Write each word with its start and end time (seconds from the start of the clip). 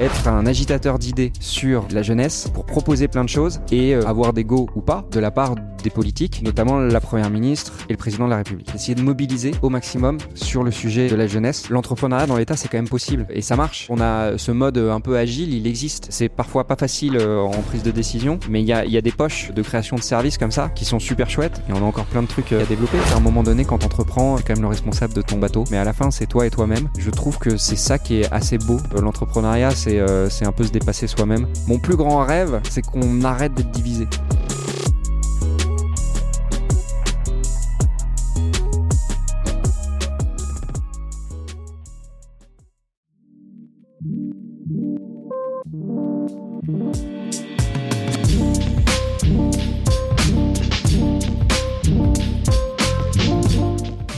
Être 0.00 0.26
un 0.26 0.44
agitateur 0.44 0.98
d'idées 0.98 1.32
sur 1.38 1.86
la 1.92 2.02
jeunesse 2.02 2.48
pour 2.52 2.66
proposer 2.66 3.06
plein 3.06 3.22
de 3.22 3.28
choses 3.28 3.60
et 3.70 3.94
euh, 3.94 4.04
avoir 4.08 4.32
des 4.32 4.42
go 4.42 4.68
ou 4.74 4.80
pas 4.80 5.04
de 5.12 5.20
la 5.20 5.30
part 5.30 5.54
des 5.84 5.90
politiques, 5.90 6.42
notamment 6.42 6.78
la 6.80 7.00
première 7.00 7.30
ministre 7.30 7.72
et 7.88 7.92
le 7.92 7.96
président 7.96 8.24
de 8.24 8.30
la 8.30 8.38
République. 8.38 8.74
Essayer 8.74 8.96
de 8.96 9.02
mobiliser 9.02 9.52
au 9.62 9.68
maximum 9.68 10.18
sur 10.34 10.64
le 10.64 10.72
sujet 10.72 11.08
de 11.08 11.14
la 11.14 11.28
jeunesse. 11.28 11.70
L'entrepreneuriat 11.70 12.26
dans 12.26 12.36
l'État, 12.36 12.56
c'est 12.56 12.66
quand 12.66 12.78
même 12.78 12.88
possible 12.88 13.24
et 13.30 13.40
ça 13.40 13.54
marche. 13.54 13.86
On 13.88 14.00
a 14.00 14.36
ce 14.36 14.50
mode 14.50 14.78
un 14.78 15.00
peu 15.00 15.16
agile, 15.16 15.54
il 15.54 15.64
existe. 15.68 16.08
C'est 16.10 16.28
parfois 16.28 16.66
pas 16.66 16.74
facile 16.74 17.16
euh, 17.16 17.38
en 17.38 17.62
prise 17.62 17.84
de 17.84 17.92
décision, 17.92 18.40
mais 18.48 18.62
il 18.62 18.66
y 18.66 18.72
a, 18.72 18.84
y 18.86 18.96
a, 18.96 19.00
des 19.00 19.12
poches 19.12 19.52
de 19.52 19.62
création 19.62 19.94
de 19.94 20.02
services 20.02 20.38
comme 20.38 20.50
ça 20.50 20.70
qui 20.70 20.84
sont 20.84 20.98
super 20.98 21.30
chouettes 21.30 21.62
et 21.68 21.72
on 21.72 21.76
a 21.76 21.84
encore 21.84 22.06
plein 22.06 22.22
de 22.22 22.28
trucs 22.28 22.52
euh, 22.52 22.62
à 22.62 22.66
développer. 22.66 22.98
À 23.12 23.18
un 23.18 23.20
moment 23.20 23.44
donné, 23.44 23.64
quand 23.64 23.78
t'entreprends, 23.78 24.38
t'es 24.38 24.42
quand 24.42 24.54
même 24.54 24.62
le 24.62 24.68
responsable 24.68 25.14
de 25.14 25.22
ton 25.22 25.38
bateau, 25.38 25.62
mais 25.70 25.76
à 25.76 25.84
la 25.84 25.92
fin, 25.92 26.10
c'est 26.10 26.26
toi 26.26 26.46
et 26.46 26.50
toi-même. 26.50 26.88
Je 26.98 27.10
trouve 27.10 27.38
que 27.38 27.56
c'est 27.56 27.76
ça 27.76 28.00
qui 28.00 28.22
est 28.22 28.32
assez 28.32 28.58
beau. 28.58 28.78
L'entrepreneuriat, 29.00 29.68
euh, 29.68 29.83
c'est 29.84 30.46
un 30.46 30.52
peu 30.52 30.64
se 30.64 30.70
dépasser 30.70 31.06
soi-même. 31.06 31.46
Mon 31.66 31.78
plus 31.78 31.96
grand 31.96 32.24
rêve, 32.24 32.60
c'est 32.70 32.82
qu'on 32.82 33.22
arrête 33.22 33.52
d'être 33.54 33.70
divisé. 33.70 34.06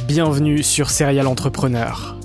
Bienvenue 0.07 0.63
sur 0.63 0.91
Serial 0.91 1.27
Entrepreneur. 1.27 2.16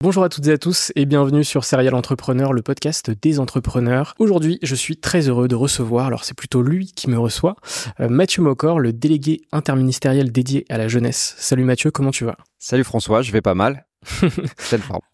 Bonjour 0.00 0.22
à 0.22 0.28
toutes 0.28 0.46
et 0.46 0.52
à 0.52 0.58
tous 0.58 0.92
et 0.94 1.06
bienvenue 1.06 1.42
sur 1.42 1.64
Serial 1.64 1.92
Entrepreneur, 1.92 2.52
le 2.52 2.62
podcast 2.62 3.10
des 3.10 3.40
entrepreneurs. 3.40 4.14
Aujourd'hui, 4.20 4.60
je 4.62 4.76
suis 4.76 4.96
très 4.96 5.28
heureux 5.28 5.48
de 5.48 5.56
recevoir, 5.56 6.06
alors 6.06 6.22
c'est 6.22 6.36
plutôt 6.36 6.62
lui 6.62 6.92
qui 6.92 7.10
me 7.10 7.18
reçoit, 7.18 7.56
euh, 7.98 8.08
Mathieu 8.08 8.40
Mocor, 8.40 8.78
le 8.78 8.92
délégué 8.92 9.40
interministériel 9.50 10.30
dédié 10.30 10.64
à 10.68 10.78
la 10.78 10.86
jeunesse. 10.86 11.34
Salut 11.38 11.64
Mathieu, 11.64 11.90
comment 11.90 12.12
tu 12.12 12.24
vas? 12.24 12.36
Salut 12.60 12.84
François, 12.84 13.22
je 13.22 13.32
vais 13.32 13.40
pas 13.40 13.54
mal. 13.54 13.87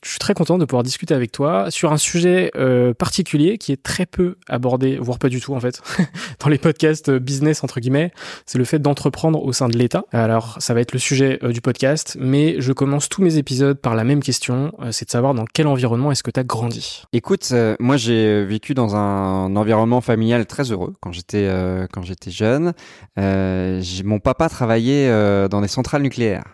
Je 0.02 0.08
suis 0.08 0.18
très 0.18 0.34
content 0.34 0.58
de 0.58 0.64
pouvoir 0.64 0.82
discuter 0.82 1.14
avec 1.14 1.32
toi 1.32 1.70
sur 1.70 1.92
un 1.92 1.96
sujet 1.96 2.50
euh, 2.56 2.94
particulier 2.94 3.58
qui 3.58 3.72
est 3.72 3.82
très 3.82 4.06
peu 4.06 4.36
abordé, 4.48 4.98
voire 4.98 5.18
pas 5.18 5.28
du 5.28 5.40
tout 5.40 5.54
en 5.54 5.60
fait, 5.60 5.82
dans 6.40 6.48
les 6.48 6.58
podcasts 6.58 7.10
business 7.10 7.64
entre 7.64 7.80
guillemets. 7.80 8.12
C'est 8.46 8.58
le 8.58 8.64
fait 8.64 8.78
d'entreprendre 8.78 9.42
au 9.42 9.52
sein 9.52 9.68
de 9.68 9.76
l'État. 9.76 10.04
Alors 10.12 10.56
ça 10.60 10.74
va 10.74 10.80
être 10.80 10.92
le 10.92 10.98
sujet 10.98 11.38
euh, 11.42 11.52
du 11.52 11.60
podcast, 11.60 12.16
mais 12.20 12.56
je 12.60 12.72
commence 12.72 13.08
tous 13.08 13.22
mes 13.22 13.36
épisodes 13.36 13.78
par 13.78 13.94
la 13.94 14.04
même 14.04 14.22
question, 14.22 14.72
euh, 14.80 14.92
c'est 14.92 15.06
de 15.06 15.10
savoir 15.10 15.34
dans 15.34 15.44
quel 15.44 15.66
environnement 15.66 16.12
est-ce 16.12 16.22
que 16.22 16.30
tu 16.30 16.40
as 16.40 16.44
grandi. 16.44 17.02
Écoute, 17.12 17.52
moi 17.78 17.96
j'ai 17.96 18.44
vécu 18.44 18.74
dans 18.74 18.96
un 18.96 19.54
environnement 19.56 20.00
familial 20.00 20.46
très 20.46 20.70
heureux 20.70 20.94
quand 21.00 21.12
j'étais 21.12 21.50
quand 21.92 22.02
j'étais 22.02 22.30
jeune. 22.30 22.72
mon 23.16 24.18
papa 24.18 24.48
travaillait 24.48 25.08
dans 25.48 25.60
des 25.60 25.68
centrales 25.68 26.02
nucléaires. 26.02 26.44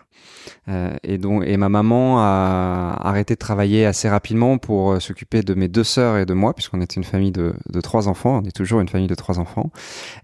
Euh, 0.67 0.95
et, 1.03 1.17
donc, 1.17 1.43
et 1.45 1.57
ma 1.57 1.69
maman 1.69 2.19
a 2.19 2.95
arrêté 3.01 3.33
de 3.33 3.39
travailler 3.39 3.85
assez 3.85 4.07
rapidement 4.07 4.57
pour 4.59 4.91
euh, 4.91 4.99
s'occuper 4.99 5.41
de 5.41 5.53
mes 5.55 5.67
deux 5.67 5.83
sœurs 5.83 6.17
et 6.17 6.25
de 6.25 6.33
moi, 6.33 6.53
puisqu'on 6.53 6.81
était 6.81 6.95
une 6.95 7.03
famille 7.03 7.31
de, 7.31 7.53
trois 7.81 8.07
enfants. 8.07 8.41
On 8.43 8.47
est 8.47 8.55
toujours 8.55 8.79
une 8.79 8.87
famille 8.87 9.07
de 9.07 9.15
trois 9.15 9.39
enfants. 9.39 9.71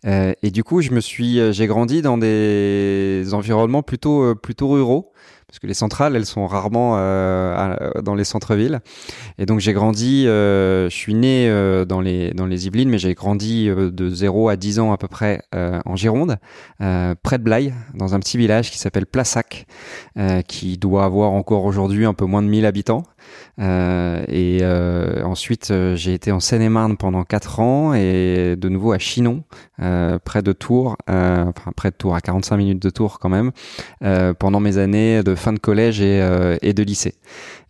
Euh, 0.05 0.33
et 0.43 0.51
du 0.51 0.63
coup, 0.63 0.81
je 0.81 0.91
me 0.91 1.01
suis, 1.01 1.39
euh, 1.39 1.51
j'ai 1.51 1.65
grandi 1.67 2.01
dans 2.01 2.17
des 2.17 3.23
environnements 3.33 3.83
plutôt, 3.83 4.35
plutôt 4.35 4.69
ruraux 4.69 5.11
parce 5.47 5.59
que 5.59 5.67
les 5.67 5.73
centrales, 5.73 6.17
elles 6.17 6.25
sont 6.25 6.45
rarement 6.45 6.95
euh, 6.97 7.73
dans 8.03 8.15
les 8.15 8.25
centres-villes. 8.25 8.81
Et 9.37 9.45
donc 9.45 9.61
j'ai 9.61 9.71
grandi, 9.71 10.27
euh, 10.27 10.89
je 10.89 10.95
suis 10.95 11.13
né 11.13 11.47
euh, 11.49 11.85
dans 11.85 12.01
les 12.01 12.31
dans 12.31 12.45
les 12.45 12.67
Yvelines, 12.67 12.89
mais 12.89 12.97
j'ai 12.97 13.13
grandi 13.13 13.69
euh, 13.69 13.89
de 13.89 14.09
0 14.09 14.49
à 14.49 14.57
10 14.57 14.79
ans 14.79 14.91
à 14.91 14.97
peu 14.97 15.07
près 15.07 15.41
euh, 15.55 15.79
en 15.85 15.95
Gironde, 15.95 16.37
près 16.79 17.37
de 17.37 17.43
Blaye, 17.43 17.73
dans 17.93 18.13
un 18.13 18.19
petit 18.19 18.37
village 18.37 18.71
qui 18.71 18.77
s'appelle 18.77 19.05
Plassac, 19.05 19.67
qui 20.47 20.77
doit 20.77 21.05
avoir 21.05 21.31
encore 21.31 21.63
aujourd'hui 21.63 22.05
un 22.05 22.13
peu 22.13 22.25
moins 22.25 22.41
de 22.41 22.47
1000 22.47 22.65
habitants. 22.65 23.03
Euh, 23.59 24.23
et 24.27 24.59
euh, 24.61 25.23
ensuite, 25.23 25.71
euh, 25.71 25.95
j'ai 25.95 26.13
été 26.13 26.31
en 26.31 26.39
Seine-et-Marne 26.39 26.97
pendant 26.97 27.23
4 27.23 27.59
ans 27.59 27.93
et 27.93 28.55
de 28.57 28.69
nouveau 28.69 28.91
à 28.91 28.99
Chinon, 28.99 29.43
près 29.77 30.41
de 30.41 30.51
Tours, 30.51 30.95
enfin 31.07 31.71
près 31.75 31.91
de 31.91 31.95
Tours, 31.95 32.15
à 32.15 32.21
45 32.21 32.57
minutes 32.57 32.81
de 32.81 32.89
Tours 32.89 33.19
quand 33.19 33.29
même, 33.29 33.51
pendant 34.39 34.59
mes 34.59 34.77
années 34.77 35.23
de 35.23 35.35
fin 35.37 35.53
de 35.53 35.59
collège 35.59 36.01
et, 36.01 36.21
et 36.61 36.73
de 36.73 36.83
lycée. 36.83 37.15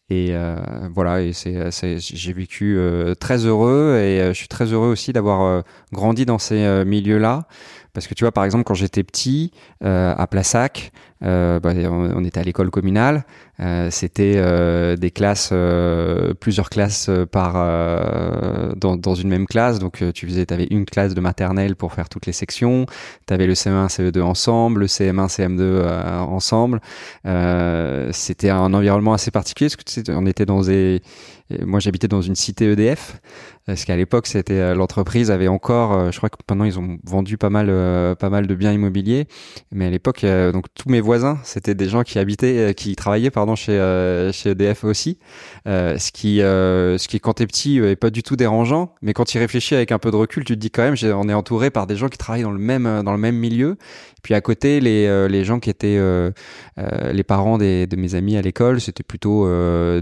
Et 0.09 0.29
euh, 0.31 0.55
voilà, 0.93 1.33
c'est, 1.33 1.99
j'ai 1.99 2.33
vécu 2.33 2.77
euh, 2.77 3.13
très 3.13 3.45
heureux 3.45 3.97
et 3.97 4.21
euh, 4.21 4.27
je 4.29 4.37
suis 4.37 4.47
très 4.47 4.71
heureux 4.71 4.87
aussi 4.87 5.11
d'avoir 5.11 5.63
grandi 5.91 6.25
dans 6.25 6.39
ces 6.39 6.85
milieux-là. 6.85 7.47
Parce 7.93 8.07
que 8.07 8.13
tu 8.13 8.23
vois, 8.23 8.31
par 8.31 8.45
exemple, 8.45 8.63
quand 8.63 8.75
j'étais 8.75 9.03
petit, 9.03 9.51
à 9.81 10.27
Plassac, 10.27 10.91
bah, 11.21 11.59
on, 11.63 12.23
était 12.23 12.39
à 12.39 12.43
l'école 12.43 12.69
communale, 12.69 13.25
c'était 13.89 14.97
des 14.97 15.11
classes, 15.11 15.53
plusieurs 16.39 16.69
classes 16.69 17.09
par 17.31 17.53
dans, 18.75 19.15
une 19.15 19.29
même 19.29 19.47
classe. 19.47 19.79
Donc 19.79 20.03
tu 20.13 20.27
faisais, 20.27 20.51
avais 20.51 20.67
une 20.69 20.85
classe 20.85 21.13
de 21.13 21.21
maternelle 21.21 21.75
pour 21.75 21.93
faire 21.93 22.09
toutes 22.09 22.25
les 22.25 22.33
sections. 22.33 22.85
Tu 23.27 23.33
avais 23.33 23.47
le 23.47 23.53
CE1, 23.53 23.87
CE2 23.89 24.21
ensemble, 24.21 24.81
le 24.81 24.87
CM1, 24.87 25.27
CM2 25.27 25.87
ensemble. 26.19 26.81
c'était 28.11 28.49
un 28.49 28.73
environnement 28.73 29.13
assez 29.13 29.31
particulier 29.31 29.69
parce 29.69 30.03
que 30.03 30.11
on 30.11 30.25
était 30.25 30.45
dans 30.45 30.61
des 30.61 31.01
moi, 31.65 31.79
j'habitais 31.79 32.09
dans 32.09 32.21
une 32.21 32.35
cité 32.35 32.69
EDF, 32.71 33.21
parce 33.65 33.85
qu'à 33.85 33.95
l'époque, 33.95 34.27
c'était 34.27 34.75
l'entreprise 34.75 35.31
avait 35.31 35.47
encore, 35.47 36.11
je 36.11 36.17
crois 36.17 36.29
que 36.29 36.35
maintenant 36.49 36.65
ils 36.65 36.77
ont 36.77 36.97
vendu 37.05 37.37
pas 37.37 37.49
mal, 37.49 37.67
pas 38.17 38.29
mal 38.29 38.47
de 38.47 38.55
biens 38.55 38.73
immobiliers, 38.73 39.27
mais 39.71 39.85
à 39.85 39.89
l'époque, 39.89 40.25
donc 40.25 40.65
tous 40.73 40.89
mes 40.89 40.99
voisins, 41.07 41.39
c'était 41.43 41.73
des 41.73 41.87
gens 41.87 42.03
qui 42.03 42.19
habitaient, 42.19 42.73
qui 42.75 42.95
travaillaient, 42.95 43.31
pardon, 43.31 43.55
chez 43.55 43.77
chez 44.33 44.51
EDF 44.51 44.83
aussi, 44.83 45.17
ce 45.65 46.11
qui, 46.11 46.37
ce 46.39 47.07
qui 47.07 47.19
quand 47.19 47.33
t'es 47.33 47.47
petit 47.47 47.77
est 47.77 47.95
pas 47.95 48.09
du 48.09 48.23
tout 48.23 48.35
dérangeant, 48.35 48.93
mais 49.01 49.13
quand 49.13 49.23
tu 49.23 49.39
réfléchis 49.39 49.73
avec 49.73 49.91
un 49.91 49.99
peu 49.99 50.11
de 50.11 50.17
recul, 50.17 50.43
tu 50.43 50.53
te 50.53 50.59
dis 50.59 50.69
quand 50.69 50.83
même, 50.83 50.95
on 51.15 51.29
est 51.29 51.33
entouré 51.33 51.71
par 51.71 51.87
des 51.87 51.95
gens 51.95 52.09
qui 52.09 52.17
travaillent 52.17 52.43
dans 52.43 52.51
le 52.51 52.59
même 52.59 53.01
dans 53.03 53.13
le 53.13 53.17
même 53.17 53.37
milieu. 53.37 53.77
Puis 54.21 54.33
à 54.33 54.41
côté, 54.41 54.81
les 54.81 55.27
les 55.29 55.43
gens 55.45 55.59
qui 55.59 55.69
étaient 55.69 55.99
les 56.77 57.23
parents 57.23 57.57
des, 57.57 57.87
de 57.87 57.95
mes 57.95 58.15
amis 58.15 58.35
à 58.37 58.41
l'école, 58.41 58.81
c'était 58.81 59.03
plutôt 59.03 59.47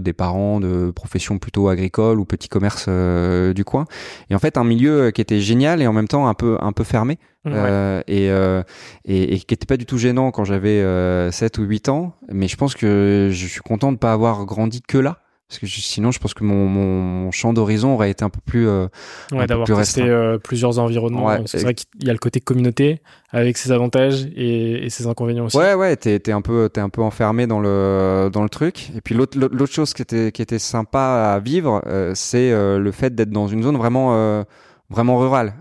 des 0.00 0.12
parents 0.12 0.58
de 0.60 0.90
profession 0.90 1.38
plutôt 1.38 1.68
agricole 1.68 2.18
ou 2.18 2.24
petit 2.24 2.48
commerce 2.48 2.88
du 2.88 3.64
coin. 3.64 3.84
Et 4.28 4.34
en 4.34 4.40
fait, 4.40 4.58
un 4.58 4.64
milieu 4.64 5.12
qui 5.12 5.20
était 5.20 5.40
génial 5.40 5.80
et 5.80 5.86
en 5.86 5.92
même 5.92 6.08
temps 6.08 6.26
un 6.26 6.34
peu 6.34 6.58
un 6.60 6.72
peu 6.72 6.84
fermé. 6.84 7.18
Euh, 7.46 8.02
et, 8.06 8.30
euh, 8.30 8.62
et, 9.04 9.34
et, 9.34 9.38
qui 9.38 9.54
était 9.54 9.66
pas 9.66 9.76
du 9.76 9.86
tout 9.86 9.98
gênant 9.98 10.30
quand 10.30 10.44
j'avais 10.44 10.80
euh, 10.80 11.30
7 11.30 11.58
ou 11.58 11.62
8 11.62 11.88
ans. 11.88 12.14
Mais 12.32 12.48
je 12.48 12.56
pense 12.56 12.74
que 12.74 13.30
je 13.32 13.46
suis 13.46 13.60
content 13.60 13.92
de 13.92 13.98
pas 13.98 14.12
avoir 14.12 14.44
grandi 14.44 14.82
que 14.82 14.98
là. 14.98 15.18
Parce 15.48 15.60
que 15.60 15.66
sinon, 15.68 16.10
je 16.10 16.18
pense 16.18 16.34
que 16.34 16.42
mon, 16.42 16.66
mon 16.66 17.30
champ 17.30 17.52
d'horizon 17.52 17.94
aurait 17.94 18.10
été 18.10 18.24
un 18.24 18.30
peu 18.30 18.40
plus. 18.44 18.66
Euh, 18.66 18.88
ouais, 19.30 19.46
d'avoir 19.46 19.68
testé 19.68 20.02
euh, 20.02 20.38
plusieurs 20.38 20.80
environnements. 20.80 21.46
c'est 21.46 21.62
vrai 21.62 21.74
qu'il 21.74 21.86
y 22.04 22.10
a 22.10 22.12
le 22.12 22.18
côté 22.18 22.40
communauté 22.40 23.00
avec 23.30 23.56
ses 23.56 23.70
avantages 23.70 24.26
et, 24.34 24.86
et 24.86 24.90
ses 24.90 25.06
inconvénients 25.06 25.44
aussi. 25.44 25.56
Ouais, 25.56 25.74
ouais, 25.74 25.94
t'es 25.94 26.20
es 26.26 26.32
un 26.32 26.40
peu, 26.40 26.68
t'es 26.68 26.80
un 26.80 26.88
peu 26.88 27.00
enfermé 27.00 27.46
dans 27.46 27.60
le 27.60 28.28
dans 28.32 28.42
le 28.42 28.48
truc. 28.48 28.90
Et 28.96 29.00
puis 29.00 29.14
l'autre 29.14 29.38
l'autre 29.38 29.72
chose 29.72 29.94
qui 29.94 30.02
était 30.02 30.32
qui 30.32 30.42
était 30.42 30.58
sympa 30.58 31.32
à 31.32 31.38
vivre, 31.38 31.80
euh, 31.86 32.10
c'est 32.16 32.50
euh, 32.50 32.80
le 32.80 32.90
fait 32.90 33.14
d'être 33.14 33.30
dans 33.30 33.46
une 33.46 33.62
zone 33.62 33.76
vraiment 33.76 34.44
vraiment 34.90 35.18
rurale. 35.18 35.54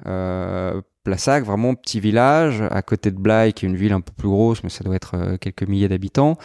Plassac, 1.05 1.45
vraiment 1.45 1.75
petit 1.75 1.99
village, 2.01 2.63
à 2.69 2.81
côté 2.81 3.11
de 3.11 3.17
Blaye, 3.17 3.53
qui 3.53 3.65
est 3.65 3.69
une 3.69 3.77
ville 3.77 3.93
un 3.93 4.01
peu 4.01 4.11
plus 4.11 4.27
grosse, 4.27 4.63
mais 4.63 4.69
ça 4.69 4.83
doit 4.83 4.95
être 4.95 5.13
euh, 5.15 5.37
quelques 5.37 5.63
milliers 5.63 5.87
d'habitants. 5.87 6.35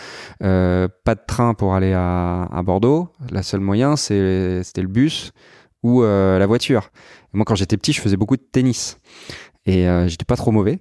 Euh, 0.42 0.86
pas 1.04 1.16
de 1.16 1.22
train 1.26 1.54
pour 1.54 1.74
aller 1.74 1.92
à, 1.94 2.62
Bordeaux. 2.64 3.08
La 3.32 3.42
seule 3.42 3.60
moyen, 3.60 3.96
c'était 3.96 4.82
le 4.82 4.86
bus 4.86 5.32
ou 5.82 6.02
euh, 6.02 6.38
la 6.38 6.46
voiture. 6.46 6.90
moi, 7.32 7.46
quand 7.46 7.54
j'étais 7.54 7.78
petit, 7.78 7.92
je 7.92 8.02
faisais 8.02 8.18
beaucoup 8.18 8.36
de 8.36 8.42
tennis. 8.42 8.98
Et 9.66 9.86
j'étais 10.06 10.24
pas 10.24 10.36
trop 10.36 10.52
mauvais 10.52 10.78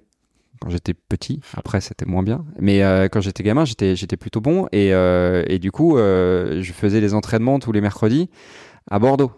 quand 0.60 0.68
j'étais 0.68 0.94
petit. 0.94 1.40
Après, 1.54 1.80
c'était 1.80 2.06
moins 2.06 2.22
bien. 2.22 2.44
Mais 2.58 2.80
quand 3.10 3.20
j'étais 3.20 3.42
gamin, 3.42 3.64
j'étais 3.64 4.16
plutôt 4.16 4.40
bon. 4.40 4.66
Et, 4.72 4.88
et 4.88 5.58
du 5.58 5.70
coup, 5.70 5.96
je 5.96 6.72
faisais 6.74 7.00
des 7.00 7.14
entraînements 7.14 7.58
tous 7.60 7.72
les 7.72 7.80
mercredis 7.80 8.30
à 8.90 8.98
Bordeaux. 8.98 9.32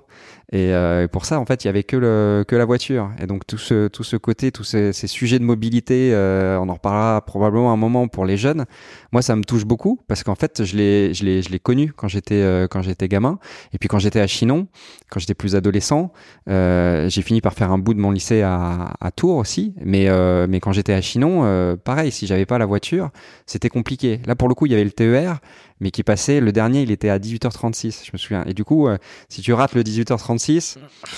Et, 0.50 0.72
euh, 0.74 1.08
pour 1.08 1.24
ça, 1.24 1.38
en 1.38 1.46
fait, 1.46 1.64
il 1.64 1.68
y 1.68 1.70
avait 1.70 1.82
que 1.82 1.96
le 1.96 2.44
que 2.46 2.56
la 2.56 2.64
voiture. 2.64 3.10
Et 3.20 3.26
donc 3.26 3.46
tout 3.46 3.58
ce 3.58 3.88
tout 3.88 4.04
ce 4.04 4.16
côté, 4.16 4.52
tous 4.52 4.64
ces, 4.64 4.92
ces 4.92 5.06
sujets 5.06 5.38
de 5.38 5.44
mobilité, 5.44 6.10
euh, 6.12 6.58
on 6.58 6.68
en 6.68 6.74
reparlera 6.74 7.24
probablement 7.24 7.72
un 7.72 7.76
moment 7.76 8.08
pour 8.08 8.24
les 8.24 8.36
jeunes. 8.36 8.66
Moi, 9.12 9.22
ça 9.22 9.36
me 9.36 9.44
touche 9.44 9.64
beaucoup 9.64 10.00
parce 10.08 10.22
qu'en 10.22 10.34
fait, 10.34 10.64
je 10.64 10.76
l'ai 10.76 11.14
je 11.14 11.24
l'ai 11.24 11.42
je 11.42 11.50
l'ai 11.50 11.58
connu 11.58 11.92
quand 11.92 12.08
j'étais 12.08 12.42
euh, 12.42 12.66
quand 12.68 12.82
j'étais 12.82 13.08
gamin. 13.08 13.38
Et 13.72 13.78
puis 13.78 13.88
quand 13.88 13.98
j'étais 13.98 14.20
à 14.20 14.26
Chinon, 14.26 14.66
quand 15.10 15.20
j'étais 15.20 15.34
plus 15.34 15.56
adolescent, 15.56 16.12
euh, 16.48 17.08
j'ai 17.08 17.22
fini 17.22 17.40
par 17.40 17.54
faire 17.54 17.70
un 17.70 17.78
bout 17.78 17.94
de 17.94 18.00
mon 18.00 18.10
lycée 18.10 18.42
à, 18.42 18.94
à 19.00 19.10
Tours 19.10 19.36
aussi. 19.36 19.74
Mais 19.82 20.08
euh, 20.08 20.46
mais 20.48 20.60
quand 20.60 20.72
j'étais 20.72 20.92
à 20.92 21.00
Chinon, 21.00 21.76
pareil, 21.84 22.12
si 22.12 22.26
j'avais 22.26 22.46
pas 22.46 22.58
la 22.58 22.66
voiture, 22.66 23.10
c'était 23.46 23.68
compliqué. 23.68 24.20
Là, 24.26 24.34
pour 24.34 24.48
le 24.48 24.54
coup, 24.54 24.66
il 24.66 24.72
y 24.72 24.74
avait 24.74 24.84
le 24.84 24.92
TER 24.92 25.40
mais 25.82 25.90
qui 25.90 26.04
passait, 26.04 26.40
le 26.40 26.52
dernier, 26.52 26.82
il 26.82 26.92
était 26.92 27.08
à 27.08 27.18
18h36, 27.18 28.06
je 28.06 28.10
me 28.12 28.18
souviens. 28.18 28.44
Et 28.46 28.54
du 28.54 28.62
coup, 28.62 28.86
euh, 28.86 28.98
si 29.28 29.42
tu 29.42 29.52
rates 29.52 29.74
le 29.74 29.82
18h36, 29.82 30.76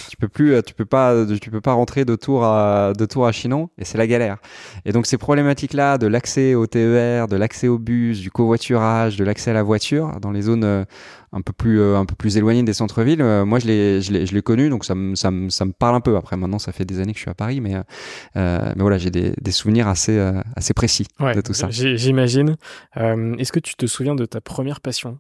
tu 0.09 0.17
peux 0.17 0.27
plus, 0.27 0.55
euh, 0.55 0.63
tu 0.63 0.73
peux 0.73 0.87
pas, 0.87 1.15
tu 1.39 1.51
peux 1.51 1.61
pas 1.61 1.75
rentrer 1.75 2.07
de 2.07 2.17
tour 2.17 2.45
à, 2.45 2.95
de 2.97 3.05
tour 3.05 3.27
à 3.27 3.33
Chinon, 3.33 3.69
et 3.77 3.85
c'est 3.85 3.99
la 3.99 4.07
galère. 4.07 4.39
Et 4.87 4.93
donc, 4.93 5.05
ces 5.07 5.19
problématiques-là 5.19 5.99
de 5.99 6.07
l'accès 6.07 6.55
au 6.55 6.67
TER, 6.67 7.29
de 7.29 7.37
l'accès 7.37 7.69
au 7.69 7.79
bus, 7.79 8.21
du 8.21 8.31
covoiturage, 8.31 9.17
de 9.19 9.25
l'accès 9.25 9.51
à 9.51 9.55
la 9.55 9.63
voiture 9.63 10.19
dans 10.23 10.31
les 10.31 10.43
zones 10.43 10.65
euh, 10.65 10.85
un 11.35 11.43
peu 11.43 11.53
plus 11.53 11.81
euh, 11.81 11.99
un 11.99 12.07
peu 12.07 12.15
plus 12.15 12.37
éloigné 12.37 12.63
des 12.63 12.73
centres-villes. 12.73 13.21
Euh, 13.21 13.45
moi, 13.45 13.59
je 13.59 13.67
l'ai 13.67 14.01
je 14.01 14.13
l'ai 14.13 14.25
je 14.25 14.35
l'ai 14.35 14.43
connu, 14.43 14.71
donc 14.71 14.85
ça 14.85 14.95
me 14.95 15.15
ça 15.17 15.31
me 15.31 15.51
ça 15.51 15.65
me 15.65 15.73
parle 15.73 15.97
un 15.97 16.01
peu. 16.01 16.17
Après, 16.17 16.37
maintenant, 16.37 16.61
ça 16.61 16.73
fait 16.73 16.85
des 16.85 17.01
années 17.01 17.13
que 17.13 17.19
je 17.19 17.23
suis 17.23 17.31
à 17.31 17.35
Paris, 17.35 17.61
mais 17.61 17.75
euh, 17.75 18.73
mais 18.77 18.83
voilà, 18.83 18.99
j'ai 18.99 19.11
des 19.11 19.35
des 19.41 19.53
souvenirs 19.53 19.89
assez 19.89 20.19
assez 20.57 20.73
précis 20.73 21.07
de 21.21 21.41
tout 21.41 21.55
ça. 21.55 21.69
J'imagine. 21.71 22.57
Est-ce 22.97 23.53
que 23.53 23.61
tu 23.61 23.75
te 23.75 23.87
souviens 23.87 24.15
de 24.15 24.25
ta 24.25 24.41
première 24.41 24.81
passion? 24.81 25.19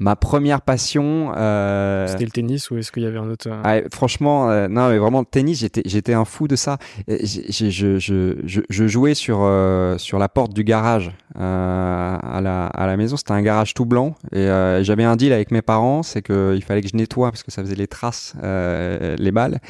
Ma 0.00 0.16
première 0.16 0.60
passion. 0.60 1.32
Euh... 1.36 2.08
C'était 2.08 2.24
le 2.24 2.30
tennis 2.32 2.68
ou 2.70 2.78
est-ce 2.78 2.90
qu'il 2.90 3.04
y 3.04 3.06
avait 3.06 3.18
un 3.18 3.30
autre 3.30 3.48
euh, 3.48 3.60
ah, 3.62 3.88
Franchement, 3.92 4.50
euh, 4.50 4.66
non, 4.66 4.88
mais 4.88 4.98
vraiment 4.98 5.20
le 5.20 5.26
tennis, 5.26 5.60
j'étais 5.60 5.82
j'étais 5.84 6.14
un 6.14 6.24
fou 6.24 6.48
de 6.48 6.56
ça. 6.56 6.78
Je, 7.06 7.70
je, 7.70 7.98
je, 7.98 8.62
je, 8.68 8.86
jouais 8.88 9.14
sur 9.14 9.38
euh, 9.42 9.96
sur 9.98 10.18
la 10.18 10.28
porte 10.28 10.52
du 10.52 10.64
garage 10.64 11.12
à 11.36 12.40
la 12.42 12.66
à 12.66 12.86
la 12.88 12.96
maison. 12.96 13.16
C'était 13.16 13.32
un 13.32 13.42
garage 13.42 13.72
tout 13.74 13.86
blanc 13.86 14.16
et 14.32 14.46
j'avais 14.82 15.04
un 15.04 15.14
deal 15.14 15.32
avec 15.32 15.52
mes 15.52 15.62
parents, 15.62 16.02
c'est 16.02 16.22
que 16.22 16.54
il 16.56 16.64
fallait 16.64 16.82
que 16.82 16.88
je 16.88 16.96
nettoie 16.96 17.30
parce 17.30 17.44
que 17.44 17.52
ça 17.52 17.62
faisait 17.62 17.76
les 17.76 17.86
traces, 17.86 18.34
les 18.42 19.32
balles. 19.32 19.60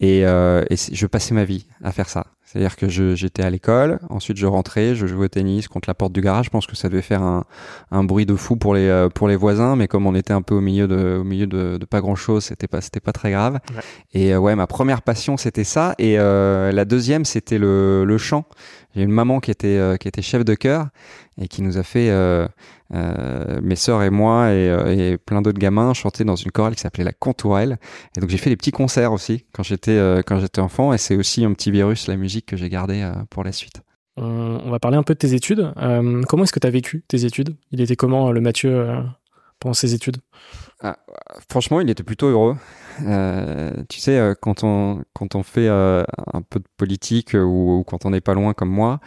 Et, 0.00 0.20
et 0.20 0.76
je 0.92 1.06
passais 1.06 1.34
ma 1.34 1.44
vie 1.44 1.66
à 1.82 1.92
faire 1.92 2.10
ça. 2.10 2.26
C'est-à-dire 2.52 2.76
que 2.76 2.86
j'étais 2.88 3.42
à 3.42 3.48
l'école, 3.48 3.98
ensuite 4.10 4.36
je 4.36 4.44
rentrais, 4.44 4.94
je 4.94 5.06
jouais 5.06 5.24
au 5.24 5.28
tennis 5.28 5.68
contre 5.68 5.88
la 5.88 5.94
porte 5.94 6.12
du 6.12 6.20
garage. 6.20 6.44
Je 6.44 6.50
pense 6.50 6.66
que 6.66 6.76
ça 6.76 6.90
devait 6.90 7.00
faire 7.00 7.22
un, 7.22 7.44
un 7.90 8.04
bruit 8.04 8.26
de 8.26 8.34
fou 8.34 8.56
pour 8.56 8.74
les 8.74 8.88
euh, 8.88 9.08
pour 9.08 9.26
les 9.26 9.36
voisins, 9.36 9.74
mais 9.74 9.88
comme 9.88 10.06
on 10.06 10.14
était 10.14 10.34
un 10.34 10.42
peu 10.42 10.54
au 10.54 10.60
milieu 10.60 10.86
de 10.86 11.18
au 11.20 11.24
milieu 11.24 11.46
de, 11.46 11.78
de 11.78 11.84
pas 11.86 12.02
grand 12.02 12.14
chose, 12.14 12.44
c'était 12.44 12.68
pas 12.68 12.82
c'était 12.82 13.00
pas 13.00 13.12
très 13.12 13.30
grave. 13.30 13.58
Et 14.12 14.34
euh, 14.34 14.38
ouais, 14.38 14.54
ma 14.54 14.66
première 14.66 15.00
passion 15.00 15.38
c'était 15.38 15.64
ça, 15.64 15.94
et 15.98 16.18
euh, 16.18 16.72
la 16.72 16.84
deuxième 16.84 17.24
c'était 17.24 17.56
le, 17.56 18.04
le 18.04 18.18
chant. 18.18 18.44
J'ai 18.94 19.02
une 19.02 19.10
maman 19.10 19.40
qui 19.40 19.50
était 19.50 19.78
euh, 19.78 19.96
qui 19.96 20.06
était 20.06 20.20
chef 20.20 20.44
de 20.44 20.54
chœur 20.54 20.88
et 21.40 21.48
qui 21.48 21.62
nous 21.62 21.78
a 21.78 21.82
fait 21.82 22.10
euh, 22.10 22.46
euh, 22.94 23.60
mes 23.62 23.76
sœurs 23.76 24.02
et 24.02 24.10
moi 24.10 24.52
et, 24.52 25.12
et 25.12 25.18
plein 25.18 25.42
d'autres 25.42 25.58
gamins 25.58 25.94
chanter 25.94 26.24
dans 26.24 26.36
une 26.36 26.50
chorale 26.50 26.74
qui 26.74 26.80
s'appelait 26.80 27.04
la 27.04 27.12
Contourelle. 27.12 27.78
Et 28.16 28.20
donc 28.20 28.30
j'ai 28.30 28.38
fait 28.38 28.50
des 28.50 28.56
petits 28.56 28.70
concerts 28.70 29.12
aussi 29.12 29.44
quand 29.52 29.62
j'étais 29.62 29.98
quand 30.26 30.38
j'étais 30.40 30.60
enfant 30.60 30.92
et 30.92 30.98
c'est 30.98 31.16
aussi 31.16 31.44
un 31.44 31.52
petit 31.52 31.70
virus 31.70 32.08
la 32.08 32.16
musique 32.16 32.46
que 32.46 32.56
j'ai 32.56 32.68
gardé 32.68 33.10
pour 33.30 33.44
la 33.44 33.52
suite. 33.52 33.82
On, 34.16 34.70
va 34.70 34.78
parler 34.78 34.98
un 34.98 35.02
peu 35.02 35.14
de 35.14 35.18
tes 35.18 35.34
études. 35.34 35.72
comment 36.28 36.44
est-ce 36.44 36.52
que 36.52 36.60
tu 36.60 36.66
as 36.66 36.70
vécu 36.70 37.04
tes 37.08 37.24
études? 37.24 37.56
Il 37.70 37.80
était 37.80 37.96
comment 37.96 38.30
le 38.30 38.40
Mathieu 38.40 38.86
pendant 39.58 39.74
ses 39.74 39.94
études? 39.94 40.18
Ah, 40.82 40.98
Franchement, 41.48 41.80
il 41.80 41.88
était 41.88 42.02
plutôt 42.02 42.26
heureux. 42.26 42.56
Euh, 43.06 43.72
tu 43.88 44.00
sais, 44.00 44.18
euh, 44.18 44.34
quand 44.40 44.64
on 44.64 45.02
quand 45.14 45.34
on 45.34 45.42
fait 45.42 45.68
euh, 45.68 46.04
un 46.32 46.42
peu 46.42 46.58
de 46.58 46.64
politique 46.76 47.34
ou, 47.34 47.84
quand 47.86 48.04
on 48.04 48.10
n'est 48.10 48.20
pas 48.20 48.34
loin 48.34 48.54
comme 48.54 48.70
moi, 48.70 49.00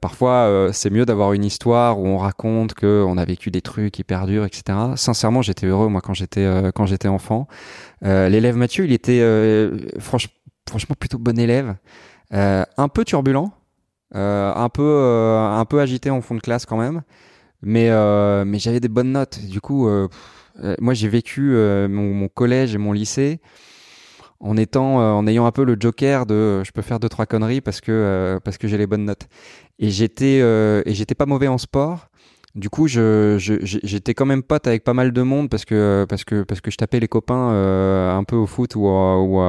parfois 0.00 0.70
c'est 0.72 0.90
mieux 0.90 1.06
d'avoir 1.06 1.32
une 1.32 1.44
histoire 1.44 1.98
où 1.98 2.06
on 2.06 2.18
raconte 2.18 2.74
que 2.74 3.04
on 3.06 3.16
a 3.16 3.24
vécu 3.24 3.50
des 3.50 3.62
trucs 3.62 3.98
hyper 3.98 4.26
durs, 4.26 4.44
etc. 4.44 4.78
Sincèrement, 4.96 5.42
j'étais 5.42 5.66
heureux 5.66 5.88
moi 5.88 6.00
quand 6.00 6.14
j'étais 6.14 6.46
quand 6.74 6.86
j'étais 6.86 7.08
enfant. 7.08 7.46
L'élève 8.02 8.56
Mathieu, 8.56 8.84
il 8.84 8.92
était 8.92 9.20
franchement 9.98 10.96
plutôt 10.98 11.18
bon 11.18 11.38
élève, 11.38 11.76
un 12.30 12.88
peu 12.88 13.04
turbulent, 13.04 13.52
un 14.14 14.68
peu 14.68 15.36
un 15.38 15.64
peu 15.64 15.80
agité 15.80 16.10
en 16.10 16.20
fond 16.20 16.34
de 16.34 16.40
classe 16.40 16.66
quand 16.66 16.78
même, 16.78 17.02
mais 17.62 17.90
mais 18.44 18.58
j'avais 18.58 18.80
des 18.80 18.88
bonnes 18.88 19.12
notes. 19.12 19.40
Du 19.46 19.60
coup. 19.60 19.88
Euh, 20.60 20.74
moi, 20.80 20.94
j'ai 20.94 21.08
vécu 21.08 21.54
euh, 21.54 21.88
mon, 21.88 22.28
collège 22.28 22.74
et 22.74 22.78
mon 22.78 22.92
lycée 22.92 23.40
en 24.40 24.56
étant, 24.56 25.00
euh, 25.00 25.12
en 25.12 25.26
ayant 25.26 25.46
un 25.46 25.52
peu 25.52 25.64
le 25.64 25.76
joker 25.78 26.26
de, 26.26 26.62
je 26.64 26.72
peux 26.72 26.82
faire 26.82 26.98
deux 26.98 27.08
trois 27.08 27.26
conneries 27.26 27.60
parce 27.60 27.80
que 27.80 28.40
parce 28.44 28.58
que 28.58 28.66
j'ai 28.68 28.76
les 28.76 28.86
bonnes 28.86 29.04
notes. 29.04 29.28
Et 29.78 29.90
j'étais 29.90 30.38
et 30.38 30.94
j'étais 30.94 31.14
pas 31.14 31.26
mauvais 31.26 31.48
en 31.48 31.58
sport. 31.58 32.08
Du 32.54 32.68
coup, 32.68 32.86
j'étais 32.86 34.12
quand 34.12 34.26
même 34.26 34.42
pote 34.42 34.66
avec 34.66 34.84
pas 34.84 34.92
mal 34.92 35.12
de 35.12 35.22
monde 35.22 35.48
parce 35.48 35.64
que 35.64 36.04
parce 36.06 36.22
que 36.24 36.42
parce 36.42 36.60
que 36.60 36.70
je 36.70 36.76
tapais 36.76 37.00
les 37.00 37.08
copains 37.08 37.50
euh, 37.50 38.14
un 38.14 38.24
peu 38.24 38.36
au 38.36 38.46
foot 38.46 38.76
ou, 38.76 38.86
ou, 38.88 39.40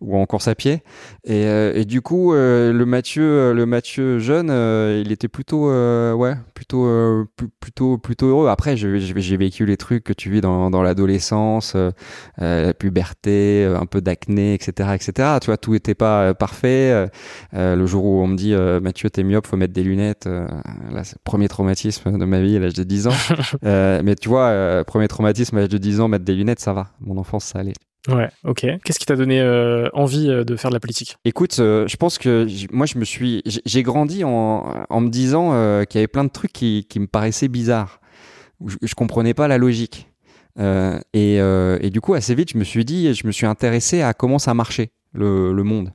ou 0.00 0.16
en 0.16 0.26
course 0.26 0.46
à 0.46 0.54
pied. 0.54 0.84
Et, 1.24 1.46
euh, 1.46 1.72
et 1.74 1.84
du 1.84 2.02
coup, 2.02 2.32
euh, 2.32 2.72
le 2.72 2.86
Mathieu 2.86 3.52
le 3.52 3.66
Mathieu 3.66 4.20
jeune, 4.20 4.50
il 4.50 5.10
était 5.10 5.26
plutôt 5.26 5.66
ouais 5.66 6.34
plutôt 6.54 6.88
plutôt 7.58 7.98
plutôt 7.98 8.26
heureux. 8.26 8.48
Après, 8.50 8.76
j'ai 8.76 9.36
vécu 9.36 9.66
les 9.66 9.76
trucs 9.76 10.04
que 10.04 10.12
tu 10.12 10.30
vis 10.30 10.40
dans, 10.40 10.70
dans 10.70 10.84
l'adolescence, 10.84 11.76
la 12.38 12.72
puberté, 12.72 13.64
un 13.64 13.86
peu 13.86 14.00
d'acné, 14.00 14.54
etc., 14.54 14.90
etc. 14.94 15.38
Tu 15.40 15.46
vois, 15.46 15.56
tout 15.56 15.74
était 15.74 15.96
pas 15.96 16.34
parfait. 16.34 17.08
le 17.52 17.86
jour 17.86 18.04
où 18.04 18.20
on 18.22 18.28
me 18.28 18.36
dit 18.36 18.54
Mathieu 18.80 19.10
t'es 19.10 19.24
myope, 19.24 19.48
faut 19.48 19.56
mettre 19.56 19.74
des 19.74 19.82
lunettes. 19.82 20.26
là, 20.26 21.02
c'est 21.02 21.16
le 21.16 21.22
premier 21.24 21.48
traumatisme 21.48 21.95
de 22.04 22.24
ma 22.24 22.40
vie 22.40 22.56
à 22.56 22.60
l'âge 22.60 22.74
de 22.74 22.82
10 22.82 23.06
ans. 23.08 23.12
euh, 23.64 24.00
mais 24.04 24.14
tu 24.14 24.28
vois, 24.28 24.46
euh, 24.48 24.84
premier 24.84 25.08
traumatisme 25.08 25.56
à 25.56 25.60
l'âge 25.60 25.68
de 25.68 25.78
10 25.78 26.00
ans, 26.00 26.08
mettre 26.08 26.24
des 26.24 26.34
lunettes, 26.34 26.60
ça 26.60 26.72
va. 26.72 26.88
Mon 27.00 27.16
enfance, 27.18 27.44
ça 27.44 27.60
allait. 27.60 27.72
Ouais, 28.08 28.28
ok. 28.44 28.66
Qu'est-ce 28.84 28.98
qui 28.98 29.06
t'a 29.06 29.16
donné 29.16 29.40
euh, 29.40 29.88
envie 29.92 30.28
de 30.28 30.56
faire 30.56 30.70
de 30.70 30.76
la 30.76 30.80
politique? 30.80 31.16
Écoute, 31.24 31.56
je 31.56 31.96
pense 31.96 32.18
que 32.18 32.46
moi, 32.72 32.86
je 32.86 32.98
me 32.98 33.04
suis, 33.04 33.42
j'ai 33.44 33.82
grandi 33.82 34.22
en, 34.22 34.86
en, 34.88 35.00
me 35.00 35.08
disant 35.08 35.50
qu'il 35.86 35.98
y 35.98 36.02
avait 36.02 36.06
plein 36.06 36.24
de 36.24 36.30
trucs 36.30 36.52
qui, 36.52 36.86
qui 36.88 37.00
me 37.00 37.06
paraissaient 37.06 37.48
bizarres. 37.48 38.00
Je, 38.64 38.76
je 38.80 38.94
comprenais 38.94 39.34
pas 39.34 39.48
la 39.48 39.58
logique. 39.58 40.08
et, 40.58 41.36
et, 41.36 41.90
du 41.90 42.00
coup, 42.00 42.14
assez 42.14 42.34
vite, 42.36 42.52
je 42.52 42.58
me 42.58 42.64
suis 42.64 42.84
dit, 42.84 43.12
je 43.12 43.26
me 43.26 43.32
suis 43.32 43.46
intéressé 43.46 44.02
à 44.02 44.14
comment 44.14 44.38
ça 44.38 44.54
marchait 44.54 44.92
le, 45.12 45.52
le 45.52 45.62
monde. 45.64 45.90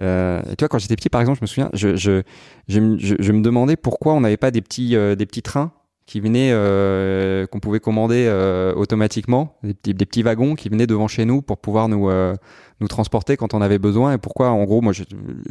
Euh, 0.00 0.40
tu 0.42 0.56
vois, 0.60 0.68
quand 0.68 0.78
j'étais 0.78 0.96
petit, 0.96 1.08
par 1.08 1.20
exemple, 1.20 1.38
je 1.38 1.44
me 1.44 1.46
souviens, 1.46 1.70
je, 1.74 3.32
me 3.32 3.42
demandais 3.42 3.76
pourquoi 3.76 4.14
on 4.14 4.20
n'avait 4.20 4.36
pas 4.36 4.50
des 4.50 4.62
petits, 4.62 4.96
petits 4.96 5.42
trains 5.42 5.72
qui 6.06 6.20
venaient, 6.20 6.50
euh, 6.52 7.46
qu'on 7.46 7.60
pouvait 7.60 7.80
commander 7.80 8.26
euh, 8.26 8.74
automatiquement, 8.74 9.56
des 9.62 9.74
petits, 9.74 9.94
des 9.94 10.06
petits, 10.06 10.22
wagons 10.22 10.54
qui 10.54 10.68
venaient 10.68 10.86
devant 10.86 11.08
chez 11.08 11.24
nous 11.24 11.42
pour 11.42 11.58
pouvoir 11.58 11.88
nous, 11.88 12.10
euh, 12.10 12.34
nous 12.82 12.88
transporter 12.88 13.36
quand 13.36 13.54
on 13.54 13.62
avait 13.62 13.78
besoin. 13.78 14.14
Et 14.14 14.18
pourquoi, 14.18 14.50
en 14.50 14.64
gros, 14.64 14.82
moi, 14.82 14.92
je, 14.92 15.04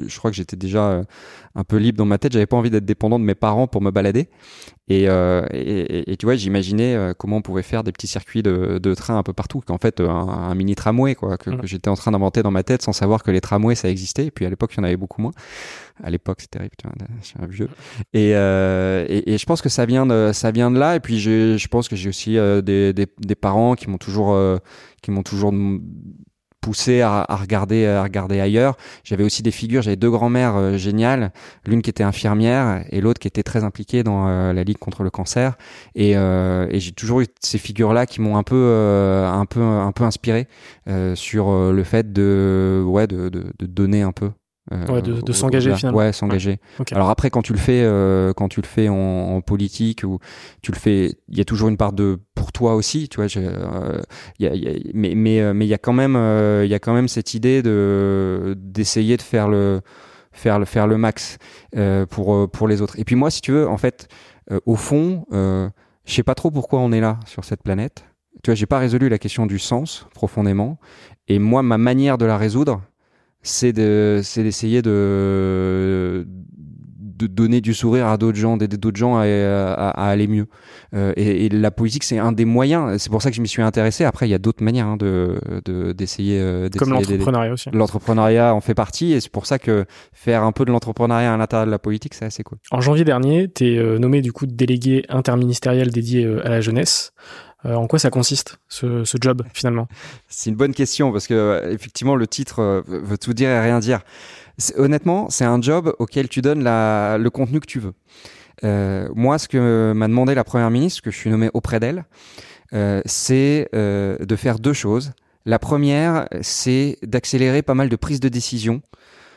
je 0.05 0.17
crois 0.17 0.29
que 0.29 0.37
j'étais 0.37 0.55
déjà 0.57 0.89
euh, 0.89 1.03
un 1.55 1.63
peu 1.63 1.77
libre 1.77 1.97
dans 1.97 2.05
ma 2.05 2.17
tête. 2.17 2.33
J'avais 2.33 2.45
pas 2.45 2.57
envie 2.57 2.69
d'être 2.69 2.85
dépendant 2.85 3.17
de 3.17 3.23
mes 3.23 3.35
parents 3.35 3.67
pour 3.67 3.81
me 3.81 3.89
balader. 3.89 4.29
Et, 4.87 5.07
euh, 5.07 5.45
et, 5.51 6.11
et, 6.11 6.17
tu 6.17 6.25
vois, 6.25 6.35
j'imaginais 6.35 6.95
euh, 6.95 7.13
comment 7.17 7.37
on 7.37 7.41
pouvait 7.41 7.63
faire 7.63 7.83
des 7.83 7.93
petits 7.93 8.07
circuits 8.07 8.43
de, 8.43 8.77
de 8.77 8.93
train 8.93 9.17
un 9.17 9.23
peu 9.23 9.31
partout. 9.31 9.61
Qu'en 9.65 9.77
fait, 9.77 10.01
un, 10.01 10.09
un, 10.09 10.53
mini 10.53 10.75
tramway, 10.75 11.15
quoi, 11.15 11.37
que, 11.37 11.49
mmh. 11.49 11.61
que 11.61 11.67
j'étais 11.67 11.89
en 11.89 11.95
train 11.95 12.11
d'inventer 12.11 12.43
dans 12.43 12.51
ma 12.51 12.63
tête 12.63 12.81
sans 12.81 12.91
savoir 12.91 13.23
que 13.23 13.31
les 13.31 13.39
tramways 13.39 13.75
ça 13.75 13.89
existait. 13.89 14.25
Et 14.25 14.31
puis 14.31 14.45
à 14.45 14.49
l'époque, 14.49 14.73
il 14.73 14.77
y 14.77 14.81
en 14.81 14.83
avait 14.83 14.97
beaucoup 14.97 15.21
moins. 15.21 15.31
À 16.03 16.09
l'époque, 16.09 16.39
c'est 16.41 16.51
terrible. 16.51 16.75
Tu 16.77 16.87
vois, 16.87 16.95
je 17.21 17.25
suis 17.25 17.37
un 17.41 17.47
vieux. 17.47 17.69
Et, 18.13 18.35
euh, 18.35 19.05
et, 19.07 19.33
et, 19.33 19.37
je 19.37 19.45
pense 19.45 19.61
que 19.61 19.69
ça 19.69 19.85
vient 19.85 20.05
de 20.05 20.31
ça 20.33 20.51
vient 20.51 20.71
de 20.71 20.77
là. 20.77 20.97
Et 20.97 20.99
puis 20.99 21.19
je, 21.19 21.55
je 21.57 21.67
pense 21.69 21.87
que 21.87 21.95
j'ai 21.95 22.09
aussi 22.09 22.33
des, 22.33 22.91
des, 22.91 23.07
des, 23.17 23.35
parents 23.35 23.75
qui 23.75 23.89
m'ont 23.89 23.97
toujours 23.97 24.37
qui 25.01 25.11
m'ont 25.11 25.23
toujours 25.23 25.53
poussé 26.61 27.01
à, 27.01 27.25
regarder 27.29 27.85
à 27.85 28.03
regarder 28.03 28.39
ailleurs. 28.39 28.77
J'avais 29.03 29.23
aussi 29.23 29.41
des 29.43 29.51
figures, 29.51 29.81
j'avais 29.81 29.95
deux 29.95 30.11
grand-mères 30.11 30.55
euh, 30.55 30.77
géniales, 30.77 31.31
l'une 31.65 31.81
qui 31.81 31.89
était 31.89 32.03
infirmière 32.03 32.85
et 32.89 33.01
l'autre 33.01 33.19
qui 33.19 33.27
était 33.27 33.43
très 33.43 33.63
impliquée 33.63 34.03
dans 34.03 34.27
euh, 34.27 34.53
la 34.53 34.63
ligue 34.63 34.77
contre 34.77 35.03
le 35.03 35.09
cancer. 35.09 35.57
Et, 35.95 36.15
euh, 36.15 36.67
j'ai 36.79 36.91
toujours 36.91 37.21
eu 37.21 37.27
ces 37.39 37.57
figures-là 37.57 38.05
qui 38.05 38.21
m'ont 38.21 38.37
un 38.37 38.43
peu 38.43 38.55
euh, 38.55 39.27
un 39.27 39.45
peu 39.45 39.61
un 39.61 39.91
peu 39.91 40.03
inspiré 40.03 40.47
euh, 40.87 41.15
sur 41.15 41.71
le 41.71 41.83
fait 41.83 42.13
de 42.13 42.83
ouais 42.85 43.07
de, 43.07 43.29
de, 43.29 43.65
donner 43.65 44.01
un 44.01 44.11
peu 44.11 44.25
euh, 44.25 44.29
ouais, 44.89 45.01
de, 45.01 45.21
de 45.21 45.31
s'engager 45.31 45.73
finalement. 45.75 45.99
Ouais, 45.99 46.13
s'engager. 46.13 46.51
Ouais. 46.51 46.81
Okay. 46.81 46.95
Alors 46.95 47.09
après, 47.09 47.29
quand 47.29 47.41
tu 47.41 47.53
le 47.53 47.59
fais, 47.59 47.81
euh, 47.83 48.33
quand 48.33 48.49
tu 48.49 48.61
le 48.61 48.67
fais 48.67 48.89
en, 48.89 48.95
en, 48.95 49.41
politique 49.41 50.03
ou 50.03 50.19
tu 50.61 50.71
le 50.71 50.77
fais, 50.77 51.15
il 51.29 51.37
y 51.37 51.41
a 51.41 51.45
toujours 51.45 51.69
une 51.69 51.77
part 51.77 51.93
de 51.93 52.19
pour 52.35 52.51
toi 52.51 52.75
aussi, 52.75 53.09
tu 53.09 53.17
vois. 53.17 53.27
Euh, 53.37 54.01
y 54.39 54.47
a, 54.47 54.55
y 54.55 54.67
a, 54.67 54.79
mais 54.93 55.13
mais 55.15 55.41
euh, 55.41 55.53
mais 55.53 55.65
il 55.65 55.69
y 55.69 55.73
a 55.73 55.77
quand 55.77 55.93
même, 55.93 56.15
euh, 56.15 56.63
il 56.65 56.71
y 56.71 56.73
a 56.73 56.79
quand 56.79 56.93
même 56.93 57.07
cette 57.07 57.33
idée 57.33 57.61
de 57.61 58.55
d'essayer 58.57 59.17
de 59.17 59.21
faire 59.21 59.49
le 59.49 59.81
faire 60.31 60.59
le 60.59 60.65
faire 60.65 60.87
le 60.87 60.97
max 60.97 61.37
pour 62.09 62.49
pour 62.49 62.67
les 62.67 62.81
autres. 62.81 62.99
Et 62.99 63.03
puis 63.03 63.15
moi, 63.15 63.29
si 63.29 63.41
tu 63.41 63.51
veux, 63.51 63.67
en 63.67 63.77
fait, 63.77 64.07
au 64.65 64.75
fond, 64.75 65.25
je 65.31 66.13
sais 66.13 66.23
pas 66.23 66.35
trop 66.35 66.51
pourquoi 66.51 66.79
on 66.79 66.91
est 66.91 67.01
là 67.01 67.19
sur 67.25 67.43
cette 67.43 67.63
planète. 67.63 68.05
Tu 68.43 68.49
vois, 68.49 68.55
j'ai 68.55 68.65
pas 68.65 68.79
résolu 68.79 69.07
la 69.09 69.19
question 69.19 69.45
du 69.45 69.59
sens 69.59 70.07
profondément. 70.15 70.79
Et 71.27 71.37
moi, 71.37 71.61
ma 71.61 71.77
manière 71.77 72.17
de 72.17 72.25
la 72.25 72.37
résoudre, 72.37 72.81
c'est 73.43 73.73
de 73.73 74.21
c'est 74.23 74.43
d'essayer 74.43 74.81
de 74.81 76.25
de 77.21 77.27
donner 77.27 77.61
du 77.61 77.73
sourire 77.73 78.07
à 78.07 78.17
d'autres 78.17 78.37
gens, 78.37 78.57
d'aider 78.57 78.77
d'autres 78.77 78.97
gens 78.97 79.17
à, 79.17 79.25
à, 79.25 79.89
à, 79.89 80.09
aller 80.09 80.27
mieux. 80.27 80.47
Euh, 80.95 81.13
et, 81.15 81.45
et, 81.45 81.49
la 81.49 81.69
politique, 81.69 82.03
c'est 82.03 82.17
un 82.17 82.31
des 82.31 82.45
moyens. 82.45 82.99
C'est 82.99 83.11
pour 83.11 83.21
ça 83.21 83.29
que 83.29 83.35
je 83.35 83.41
m'y 83.41 83.47
suis 83.47 83.61
intéressé. 83.61 84.03
Après, 84.05 84.27
il 84.27 84.31
y 84.31 84.33
a 84.33 84.39
d'autres 84.39 84.63
manières 84.63 84.87
hein, 84.87 84.97
de 84.97 85.39
d'essayer. 85.93 86.39
De, 86.39 86.77
Comme 86.77 86.91
l'entrepreneuriat 86.91 87.53
aussi. 87.53 87.69
L'entrepreneuriat 87.71 88.55
en 88.55 88.61
fait 88.61 88.73
partie, 88.73 89.13
et 89.13 89.19
c'est 89.19 89.31
pour 89.31 89.45
ça 89.45 89.59
que 89.59 89.85
faire 90.13 90.43
un 90.43 90.51
peu 90.51 90.65
de 90.65 90.71
l'entrepreneuriat 90.71 91.33
à 91.33 91.37
l'intérieur 91.37 91.67
de 91.67 91.71
la 91.71 91.79
politique, 91.79 92.13
c'est 92.15 92.25
assez 92.25 92.43
cool. 92.43 92.57
En 92.71 92.81
janvier 92.81 93.03
dernier, 93.03 93.51
tu 93.51 93.67
es 93.67 93.77
euh, 93.77 93.99
nommé 93.99 94.21
du 94.21 94.31
coup 94.31 94.47
délégué 94.47 95.05
interministériel 95.09 95.91
dédié 95.91 96.25
euh, 96.25 96.45
à 96.45 96.49
la 96.49 96.61
jeunesse. 96.61 97.13
Euh, 97.65 97.75
en 97.75 97.87
quoi 97.87 97.99
ça 97.99 98.09
consiste 98.09 98.59
ce, 98.67 99.03
job 99.19 99.43
finalement? 99.53 99.87
C'est 100.27 100.49
une 100.49 100.55
bonne 100.55 100.73
question 100.73 101.11
parce 101.11 101.27
que 101.27 101.33
euh, 101.33 101.71
effectivement 101.71 102.15
le 102.15 102.27
titre 102.27 102.59
euh, 102.59 102.81
veut 102.87 103.17
tout 103.17 103.33
dire 103.33 103.49
et 103.49 103.59
rien 103.59 103.79
dire. 103.79 104.01
Honnêtement, 104.75 105.29
c'est 105.29 105.45
un 105.45 105.61
job 105.61 105.93
auquel 105.99 106.27
tu 106.27 106.41
donnes 106.41 106.63
le 106.63 107.29
contenu 107.29 107.59
que 107.59 107.65
tu 107.65 107.79
veux. 107.79 107.93
Moi, 109.15 109.39
ce 109.39 109.47
que 109.47 109.91
m'a 109.93 110.07
demandé 110.07 110.35
la 110.35 110.43
première 110.43 110.69
ministre, 110.69 111.01
que 111.01 111.09
je 111.09 111.17
suis 111.17 111.31
nommé 111.31 111.49
auprès 111.55 111.79
d'elle, 111.79 112.05
c'est 113.05 113.69
de 113.73 114.35
faire 114.35 114.59
deux 114.59 114.73
choses. 114.73 115.13
La 115.45 115.57
première, 115.57 116.27
c'est 116.41 116.99
d'accélérer 117.01 117.63
pas 117.63 117.73
mal 117.73 117.89
de 117.89 117.95
prises 117.95 118.19
de 118.19 118.29
décision 118.29 118.83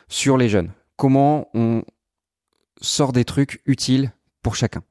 sur 0.09 0.37
les 0.37 0.51
jeunes. 0.51 0.73
Comment 0.97 1.49
on 1.55 1.85
sort 2.83 3.13
des 3.13 3.25
trucs 3.25 3.63
utiles 3.65 4.13
pour 4.45 4.55
chacun. 4.55 4.83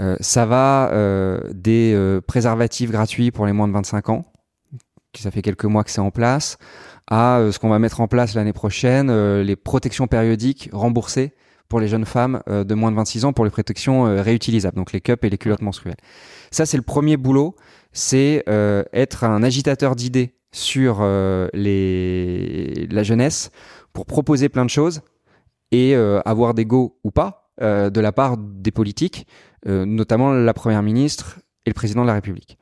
Euh, 0.00 0.16
ça 0.20 0.46
va 0.46 0.90
euh, 0.92 1.40
des 1.52 1.92
euh, 1.94 2.20
préservatifs 2.20 2.90
gratuits 2.90 3.30
pour 3.30 3.46
les 3.46 3.52
moins 3.52 3.66
de 3.66 3.72
25 3.72 4.10
ans, 4.10 4.24
ça 5.14 5.30
fait 5.32 5.42
quelques 5.42 5.64
mois 5.64 5.82
que 5.82 5.90
c'est 5.90 6.00
en 6.00 6.12
place, 6.12 6.58
à 7.10 7.40
ce 7.50 7.58
qu'on 7.58 7.70
va 7.70 7.80
mettre 7.80 8.00
en 8.00 8.06
place 8.06 8.34
l'année 8.34 8.52
prochaine, 8.52 9.10
les 9.40 9.56
protections 9.56 10.06
périodiques 10.06 10.68
remboursées 10.72 11.32
pour 11.68 11.80
les 11.80 11.88
jeunes 11.88 12.04
femmes 12.04 12.40
de 12.46 12.74
moins 12.74 12.92
de 12.92 12.96
26 12.96 13.24
ans 13.24 13.32
pour 13.32 13.44
les 13.44 13.50
protections 13.50 14.04
réutilisables, 14.22 14.76
donc 14.76 14.92
les 14.92 15.00
cups 15.00 15.24
et 15.24 15.30
les 15.30 15.38
culottes 15.38 15.62
menstruelles. 15.62 15.96
Ça, 16.52 16.66
c'est 16.66 16.76
le 16.76 16.84
premier 16.84 17.16
boulot, 17.16 17.56
c'est 17.92 18.44
être 18.92 19.24
un 19.24 19.42
agitateur 19.42 19.96
d'idées 19.96 20.36
sur 20.52 21.00
la 21.00 21.48
jeunesse 23.02 23.50
pour 23.92 24.06
proposer 24.06 24.48
plein 24.48 24.66
de 24.66 24.70
choses 24.70 25.00
et 25.72 25.96
avoir 25.96 26.54
des 26.54 26.66
go 26.66 27.00
ou 27.02 27.10
pas 27.10 27.37
de 27.60 28.00
la 28.00 28.12
part 28.12 28.36
des 28.38 28.70
politiques 28.70 29.26
euh, 29.66 29.84
notamment 29.84 30.32
la 30.32 30.54
Première 30.54 30.82
ministre 30.82 31.40
et 31.66 31.70
le 31.70 31.74
Président 31.74 32.02
de 32.02 32.06
la 32.06 32.14
République. 32.14 32.58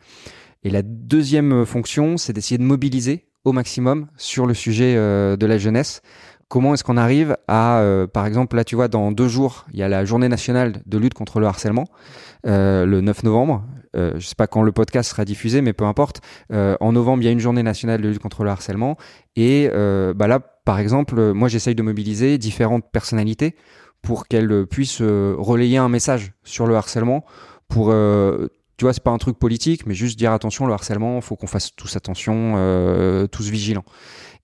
Et 0.64 0.70
la 0.70 0.82
deuxième 0.82 1.66
fonction, 1.66 2.16
c'est 2.16 2.32
d'essayer 2.32 2.58
de 2.58 2.62
mobiliser 2.62 3.28
au 3.44 3.52
maximum 3.52 4.06
sur 4.16 4.46
le 4.46 4.54
sujet 4.54 4.94
euh, 4.96 5.36
de 5.36 5.46
la 5.46 5.58
jeunesse. 5.58 6.00
Comment 6.48 6.74
est-ce 6.74 6.84
qu'on 6.84 6.96
arrive 6.96 7.36
à, 7.48 7.80
euh, 7.80 8.06
par 8.06 8.24
exemple, 8.24 8.56
là 8.56 8.64
tu 8.64 8.76
vois, 8.76 8.88
dans 8.88 9.12
deux 9.12 9.28
jours, 9.28 9.66
il 9.72 9.78
y 9.78 9.82
a 9.82 9.88
la 9.88 10.04
journée 10.04 10.28
nationale 10.28 10.82
de 10.86 10.98
lutte 10.98 11.14
contre 11.14 11.38
le 11.38 11.46
harcèlement, 11.46 11.86
euh, 12.46 12.86
le 12.86 13.00
9 13.02 13.24
novembre. 13.24 13.64
Euh, 13.94 14.14
je 14.16 14.26
sais 14.26 14.34
pas 14.34 14.46
quand 14.46 14.62
le 14.62 14.72
podcast 14.72 15.10
sera 15.10 15.24
diffusé, 15.24 15.60
mais 15.60 15.72
peu 15.72 15.84
importe. 15.84 16.20
Euh, 16.52 16.76
en 16.80 16.92
novembre, 16.92 17.22
il 17.22 17.26
y 17.26 17.28
a 17.28 17.32
une 17.32 17.40
journée 17.40 17.62
nationale 17.62 18.00
de 18.00 18.08
lutte 18.08 18.20
contre 18.20 18.42
le 18.42 18.50
harcèlement. 18.50 18.96
Et 19.36 19.68
bah 19.68 20.26
là, 20.26 20.40
par 20.40 20.78
exemple, 20.78 21.32
moi 21.32 21.48
j'essaye 21.48 21.74
de 21.74 21.82
mobiliser 21.82 22.38
différentes 22.38 22.90
personnalités 22.90 23.54
pour 24.06 24.28
qu'elle 24.28 24.66
puisse 24.66 25.00
euh, 25.00 25.34
relayer 25.36 25.78
un 25.78 25.88
message 25.88 26.30
sur 26.44 26.68
le 26.68 26.76
harcèlement 26.76 27.24
pour 27.66 27.90
euh, 27.90 28.46
tu 28.76 28.84
vois 28.84 28.92
c'est 28.92 29.02
pas 29.02 29.10
un 29.10 29.18
truc 29.18 29.36
politique 29.36 29.84
mais 29.84 29.94
juste 29.94 30.16
dire 30.16 30.30
attention 30.30 30.64
le 30.64 30.72
harcèlement 30.72 31.20
faut 31.20 31.34
qu'on 31.34 31.48
fasse 31.48 31.74
tous 31.74 31.96
attention 31.96 32.54
euh, 32.56 33.26
tous 33.26 33.50
vigilants 33.50 33.84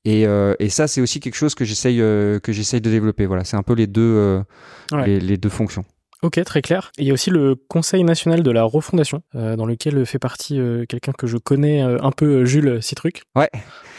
et, 0.05 0.27
euh, 0.27 0.57
et 0.59 0.69
ça 0.69 0.89
c'est 0.89 1.01
aussi 1.01 1.21
quelque 1.21 1.37
chose 1.37 1.55
que 1.55 1.65
j'essaye 1.65 2.01
euh, 2.01 2.41
que 2.41 2.53
j'essaye 2.53 2.81
de 2.81 2.91
développer 2.91 3.25
voilà 3.25 3.45
c'est 3.45 3.57
un 3.57 3.63
peu 3.63 3.75
les 3.75 3.87
deux 3.87 4.03
euh, 4.03 4.43
ouais. 4.91 5.07
les, 5.07 5.21
les, 5.21 5.37
deux 5.37 5.49
fonctions 5.49 5.85
Ok, 6.25 6.41
très 6.45 6.63
clair. 6.63 6.93
Et 6.99 7.03
il 7.03 7.09
y 7.09 7.11
a 7.11 7.15
aussi 7.15 7.31
le 7.31 7.57
Conseil 7.57 8.05
national 8.05 8.45
de 8.45 8.51
la 8.53 8.63
refondation, 8.63 9.25
dans 9.35 9.67
lequel 9.67 10.07
fait 10.07 10.21
partie 10.21 10.57
quelqu'un 10.89 11.11
que 11.11 11.27
je 11.27 11.37
connais 11.37 11.81
un 11.81 12.13
peu, 12.13 12.45
Jules 12.45 12.81
Citruc. 12.81 13.25
Ouais. 13.35 13.51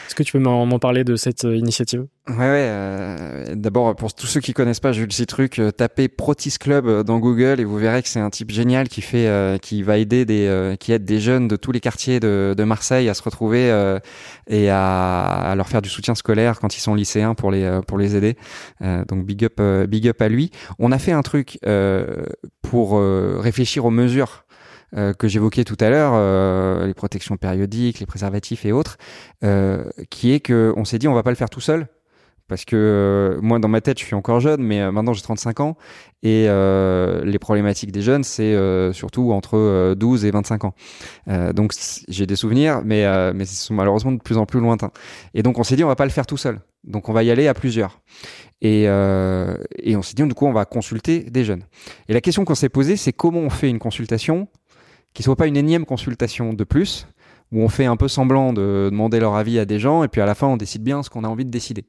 Est-ce 0.06 0.14
que 0.14 0.22
tu 0.22 0.32
peux 0.32 0.38
m'en 0.38 0.78
parler 0.78 1.04
de 1.04 1.16
cette 1.16 1.44
initiative? 1.44 2.06
Ouais, 2.26 2.36
ouais. 2.36 2.68
Euh, 2.70 3.54
D'abord, 3.54 3.94
pour 3.96 4.14
tous 4.14 4.26
ceux 4.26 4.40
qui 4.40 4.54
connaissent 4.54 4.80
pas 4.80 4.92
Jules 4.92 5.12
Citruc, 5.12 5.58
euh, 5.58 5.70
tapez 5.70 6.08
Protis 6.08 6.56
Club 6.58 6.86
euh, 6.86 7.02
dans 7.02 7.18
Google 7.18 7.60
et 7.60 7.64
vous 7.64 7.76
verrez 7.76 8.02
que 8.02 8.08
c'est 8.08 8.20
un 8.20 8.30
type 8.30 8.50
génial 8.50 8.88
qui 8.88 9.02
fait, 9.02 9.26
euh, 9.26 9.58
qui 9.58 9.82
va 9.82 9.98
aider 9.98 10.24
des, 10.24 10.46
euh, 10.46 10.74
qui 10.76 10.92
aide 10.92 11.04
des 11.04 11.20
jeunes 11.20 11.48
de 11.48 11.56
tous 11.56 11.70
les 11.70 11.80
quartiers 11.80 12.20
de, 12.20 12.54
de 12.56 12.64
Marseille 12.64 13.10
à 13.10 13.14
se 13.14 13.22
retrouver 13.22 13.70
euh, 13.70 13.98
et 14.46 14.70
à, 14.70 15.24
à, 15.24 15.54
leur 15.54 15.68
faire 15.68 15.82
du 15.82 15.90
soutien 15.90 16.14
scolaire 16.14 16.60
quand 16.60 16.74
ils 16.76 16.80
sont 16.80 16.94
lycéens 16.94 17.34
pour 17.34 17.50
les, 17.50 17.80
pour 17.86 17.98
les 17.98 18.16
aider. 18.16 18.36
donc 18.80 19.26
big 19.26 19.44
up, 19.44 19.60
big 19.88 20.08
up 20.08 20.22
à 20.22 20.28
lui. 20.28 20.50
On 20.78 20.92
a 20.92 20.98
fait 20.98 21.12
un 21.12 21.22
truc 21.22 21.58
pour 22.62 23.00
réfléchir 23.00 23.84
aux 23.84 23.90
mesures 23.90 24.44
euh, 24.44 24.53
que 24.94 25.28
j'évoquais 25.28 25.64
tout 25.64 25.76
à 25.80 25.90
l'heure, 25.90 26.12
euh, 26.14 26.86
les 26.86 26.94
protections 26.94 27.36
périodiques, 27.36 28.00
les 28.00 28.06
préservatifs 28.06 28.64
et 28.64 28.72
autres, 28.72 28.96
euh, 29.42 29.84
qui 30.10 30.32
est 30.32 30.40
que 30.40 30.72
on 30.76 30.84
s'est 30.84 30.98
dit 30.98 31.08
on 31.08 31.14
va 31.14 31.22
pas 31.22 31.30
le 31.30 31.36
faire 31.36 31.50
tout 31.50 31.60
seul. 31.60 31.86
Parce 32.46 32.66
que 32.66 32.76
euh, 32.76 33.40
moi, 33.40 33.58
dans 33.58 33.68
ma 33.68 33.80
tête, 33.80 33.98
je 33.98 34.04
suis 34.04 34.14
encore 34.14 34.38
jeune, 34.38 34.62
mais 34.62 34.82
euh, 34.82 34.92
maintenant 34.92 35.14
j'ai 35.14 35.22
35 35.22 35.60
ans. 35.60 35.76
Et 36.22 36.46
les 36.46 37.38
problématiques 37.38 37.90
des 37.92 38.02
jeunes, 38.02 38.24
c'est 38.24 38.56
surtout 38.94 39.32
entre 39.32 39.94
12 39.94 40.24
et 40.24 40.30
25 40.30 40.64
ans. 40.64 40.74
donc 41.52 41.72
j'ai 42.08 42.26
des 42.26 42.36
souvenirs, 42.36 42.80
mais, 42.82 43.04
mais 43.34 43.44
ce 43.44 43.66
sont 43.66 43.74
malheureusement 43.74 44.12
de 44.12 44.20
plus 44.20 44.38
en 44.38 44.46
plus 44.46 44.58
lointains. 44.58 44.90
Et 45.34 45.42
donc 45.42 45.58
on 45.58 45.64
s'est 45.64 45.76
dit 45.76 45.84
on 45.84 45.88
va 45.88 45.96
pas 45.96 46.06
le 46.06 46.10
faire 46.10 46.26
tout 46.26 46.38
seul. 46.38 46.60
Donc 46.82 47.10
on 47.10 47.12
va 47.12 47.24
y 47.24 47.30
aller 47.30 47.46
à 47.46 47.52
plusieurs. 47.52 48.00
Et, 48.62 48.84
et 48.84 49.96
on 49.96 50.00
s'est 50.02 50.14
dit 50.14 50.22
du 50.22 50.32
coup 50.32 50.46
on 50.46 50.54
va 50.54 50.64
consulter 50.64 51.24
des 51.24 51.44
jeunes. 51.44 51.64
Et 52.08 52.14
la 52.14 52.22
question 52.22 52.46
qu'on 52.46 52.54
s'est 52.54 52.70
posée, 52.70 52.96
c'est 52.96 53.12
comment 53.12 53.40
on 53.40 53.50
fait 53.50 53.68
une 53.68 53.78
consultation 53.78 54.48
qui 55.14 55.22
soit 55.22 55.36
pas 55.36 55.46
une 55.46 55.56
énième 55.56 55.86
consultation 55.86 56.52
de 56.52 56.64
plus, 56.64 57.06
où 57.52 57.62
on 57.62 57.68
fait 57.68 57.86
un 57.86 57.96
peu 57.96 58.08
semblant 58.08 58.52
de 58.52 58.88
demander 58.90 59.20
leur 59.20 59.36
avis 59.36 59.58
à 59.58 59.64
des 59.64 59.78
gens, 59.78 60.04
et 60.04 60.08
puis 60.08 60.20
à 60.20 60.26
la 60.26 60.34
fin, 60.34 60.48
on 60.48 60.56
décide 60.56 60.82
bien 60.82 61.02
ce 61.02 61.10
qu'on 61.10 61.24
a 61.24 61.28
envie 61.28 61.44
de 61.44 61.50
décider. 61.50 61.84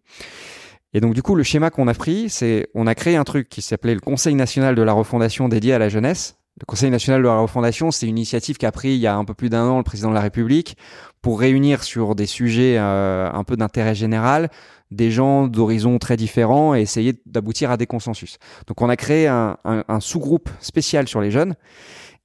Et 0.94 1.01
donc, 1.01 1.13
du 1.13 1.22
coup, 1.22 1.36
le 1.36 1.44
schéma 1.44 1.72
qu'on 1.72 1.88
a 1.88 1.94
pris, 1.94 2.29
c'est 2.29 2.67
on 2.74 2.88
a 2.88 2.96
créé 2.96 3.17
un 3.17 3.25
truc 3.25 3.50
qui 3.50 3.62
s'appelait 3.62 3.96
le 3.96 4.00
Conseil 4.00 4.36
national 4.36 4.75
de 4.75 4.82
la 4.82 4.94
refondation 4.94 5.50
dédié 5.50 5.74
à 5.74 5.79
la 5.79 5.89
jeunesse, 5.89 6.38
Le 6.62 6.65
Conseil 6.65 6.89
national 6.89 7.22
de 7.22 7.27
la 7.27 7.39
refondation, 7.39 7.91
c'est 7.91 8.08
une 8.08 8.17
initiative 8.17 8.58
qu'a 8.58 8.72
pris 8.72 8.94
il 8.94 9.00
y 9.00 9.08
a 9.08 9.17
un 9.17 9.25
peu 9.25 9.34
plus 9.34 9.50
d'un 9.50 9.65
an 9.65 9.77
le 9.79 9.84
président 9.84 10.10
de 10.10 10.15
la 10.15 10.22
République 10.22 10.77
pour 11.22 11.41
réunir 11.41 11.84
sur 11.84 12.15
des 12.15 12.27
sujets 12.27 12.77
euh, 12.77 13.29
un 13.29 13.44
peu 13.44 13.58
d'intérêt 13.58 13.96
général 13.96 14.50
des 14.91 15.12
gens 15.12 15.48
d'horizons 15.48 15.98
très 15.98 16.17
différents 16.17 16.75
et 16.75 16.82
essayer 16.82 17.13
d'aboutir 17.25 17.72
à 17.72 17.77
des 17.77 17.88
consensus. 17.88 18.38
Donc 18.67 18.82
on 18.82 18.89
a 18.89 18.96
créé 18.96 19.27
un, 19.27 19.58
sous-groupe 20.00 20.50
spécial 20.60 21.08
sur 21.08 21.22
les 21.22 21.32
jeunes 21.32 21.55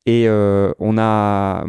et 0.07 0.29
euh, 0.29 0.73
on 0.79 0.99
a 0.99 1.65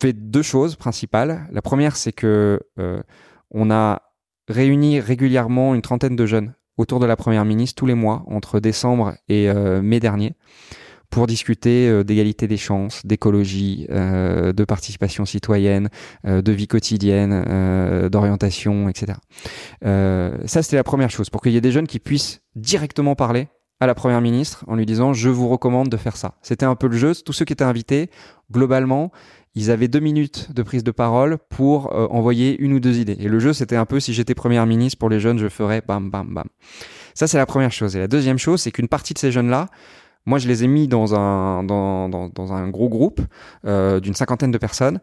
fait 0.00 0.12
deux 0.12 0.42
choses 0.42 0.76
principales. 0.76 1.48
La 1.52 1.62
première, 1.62 1.96
c'est 1.96 2.12
que 2.12 2.60
euh, 2.78 3.02
on 3.50 3.70
a 3.70 4.02
réuni 4.48 5.00
régulièrement 5.00 5.74
une 5.74 5.82
trentaine 5.82 6.16
de 6.16 6.26
jeunes 6.26 6.54
autour 6.76 7.00
de 7.00 7.06
la 7.06 7.16
première 7.16 7.44
ministre 7.44 7.78
tous 7.78 7.86
les 7.86 7.94
mois 7.94 8.24
entre 8.26 8.58
décembre 8.58 9.14
et 9.28 9.52
mai 9.82 10.00
dernier 10.00 10.34
pour 11.12 11.26
discuter 11.26 11.88
euh, 11.88 12.02
d'égalité 12.02 12.48
des 12.48 12.56
chances, 12.56 13.06
d'écologie, 13.06 13.86
euh, 13.90 14.52
de 14.52 14.64
participation 14.64 15.24
citoyenne, 15.26 15.90
euh, 16.26 16.42
de 16.42 16.52
vie 16.52 16.66
quotidienne, 16.66 18.08
d'orientation, 18.08 18.88
etc. 18.88 19.18
ça, 19.82 20.62
c'était 20.62 20.76
la 20.76 20.84
première 20.84 21.10
chose, 21.10 21.28
pour 21.28 21.42
qu'il 21.42 21.52
y 21.52 21.56
ait 21.56 21.60
des 21.60 21.70
jeunes 21.70 21.86
qui 21.86 22.00
puissent 22.00 22.40
directement 22.56 23.14
parler 23.14 23.48
à 23.82 23.86
la 23.86 23.94
première 23.94 24.20
ministre 24.20 24.64
en 24.68 24.76
lui 24.76 24.86
disant 24.86 25.12
je 25.12 25.28
vous 25.28 25.48
recommande 25.48 25.88
de 25.88 25.96
faire 25.96 26.16
ça. 26.16 26.34
C'était 26.42 26.66
un 26.66 26.74
peu 26.74 26.86
le 26.86 26.96
jeu. 26.96 27.12
Tous 27.14 27.32
ceux 27.32 27.44
qui 27.44 27.52
étaient 27.52 27.64
invités, 27.64 28.10
globalement, 28.50 29.10
ils 29.54 29.70
avaient 29.70 29.88
deux 29.88 30.00
minutes 30.00 30.52
de 30.52 30.62
prise 30.62 30.84
de 30.84 30.90
parole 30.90 31.38
pour 31.50 31.92
envoyer 32.12 32.58
une 32.58 32.72
ou 32.72 32.80
deux 32.80 32.98
idées. 32.98 33.16
Et 33.18 33.28
le 33.28 33.38
jeu, 33.38 33.52
c'était 33.52 33.76
un 33.76 33.84
peu 33.84 34.00
si 34.00 34.14
j'étais 34.14 34.34
première 34.34 34.66
ministre 34.66 34.98
pour 34.98 35.10
les 35.10 35.20
jeunes, 35.20 35.38
je 35.38 35.48
ferais 35.48 35.82
bam 35.86 36.10
bam 36.10 36.32
bam. 36.32 36.46
Ça, 37.14 37.26
c'est 37.26 37.36
la 37.38 37.44
première 37.44 37.72
chose. 37.72 37.94
Et 37.96 37.98
la 37.98 38.08
deuxième 38.08 38.38
chose, 38.38 38.62
c'est 38.62 38.70
qu'une 38.70 38.88
partie 38.88 39.12
de 39.14 39.18
ces 39.18 39.30
jeunes-là 39.30 39.68
moi, 40.24 40.38
je 40.38 40.46
les 40.46 40.62
ai 40.64 40.68
mis 40.68 40.88
dans 40.88 41.14
un, 41.14 41.64
dans, 41.64 42.08
dans, 42.08 42.28
dans 42.28 42.52
un 42.52 42.68
gros 42.68 42.88
groupe 42.88 43.20
euh, 43.66 44.00
d'une 44.00 44.14
cinquantaine 44.14 44.50
de 44.50 44.58
personnes 44.58 45.00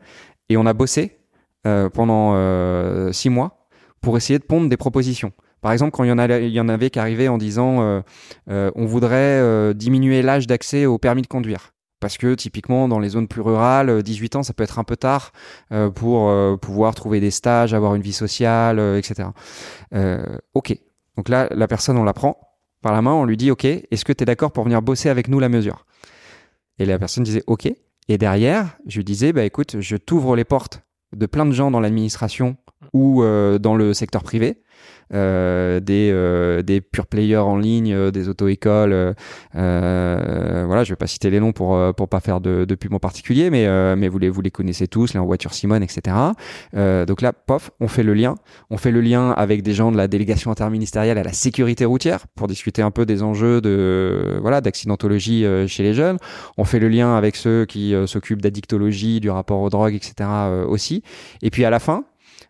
et 0.47 0.57
on 0.57 0.65
a 0.65 0.73
bossé 0.73 1.19
euh, 1.67 1.89
pendant 1.89 2.33
euh, 2.35 3.11
six 3.11 3.29
mois 3.29 3.67
pour 4.01 4.15
essayer 4.15 4.39
de 4.39 4.45
pondre 4.45 4.69
des 4.69 4.77
propositions. 4.77 5.33
Par 5.61 5.71
exemple, 5.71 5.91
quand 5.91 6.03
il 6.03 6.09
y 6.09 6.59
en, 6.59 6.69
avait 6.69 6.89
qui 6.89 6.99
arrivaient 6.99 7.27
en 7.27 7.37
disant 7.37 7.81
euh, 7.81 8.01
euh, 8.49 8.71
on 8.75 8.85
voudrait 8.85 9.39
euh, 9.39 9.73
diminuer 9.73 10.21
l'âge 10.21 10.47
d'accès 10.47 10.85
au 10.85 10.97
permis 10.97 11.21
de 11.21 11.27
conduire. 11.27 11.73
Parce 11.99 12.17
que 12.17 12.33
typiquement 12.33 12.87
dans 12.87 12.99
les 12.99 13.09
zones 13.09 13.27
plus 13.27 13.41
rurales, 13.41 14.01
18 14.03 14.37
ans 14.37 14.43
ça 14.43 14.53
peut 14.53 14.63
être 14.63 14.79
un 14.79 14.85
peu 14.85 14.95
tard 14.95 15.33
pour 15.95 16.31
pouvoir 16.59 16.95
trouver 16.95 17.19
des 17.19 17.29
stages, 17.29 17.73
avoir 17.73 17.93
une 17.93 18.01
vie 18.01 18.13
sociale, 18.13 18.79
etc. 18.97 19.27
ok, 20.53 20.77
donc 21.17 21.27
là 21.27 21.49
la 21.51 21.67
personne 21.67 21.97
on 21.97 22.05
la 22.05 22.13
prend, 22.13 22.39
par 22.81 22.93
la 22.93 23.01
main, 23.01 23.11
on 23.11 23.25
lui 23.25 23.35
dit 23.35 23.51
OK, 23.51 23.65
est-ce 23.65 24.05
que 24.05 24.13
tu 24.13 24.23
es 24.23 24.25
d'accord 24.25 24.53
pour 24.53 24.63
venir 24.63 24.81
bosser 24.81 25.09
avec 25.09 25.27
nous 25.27 25.41
la 25.41 25.49
mesure? 25.49 25.85
Et 26.77 26.85
la 26.85 26.97
personne 26.97 27.25
disait 27.25 27.43
OK. 27.47 27.69
Et 28.07 28.17
derrière, 28.17 28.77
je 28.87 28.95
lui 28.95 29.03
disais 29.03 29.33
bah 29.33 29.43
écoute, 29.43 29.81
je 29.81 29.97
t'ouvre 29.97 30.37
les 30.37 30.45
portes 30.45 30.81
de 31.13 31.25
plein 31.25 31.45
de 31.45 31.51
gens 31.51 31.69
dans 31.69 31.81
l'administration 31.81 32.55
ou 32.93 33.25
dans 33.59 33.75
le 33.75 33.93
secteur 33.93 34.23
privé 34.23 34.63
euh, 35.13 35.79
des, 35.79 36.11
euh, 36.13 36.61
des 36.61 36.81
pure 36.81 37.07
players 37.07 37.37
en 37.37 37.57
ligne, 37.57 37.93
euh, 37.93 38.11
des 38.11 38.29
auto-écoles. 38.29 39.15
Euh, 39.55 40.63
voilà, 40.67 40.83
je 40.83 40.91
vais 40.91 40.95
pas 40.95 41.07
citer 41.07 41.29
les 41.29 41.39
noms 41.39 41.51
pour 41.51 41.77
pour 41.95 42.09
pas 42.09 42.19
faire 42.19 42.41
de, 42.41 42.65
de 42.65 42.75
pub 42.75 42.93
en 42.93 42.99
particulier, 42.99 43.49
mais 43.49 43.67
mais 43.95 44.07
vous 44.07 44.19
les 44.19 44.29
vous 44.29 44.41
les 44.41 44.51
connaissez 44.51 44.87
tous, 44.87 45.13
les 45.13 45.19
en 45.19 45.25
voiture 45.25 45.53
Simone, 45.53 45.83
etc. 45.83 46.15
donc 46.73 47.21
là, 47.21 47.33
pof, 47.33 47.71
on 47.79 47.87
fait 47.87 48.03
le 48.03 48.13
lien. 48.13 48.35
On 48.69 48.77
fait 48.77 48.91
le 48.91 49.01
lien 49.01 49.31
avec 49.31 49.63
des 49.63 49.73
gens 49.73 49.91
de 49.91 49.97
la 49.97 50.07
délégation 50.07 50.51
interministérielle 50.51 51.17
à 51.17 51.23
la 51.23 51.33
sécurité 51.33 51.85
routière 51.85 52.27
pour 52.35 52.47
discuter 52.47 52.81
un 52.81 52.91
peu 52.91 53.05
des 53.05 53.23
enjeux 53.23 53.61
de 53.61 54.37
voilà 54.41 54.61
d'accidentologie 54.61 55.45
chez 55.67 55.83
les 55.83 55.93
jeunes. 55.93 56.17
On 56.57 56.65
fait 56.65 56.79
le 56.79 56.89
lien 56.89 57.15
avec 57.15 57.35
ceux 57.35 57.65
qui 57.65 57.93
s'occupent 58.05 58.41
d'addictologie, 58.41 59.19
du 59.19 59.29
rapport 59.29 59.61
aux 59.61 59.69
drogues, 59.69 59.95
etc. 59.95 60.29
aussi. 60.67 61.03
Et 61.41 61.49
puis 61.49 61.65
à 61.65 61.69
la 61.69 61.79
fin, 61.79 62.03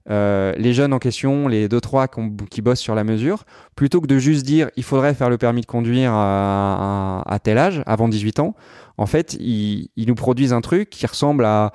euh, 0.09 0.53
les 0.57 0.73
jeunes 0.73 0.93
en 0.93 0.99
question, 0.99 1.47
les 1.47 1.67
deux 1.67 1.81
trois 1.81 2.07
qui 2.49 2.61
bossent 2.61 2.79
sur 2.79 2.95
la 2.95 3.03
mesure, 3.03 3.45
plutôt 3.75 4.01
que 4.01 4.07
de 4.07 4.17
juste 4.17 4.45
dire 4.45 4.69
il 4.75 4.83
faudrait 4.83 5.13
faire 5.13 5.29
le 5.29 5.37
permis 5.37 5.61
de 5.61 5.65
conduire 5.65 6.11
à, 6.13 7.39
tel 7.43 7.57
âge, 7.57 7.83
avant 7.85 8.09
18 8.09 8.39
ans, 8.39 8.55
en 8.97 9.05
fait, 9.05 9.37
ils, 9.39 9.89
nous 9.97 10.15
produisent 10.15 10.53
un 10.53 10.61
truc 10.61 10.89
qui 10.89 11.05
ressemble 11.05 11.45
à 11.45 11.71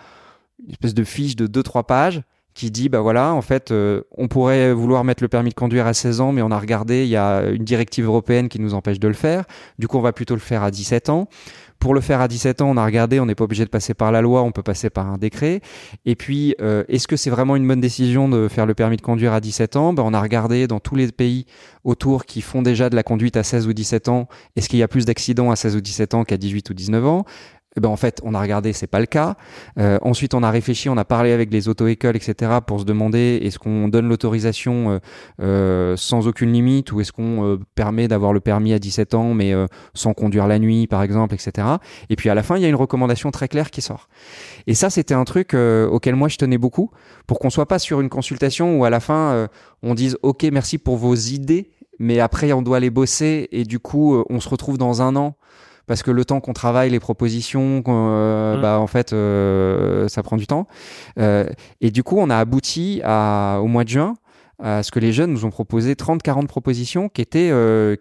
une 0.64 0.72
espèce 0.72 0.94
de 0.94 1.04
fiche 1.04 1.36
de 1.36 1.46
deux 1.46 1.62
trois 1.62 1.84
pages 1.84 2.22
qui 2.54 2.70
dit 2.70 2.88
bah 2.88 3.00
voilà 3.00 3.34
en 3.34 3.42
fait 3.42 3.72
euh, 3.72 4.02
on 4.16 4.28
pourrait 4.28 4.72
vouloir 4.72 5.02
mettre 5.02 5.24
le 5.24 5.28
permis 5.28 5.50
de 5.50 5.54
conduire 5.54 5.88
à 5.88 5.92
16 5.92 6.20
ans 6.20 6.30
mais 6.30 6.40
on 6.40 6.52
a 6.52 6.58
regardé 6.58 7.02
il 7.02 7.08
y 7.08 7.16
a 7.16 7.42
une 7.50 7.64
directive 7.64 8.04
européenne 8.04 8.48
qui 8.48 8.60
nous 8.60 8.74
empêche 8.74 9.00
de 9.00 9.08
le 9.08 9.14
faire. 9.14 9.44
Du 9.78 9.88
coup 9.88 9.98
on 9.98 10.00
va 10.00 10.12
plutôt 10.12 10.34
le 10.34 10.40
faire 10.40 10.62
à 10.62 10.70
17 10.70 11.08
ans 11.08 11.28
pour 11.78 11.94
le 11.94 12.00
faire 12.00 12.20
à 12.20 12.28
17 12.28 12.62
ans, 12.62 12.70
on 12.70 12.76
a 12.76 12.84
regardé, 12.84 13.20
on 13.20 13.26
n'est 13.26 13.34
pas 13.34 13.44
obligé 13.44 13.64
de 13.64 13.70
passer 13.70 13.94
par 13.94 14.12
la 14.12 14.22
loi, 14.22 14.42
on 14.42 14.52
peut 14.52 14.62
passer 14.62 14.90
par 14.90 15.06
un 15.06 15.18
décret. 15.18 15.60
Et 16.06 16.14
puis, 16.14 16.54
euh, 16.60 16.84
est-ce 16.88 17.06
que 17.06 17.16
c'est 17.16 17.30
vraiment 17.30 17.56
une 17.56 17.66
bonne 17.66 17.80
décision 17.80 18.28
de 18.28 18.48
faire 18.48 18.66
le 18.66 18.74
permis 18.74 18.96
de 18.96 19.02
conduire 19.02 19.32
à 19.32 19.40
17 19.40 19.76
ans? 19.76 19.92
Ben, 19.92 20.02
On 20.04 20.14
a 20.14 20.20
regardé 20.20 20.66
dans 20.66 20.80
tous 20.80 20.96
les 20.96 21.12
pays 21.12 21.46
autour 21.84 22.24
qui 22.24 22.40
font 22.40 22.62
déjà 22.62 22.88
de 22.88 22.96
la 22.96 23.02
conduite 23.02 23.36
à 23.36 23.42
16 23.42 23.66
ou 23.66 23.72
17 23.72 24.08
ans, 24.08 24.28
est-ce 24.56 24.68
qu'il 24.68 24.78
y 24.78 24.82
a 24.82 24.88
plus 24.88 25.04
d'accidents 25.04 25.50
à 25.50 25.56
16 25.56 25.76
ou 25.76 25.80
17 25.80 26.14
ans 26.14 26.24
qu'à 26.24 26.38
18 26.38 26.70
ou 26.70 26.74
19 26.74 27.06
ans? 27.06 27.24
Eh 27.76 27.80
ben 27.80 27.88
en 27.88 27.96
fait, 27.96 28.20
on 28.22 28.34
a 28.34 28.40
regardé, 28.40 28.72
c'est 28.72 28.86
pas 28.86 29.00
le 29.00 29.06
cas. 29.06 29.34
Euh, 29.78 29.98
ensuite, 30.02 30.34
on 30.34 30.44
a 30.44 30.50
réfléchi, 30.50 30.88
on 30.88 30.96
a 30.96 31.04
parlé 31.04 31.32
avec 31.32 31.52
les 31.52 31.68
auto-écoles, 31.68 32.14
etc., 32.14 32.52
pour 32.64 32.78
se 32.78 32.84
demander 32.84 33.40
est-ce 33.42 33.58
qu'on 33.58 33.88
donne 33.88 34.08
l'autorisation 34.08 34.90
euh, 34.90 34.98
euh, 35.42 35.96
sans 35.96 36.28
aucune 36.28 36.52
limite 36.52 36.92
ou 36.92 37.00
est-ce 37.00 37.10
qu'on 37.10 37.58
permet 37.74 38.06
d'avoir 38.06 38.32
le 38.32 38.38
permis 38.38 38.72
à 38.72 38.78
17 38.78 39.14
ans 39.14 39.34
mais 39.34 39.52
sans 39.92 40.14
conduire 40.14 40.46
la 40.46 40.58
nuit, 40.58 40.86
par 40.86 41.02
exemple, 41.02 41.34
etc. 41.34 41.66
Et 42.10 42.16
puis 42.16 42.28
à 42.28 42.34
la 42.34 42.42
fin, 42.42 42.56
il 42.56 42.62
y 42.62 42.64
a 42.64 42.68
une 42.68 42.74
recommandation 42.74 43.30
très 43.30 43.48
claire 43.48 43.70
qui 43.70 43.82
sort. 43.82 44.08
Et 44.66 44.74
ça, 44.74 44.90
c'était 44.90 45.14
un 45.14 45.24
truc 45.24 45.54
auquel 45.54 46.14
moi 46.14 46.28
je 46.28 46.36
tenais 46.36 46.58
beaucoup 46.58 46.90
pour 47.26 47.38
qu'on 47.38 47.50
soit 47.50 47.66
pas 47.66 47.78
sur 47.78 48.00
une 48.00 48.08
consultation 48.08 48.78
où 48.78 48.84
à 48.84 48.90
la 48.90 49.00
fin 49.00 49.48
on 49.82 49.94
dise 49.94 50.16
ok, 50.22 50.44
merci 50.52 50.78
pour 50.78 50.96
vos 50.96 51.14
idées, 51.14 51.70
mais 51.98 52.20
après 52.20 52.52
on 52.52 52.62
doit 52.62 52.80
les 52.80 52.90
bosser 52.90 53.48
et 53.50 53.64
du 53.64 53.78
coup 53.78 54.22
on 54.28 54.40
se 54.40 54.48
retrouve 54.48 54.78
dans 54.78 55.02
un 55.02 55.16
an 55.16 55.36
parce 55.86 56.02
que 56.02 56.10
le 56.10 56.24
temps 56.24 56.40
qu'on 56.40 56.52
travaille 56.52 56.90
les 56.90 57.00
propositions, 57.00 57.82
euh, 57.86 58.56
mmh. 58.56 58.62
bah 58.62 58.78
en 58.78 58.86
fait 58.86 59.12
euh, 59.12 60.08
ça 60.08 60.22
prend 60.22 60.36
du 60.36 60.46
temps. 60.46 60.66
Euh, 61.18 61.46
et 61.80 61.90
du 61.90 62.02
coup, 62.02 62.16
on 62.18 62.30
a 62.30 62.36
abouti 62.36 63.00
à, 63.04 63.58
au 63.62 63.66
mois 63.66 63.84
de 63.84 63.88
juin 63.90 64.14
à 64.62 64.84
ce 64.84 64.92
que 64.92 65.00
les 65.00 65.12
jeunes 65.12 65.32
nous 65.32 65.44
ont 65.44 65.50
proposé 65.50 65.94
30-40 65.94 66.46
propositions 66.46 67.08
qui 67.08 67.20
étaient 67.22 67.50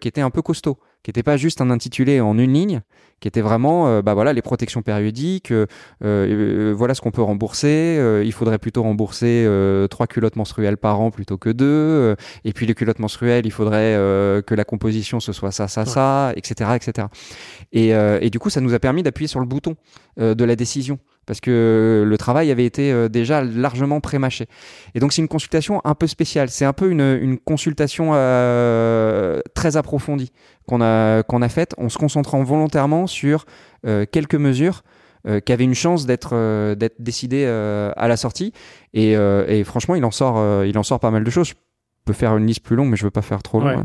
qui 0.00 0.08
étaient 0.08 0.20
un 0.20 0.30
peu 0.30 0.40
costauds 0.40 0.78
qui 1.04 1.10
n'était 1.10 1.22
pas 1.22 1.36
juste 1.36 1.60
un 1.60 1.70
intitulé 1.70 2.20
en 2.20 2.38
une 2.38 2.54
ligne, 2.54 2.80
qui 3.20 3.28
était 3.28 3.42
vraiment, 3.42 3.86
euh, 3.86 4.02
bah 4.02 4.14
voilà, 4.14 4.32
les 4.32 4.40
protections 4.40 4.80
périodiques, 4.80 5.50
euh, 5.50 5.66
euh, 6.02 6.74
voilà 6.74 6.94
ce 6.94 7.02
qu'on 7.02 7.10
peut 7.10 7.22
rembourser. 7.22 8.00
il 8.24 8.32
faudrait 8.32 8.58
plutôt 8.58 8.82
rembourser 8.82 9.46
trois 9.90 10.06
culottes 10.06 10.36
menstruelles 10.36 10.78
par 10.78 11.00
an 11.00 11.10
plutôt 11.10 11.36
que 11.36 11.50
deux. 11.50 12.16
et 12.44 12.52
puis 12.54 12.66
les 12.66 12.74
culottes 12.74 12.98
menstruelles, 12.98 13.44
il 13.44 13.52
faudrait 13.52 13.94
que 14.46 14.54
la 14.54 14.64
composition 14.64 15.20
ce 15.20 15.32
soit 15.32 15.52
ça, 15.52 15.68
ça, 15.68 15.84
ça, 15.84 16.32
etc., 16.36 16.70
etc. 16.74 17.08
Et, 17.72 17.90
et 17.90 18.30
du 18.30 18.38
coup, 18.38 18.48
ça 18.48 18.62
nous 18.62 18.72
a 18.72 18.78
permis 18.78 19.02
d'appuyer 19.02 19.28
sur 19.28 19.40
le 19.40 19.46
bouton 19.46 19.76
de 20.16 20.44
la 20.44 20.56
décision 20.56 20.98
parce 21.26 21.40
que 21.40 22.04
le 22.06 22.18
travail 22.18 22.50
avait 22.50 22.64
été 22.64 22.92
euh, 22.92 23.08
déjà 23.08 23.42
largement 23.42 24.00
prémâché. 24.00 24.46
Et 24.94 25.00
donc 25.00 25.12
c'est 25.12 25.22
une 25.22 25.28
consultation 25.28 25.80
un 25.84 25.94
peu 25.94 26.06
spéciale. 26.06 26.48
C'est 26.50 26.64
un 26.64 26.72
peu 26.72 26.90
une, 26.90 27.38
consultation 27.44 28.10
euh, 28.14 29.40
très 29.54 29.76
approfondie 29.76 30.32
qu'on 30.66 30.80
a 30.80 31.22
qu'on 31.22 31.46
faite 31.48 31.74
en 31.78 31.88
se 31.88 31.98
concentrant 31.98 32.42
volontairement 32.42 33.06
sur 33.06 33.44
euh, 33.86 34.06
quelques 34.10 34.34
mesures 34.34 34.82
euh, 35.26 35.40
qui 35.40 35.52
avaient 35.52 35.64
une 35.64 35.74
chance 35.74 36.06
d'être 36.06 36.30
euh, 36.32 36.74
d'être 36.74 36.96
décidées 37.00 37.44
à 37.44 38.08
la 38.08 38.16
sortie. 38.16 38.52
Et, 38.94 39.12
et, 39.12 39.64
franchement, 39.64 39.94
il 39.94 40.04
en 40.04 40.10
sort 40.10 40.64
il 40.64 40.76
en 40.78 40.82
sort 40.82 41.00
pas 41.00 41.10
mal 41.10 41.24
de 41.24 41.30
choses 41.30 41.54
peut 42.04 42.12
faire 42.12 42.36
une 42.36 42.46
liste 42.46 42.62
plus 42.62 42.76
longue, 42.76 42.90
mais 42.90 42.96
je 42.96 43.04
veux 43.04 43.10
pas 43.10 43.22
faire 43.22 43.42
trop 43.42 43.60
long. 43.60 43.84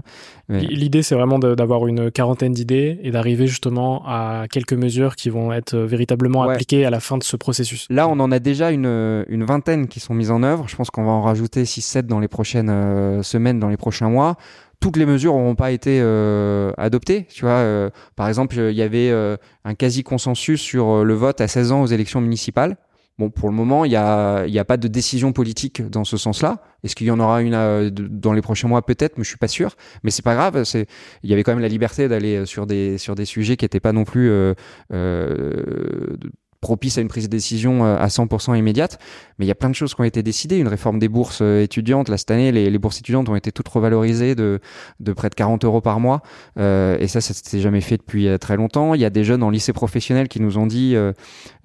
L'idée, 0.50 1.04
c'est 1.04 1.16
vraiment 1.16 1.40
d'avoir 1.40 1.88
une 1.88 2.12
quarantaine 2.12 2.54
d'idées 2.54 3.00
et 3.04 3.12
d'arriver 3.12 3.48
justement 3.48 4.04
à 4.06 4.46
quelques 4.50 4.74
mesures 4.74 5.16
qui 5.16 5.30
vont 5.30 5.54
être 5.54 5.76
euh, 5.76 5.86
véritablement 5.86 6.44
appliquées 6.44 6.86
à 6.86 6.90
la 6.90 7.00
fin 7.00 7.18
de 7.18 7.24
ce 7.24 7.38
processus. 7.38 7.86
Là, 7.90 8.08
on 8.08 8.20
en 8.20 8.32
a 8.32 8.40
déjà 8.40 8.72
une, 8.72 9.26
une 9.28 9.44
vingtaine 9.44 9.88
qui 9.88 10.00
sont 10.00 10.14
mises 10.14 10.32
en 10.32 10.44
œuvre. 10.44 10.68
Je 10.68 10.76
pense 10.76 10.90
qu'on 10.90 11.04
va 11.04 11.12
en 11.12 11.22
rajouter 11.22 11.64
6-7 11.64 12.04
dans 12.04 12.20
les 12.20 12.28
prochaines 12.28 12.70
euh, 12.70 13.24
semaines, 13.24 13.60
dans 13.60 13.70
les 13.70 13.78
prochains 13.78 14.10
mois 14.10 14.38
toutes 14.82 14.96
les 14.96 15.06
mesures 15.06 15.34
n'auront 15.34 15.56
pas 15.56 15.72
été 15.72 16.00
euh, 16.02 16.72
adoptées. 16.78 17.26
Tu 17.26 17.44
vois, 17.44 17.92
par 18.16 18.30
exemple, 18.30 18.56
il 18.56 18.78
y 18.78 18.82
avait 18.82 19.12
un 19.12 19.76
quasi 19.76 20.04
consensus 20.04 20.62
sur 20.62 21.04
le 21.04 21.14
vote 21.16 21.42
à 21.42 21.50
16 21.50 21.74
ans 21.74 21.82
aux 21.82 21.88
élections 21.88 22.22
municipales. 22.22 22.78
Bon, 23.20 23.30
pour 23.30 23.50
le 23.50 23.54
moment, 23.54 23.84
il 23.84 23.90
n'y 23.90 23.98
a, 23.98 24.48
y 24.48 24.60
a 24.60 24.64
pas 24.64 24.78
de 24.78 24.88
décision 24.88 25.34
politique 25.34 25.82
dans 25.82 26.06
ce 26.06 26.16
sens-là. 26.16 26.64
Est-ce 26.86 26.96
qu'il 26.96 27.06
y 27.06 27.12
en 27.12 27.20
aura 27.20 27.42
une 27.42 27.54
euh, 27.54 27.90
dans 27.92 28.32
les 28.32 28.42
prochains 28.42 28.70
mois? 28.70 28.82
Peut-être, 28.82 29.18
mais 29.18 29.26
je 29.26 29.28
suis 29.28 29.38
pas 29.38 29.50
sûr. 29.50 29.76
Mais 30.04 30.10
c'est 30.10 30.22
pas 30.24 30.36
grave. 30.36 30.64
C'est, 30.64 30.88
il 31.24 31.30
y 31.30 31.34
avait 31.34 31.44
quand 31.44 31.52
même 31.52 31.60
la 31.60 31.68
liberté 31.68 32.08
d'aller 32.08 32.46
sur 32.46 32.66
des 32.66 32.98
sur 32.98 33.16
des 33.16 33.26
sujets 33.26 33.58
qui 33.58 33.66
n'étaient 33.66 33.82
pas 33.82 33.92
non 33.92 34.06
plus 34.06 34.30
euh, 34.30 34.54
euh, 34.94 36.16
propice 36.62 36.98
à 36.98 37.02
une 37.02 37.08
prise 37.08 37.26
de 37.26 37.30
décision 37.30 37.86
à 37.86 38.08
100% 38.08 38.58
immédiate. 38.58 39.00
Mais 39.38 39.46
il 39.46 39.48
y 39.48 39.52
a 39.52 39.56
plein 39.56 39.70
de 39.70 39.76
choses 39.76 39.96
qui 39.96 40.02
ont 40.02 40.06
été 40.06 40.24
décidées. 40.24 40.58
Une 40.58 40.68
réforme 40.68 41.00
des 41.00 41.08
bourses 41.08 41.42
étudiantes. 41.42 42.10
Là, 42.10 42.18
cette 42.18 42.32
année, 42.32 42.52
les, 42.52 42.78
bourses 42.78 43.00
étudiantes 43.00 43.30
ont 43.30 43.36
été 43.36 43.52
toutes 43.52 43.68
revalorisées 43.68 44.36
de, 44.36 44.60
de 45.00 45.14
près 45.14 45.30
de 45.30 45.36
40 45.36 45.64
euros 45.66 45.82
par 45.82 46.00
mois. 46.00 46.22
et 46.58 47.08
ça, 47.08 47.22
ça 47.22 47.34
s'était 47.34 47.60
jamais 47.60 47.82
fait 47.82 47.98
depuis 47.98 48.28
très 48.40 48.58
longtemps. 48.58 48.94
Il 48.94 49.02
y 49.02 49.06
a 49.06 49.10
des 49.10 49.24
jeunes 49.24 49.44
en 49.44 49.50
lycée 49.50 49.74
professionnel 49.74 50.28
qui 50.28 50.42
nous 50.42 50.58
ont 50.58 50.68
dit, 50.68 50.96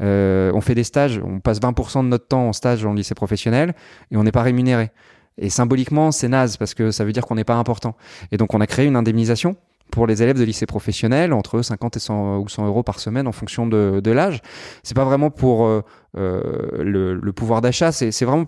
on 0.01 0.61
fait 0.61 0.75
des 0.75 0.85
stages, 0.85 1.21
on 1.25 1.41
passe 1.41 1.61
20% 1.61 2.05
de 2.05 2.09
notre 2.09 2.29
temps 2.29 2.49
en 2.49 2.53
stage 2.53 2.85
en 2.85 2.95
lycée 2.95 3.15
professionnel 3.15 3.75
et 4.11 4.17
on 4.17 4.23
n'est 4.23 4.33
pas 4.33 4.43
rémunéré. 4.43 4.91
Et 5.39 5.51
symboliquement, 5.51 6.13
c'est 6.13 6.29
naze 6.29 6.57
parce 6.57 6.75
que 6.75 6.91
ça 6.91 7.05
veut 7.05 7.13
dire 7.13 7.27
qu'on 7.27 7.35
n'est 7.35 7.45
pas 7.45 7.57
important. 7.57 7.97
Et 8.31 8.37
donc, 8.37 8.55
on 8.55 8.61
a 8.61 8.67
créé 8.67 8.87
une 8.87 8.97
indemnisation 8.97 9.57
pour 9.91 10.07
les 10.07 10.23
élèves 10.23 10.39
de 10.39 10.45
lycée 10.45 10.67
professionnel 10.67 11.33
entre 11.33 11.63
50 11.63 11.97
et 11.97 12.01
100 12.01 12.39
ou 12.39 12.49
100 12.49 12.67
euros 12.67 12.83
par 12.83 12.99
semaine 12.99 13.27
en 13.27 13.33
fonction 13.33 13.67
de, 13.67 14.01
de 14.03 14.11
l'âge. 14.11 14.41
C'est 14.83 14.97
pas 14.97 15.05
vraiment 15.05 15.31
pour 15.31 15.67
euh, 15.67 15.83
euh 16.17 16.83
le, 16.83 17.15
le, 17.15 17.33
pouvoir 17.33 17.61
d'achat, 17.61 17.93
c'est 17.93 18.25
vraiment 18.25 18.47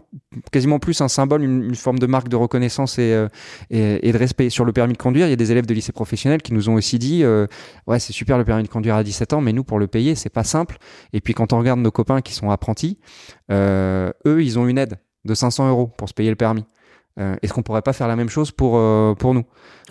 quasiment 0.50 0.78
plus 0.78 1.00
un 1.00 1.08
symbole, 1.08 1.42
une, 1.42 1.74
forme 1.74 1.98
de 1.98 2.06
marque 2.06 2.28
de 2.28 2.36
reconnaissance 2.36 2.98
et, 2.98 3.12
euh, 3.12 3.28
et, 3.70 4.12
de 4.12 4.18
respect. 4.18 4.50
Sur 4.50 4.64
le 4.64 4.72
permis 4.72 4.94
de 4.94 4.98
conduire, 4.98 5.26
il 5.26 5.30
y 5.30 5.32
a 5.32 5.36
des 5.36 5.52
élèves 5.52 5.66
de 5.66 5.74
lycée 5.74 5.92
professionnel 5.92 6.42
qui 6.42 6.52
nous 6.52 6.68
ont 6.68 6.74
aussi 6.74 6.98
dit 6.98 7.22
euh, 7.22 7.46
ouais 7.86 7.98
c'est 7.98 8.12
super 8.12 8.38
le 8.38 8.44
permis 8.44 8.62
de 8.62 8.68
conduire 8.68 8.96
à 8.96 9.04
17 9.04 9.32
ans, 9.34 9.40
mais 9.40 9.52
nous 9.52 9.64
pour 9.64 9.78
le 9.78 9.86
payer 9.86 10.14
c'est 10.14 10.30
pas 10.30 10.44
simple. 10.44 10.78
Et 11.12 11.20
puis 11.20 11.34
quand 11.34 11.52
on 11.52 11.58
regarde 11.58 11.80
nos 11.80 11.90
copains 11.92 12.22
qui 12.22 12.34
sont 12.34 12.50
apprentis, 12.50 12.98
eux 13.50 14.12
ils 14.26 14.58
ont 14.58 14.66
une 14.66 14.78
aide 14.78 14.98
de 15.24 15.34
500 15.34 15.68
euros 15.68 15.86
pour 15.96 16.08
se 16.08 16.14
payer 16.14 16.30
le 16.30 16.36
permis. 16.36 16.64
Euh, 17.18 17.34
est-ce 17.42 17.52
qu'on 17.52 17.62
pourrait 17.62 17.82
pas 17.82 17.94
faire 17.94 18.08
la 18.08 18.16
même 18.16 18.28
chose 18.28 18.50
pour 18.50 18.76
euh, 18.76 19.14
pour 19.14 19.32
nous? 19.32 19.44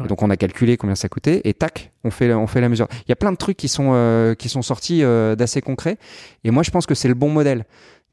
Donc 0.08 0.22
on 0.22 0.30
a 0.30 0.38
calculé 0.38 0.78
combien 0.78 0.96
ça 0.96 1.10
coûtait 1.10 1.42
et 1.44 1.54
tac, 1.54 1.92
on 2.04 2.12
fait 2.12 2.34
on 2.34 2.48
fait 2.48 2.62
la 2.62 2.70
mesure. 2.70 2.88
Il 3.08 3.10
y 3.10 3.12
a 3.12 3.16
plein 3.16 3.32
de 3.32 3.38
trucs 3.38 3.58
qui 3.58 3.68
sont 3.68 3.92
euh, 3.94 4.36
qui 4.36 4.50
sont 4.50 4.62
sortis 4.62 5.02
d'assez 5.02 5.62
concrets 5.62 5.98
et 6.44 6.52
moi 6.52 6.64
je 6.64 6.72
pense 6.72 6.86
que 6.86 6.94
c'est 6.94 7.08
le 7.08 7.16
bon 7.16 7.30
modèle, 7.30 7.66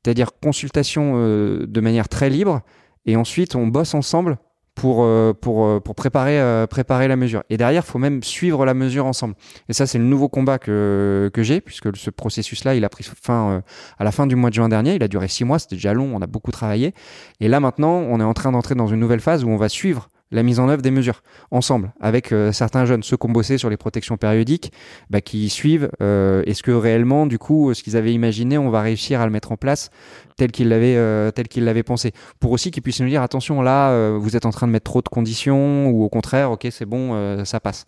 c'est-à-dire 0.02 0.30
consultation 0.40 1.16
de 1.16 1.80
manière 1.80 2.08
très 2.08 2.30
libre 2.30 2.62
et 3.04 3.16
ensuite 3.16 3.54
on 3.54 3.66
bosse 3.66 3.94
ensemble 3.94 4.38
pour, 4.74 5.02
euh, 5.02 5.32
pour, 5.32 5.64
euh, 5.64 5.80
pour 5.80 5.94
préparer, 5.94 6.40
euh, 6.40 6.66
préparer 6.66 7.08
la 7.08 7.16
mesure. 7.16 7.42
Et 7.50 7.56
derrière, 7.56 7.82
il 7.86 7.90
faut 7.90 7.98
même 7.98 8.22
suivre 8.22 8.64
la 8.64 8.74
mesure 8.74 9.06
ensemble. 9.06 9.34
Et 9.68 9.72
ça, 9.72 9.86
c'est 9.86 9.98
le 9.98 10.04
nouveau 10.04 10.28
combat 10.28 10.58
que, 10.58 11.30
que 11.32 11.42
j'ai, 11.42 11.60
puisque 11.60 11.94
ce 11.96 12.10
processus-là, 12.10 12.74
il 12.74 12.84
a 12.84 12.88
pris 12.88 13.04
fin 13.04 13.62
à 13.98 14.04
la 14.04 14.12
fin 14.12 14.26
du 14.26 14.36
mois 14.36 14.50
de 14.50 14.54
juin 14.54 14.68
dernier. 14.68 14.94
Il 14.94 15.02
a 15.02 15.08
duré 15.08 15.28
six 15.28 15.44
mois, 15.44 15.58
c'était 15.58 15.76
déjà 15.76 15.92
long, 15.92 16.10
on 16.14 16.22
a 16.22 16.26
beaucoup 16.26 16.50
travaillé. 16.50 16.94
Et 17.40 17.48
là, 17.48 17.60
maintenant, 17.60 17.92
on 17.92 18.20
est 18.20 18.24
en 18.24 18.34
train 18.34 18.52
d'entrer 18.52 18.74
dans 18.74 18.86
une 18.86 19.00
nouvelle 19.00 19.20
phase 19.20 19.44
où 19.44 19.48
on 19.48 19.56
va 19.56 19.68
suivre 19.68 20.08
la 20.32 20.42
mise 20.42 20.58
en 20.58 20.68
œuvre 20.68 20.82
des 20.82 20.90
mesures 20.90 21.22
ensemble 21.50 21.92
avec 22.00 22.32
euh, 22.32 22.50
certains 22.52 22.84
jeunes, 22.86 23.02
ceux 23.02 23.16
qui 23.16 23.26
ont 23.26 23.32
bossé 23.32 23.58
sur 23.58 23.70
les 23.70 23.76
protections 23.76 24.16
périodiques, 24.16 24.72
bah, 25.10 25.20
qui 25.20 25.48
suivent. 25.48 25.90
Euh, 26.02 26.42
est-ce 26.46 26.62
que 26.62 26.72
réellement, 26.72 27.26
du 27.26 27.38
coup, 27.38 27.72
ce 27.74 27.82
qu'ils 27.82 27.96
avaient 27.96 28.12
imaginé, 28.12 28.58
on 28.58 28.70
va 28.70 28.80
réussir 28.80 29.20
à 29.20 29.26
le 29.26 29.30
mettre 29.30 29.52
en 29.52 29.56
place 29.56 29.90
tel 30.36 30.50
qu'ils 30.50 30.70
l'avaient 30.70 30.96
euh, 30.96 31.30
tel 31.30 31.46
qu'ils 31.46 31.64
l'avaient 31.64 31.82
pensé, 31.82 32.12
pour 32.40 32.52
aussi 32.52 32.70
qu'ils 32.70 32.82
puissent 32.82 33.00
nous 33.00 33.08
dire 33.08 33.22
attention 33.22 33.60
là, 33.60 34.16
vous 34.16 34.34
êtes 34.34 34.46
en 34.46 34.50
train 34.50 34.66
de 34.66 34.72
mettre 34.72 34.90
trop 34.90 35.02
de 35.02 35.08
conditions 35.08 35.88
ou 35.88 36.02
au 36.02 36.08
contraire, 36.08 36.50
ok 36.50 36.66
c'est 36.70 36.86
bon, 36.86 37.44
ça 37.44 37.60
passe. 37.60 37.84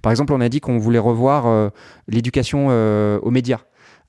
Par 0.00 0.12
exemple, 0.12 0.32
on 0.32 0.40
a 0.40 0.48
dit 0.48 0.60
qu'on 0.60 0.78
voulait 0.78 1.00
revoir 1.00 1.72
l'éducation 2.06 2.68
aux 2.68 3.30
médias 3.30 3.58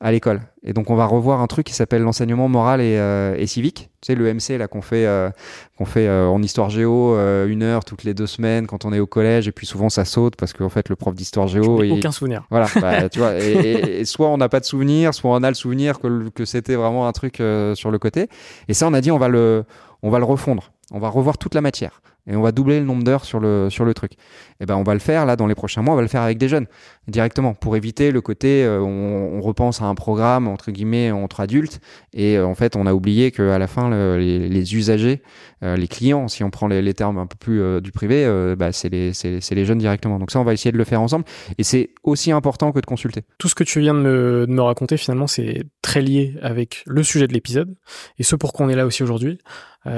à 0.02 0.12
l'école. 0.12 0.42
Et 0.64 0.72
donc 0.72 0.90
on 0.90 0.96
va 0.96 1.06
revoir 1.06 1.42
un 1.42 1.48
truc 1.48 1.66
qui 1.66 1.74
s'appelle 1.74 2.02
l'enseignement 2.02 2.48
moral 2.48 2.80
et, 2.80 2.98
euh, 2.98 3.36
et, 3.38 3.48
civique. 3.48 3.90
Tu 4.02 4.08
sais 4.08 4.16
le 4.16 4.34
MC 4.34 4.58
là 4.58 4.68
qu'on 4.68 4.82
fait 4.82 5.06
euh, 5.06 5.30
qu'on 5.78 5.84
fait 5.84 6.08
euh, 6.08 6.28
en 6.28 6.42
histoire 6.42 6.70
géo 6.70 7.18
une 7.48 7.64
heure 7.64 7.84
toutes 7.84 8.04
les 8.04 8.14
deux 8.14 8.28
semaines 8.28 8.66
quand 8.66 8.86
on 8.86 8.94
est 8.94 9.00
au 9.00 9.08
collège 9.08 9.48
et 9.48 9.52
puis 9.52 9.66
souvent 9.66 9.90
ça 9.90 10.06
saute 10.06 10.36
parce 10.38 10.54
qu'en 10.54 10.70
fait 10.70 10.88
le 10.88 10.96
prof 10.96 11.14
d'histoire 11.16 11.48
géo 11.48 11.84
il... 11.84 11.92
aucun 11.92 12.12
souvenir. 12.12 12.46
Voilà, 12.50 12.68
bah, 12.82 13.10
tu 13.10 13.20
vois. 13.20 13.38
Et, 13.38 14.06
soit 14.06 14.30
on 14.30 14.38
n'a 14.38 14.48
pas 14.48 14.62
de 14.62 14.66
souvenir, 14.66 15.14
soit 15.14 15.32
on 15.32 15.44
a 15.44 15.50
le 15.50 15.56
souvenir 15.56 16.00
que, 16.00 16.30
que 16.30 16.46
c'était 16.46 16.76
vraiment 16.76 17.08
un 17.08 17.12
truc 17.12 17.36
sur 17.76 17.92
le 17.92 17.98
côté. 18.00 18.28
Et 18.70 18.74
ça 18.74 18.88
on 18.88 18.94
a 18.94 19.02
dit 19.02 19.12
on 19.12 19.18
va 19.18 19.28
le 19.28 19.66
on 20.02 20.10
va 20.10 20.20
le 20.20 20.26
refondre. 20.26 20.72
On 20.92 21.00
va 21.00 21.10
revoir 21.10 21.38
toute 21.38 21.54
la 21.54 21.62
matière 21.62 22.02
et 22.30 22.36
on 22.36 22.42
va 22.42 22.52
doubler 22.52 22.80
le 22.80 22.86
nombre 22.86 23.04
d'heures 23.04 23.26
sur 23.26 23.40
le, 23.40 23.70
sur 23.70 23.86
le 23.86 23.94
truc. 23.94 24.14
Et 24.60 24.66
ben 24.66 24.76
on 24.76 24.84
va 24.84 24.94
le 24.94 25.00
faire 25.00 25.26
là 25.26 25.36
dans 25.36 25.48
les 25.48 25.56
prochains 25.56 25.82
mois, 25.82 25.94
on 25.94 25.98
va 25.98 26.04
le 26.04 26.08
faire 26.08 26.22
avec 26.22 26.38
des 26.38 26.48
jeunes 26.48 26.68
directement 27.10 27.54
pour 27.54 27.76
éviter 27.76 28.12
le 28.12 28.22
côté 28.22 28.64
euh, 28.64 28.80
on, 28.80 29.42
repense 29.42 29.82
à 29.82 29.86
un 29.86 29.96
programme 29.96 30.48
entre 30.48 30.72
guillemets 30.72 31.12
entre 31.12 31.40
adultes 31.40 31.80
et 32.14 32.38
euh, 32.38 32.46
en 32.46 32.56
fait 32.56 32.76
on 32.76 32.86
a 32.86 32.94
oublié 32.94 33.32
que 33.32 33.50
à 33.50 33.58
la 33.58 33.68
fin 33.68 33.90
les, 34.18 34.76
usagers, 34.76 35.22
euh, 35.64 35.76
les 35.76 35.88
clients, 35.88 36.28
si 36.28 36.44
on 36.44 36.50
prend 36.50 36.68
les, 36.68 36.94
termes 36.94 37.18
un 37.18 37.26
peu 37.26 37.38
plus 37.38 37.82
du 37.82 37.92
privé, 37.92 38.26
bah, 38.58 38.72
c'est 38.72 38.90
les, 38.90 39.12
les, 39.24 39.66
jeunes 39.66 39.78
directement. 39.78 40.20
Donc 40.20 40.32
ça 40.32 40.40
on 40.40 40.44
va 40.44 40.54
essayer 40.54 40.72
de 40.72 40.78
le 40.78 40.84
faire 40.84 41.02
ensemble 41.02 41.26
et 41.58 41.64
c'est 41.64 41.92
aussi 42.04 42.32
important 42.32 42.72
que 42.72 42.80
de 42.80 42.86
consulter. 42.86 43.24
Tout 43.38 43.48
ce 43.48 43.56
que 43.56 43.64
tu 43.64 43.80
viens 43.80 43.94
de 43.94 44.00
me, 44.00 44.46
de 44.48 44.52
me 44.52 44.62
raconter 44.62 44.98
finalement 44.98 45.28
c'est 45.28 45.64
très 45.82 46.02
lié 46.02 46.36
avec 46.42 46.84
le 46.86 47.04
sujet 47.04 47.28
de 47.28 47.34
l'épisode 47.34 47.76
et 48.18 48.24
ce 48.24 48.36
pour 48.36 48.54
quoi 48.54 48.66
on 48.66 48.70
est 48.70 48.76
là 48.76 48.86
aussi 48.86 49.04
aujourd'hui. 49.04 49.40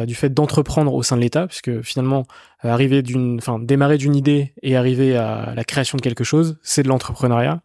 Du 0.06 0.13
fait 0.13 0.30
d'entreprendre 0.30 0.93
au 0.93 1.02
sein 1.04 1.17
de 1.17 1.21
l'État, 1.21 1.47
puisque 1.47 1.82
finalement, 1.82 2.26
arriver 2.69 3.02
d'une, 3.02 3.38
enfin, 3.38 3.60
démarrer 3.60 3.97
d'une 3.97 4.15
idée 4.15 4.54
et 4.62 4.76
arriver 4.76 5.15
à 5.15 5.54
la 5.56 5.63
création 5.63 5.97
de 5.97 6.02
quelque 6.02 6.24
chose, 6.24 6.60
c'est 6.62 6.84
de 6.84 6.88
l'entrepreneuriat. 6.88 7.62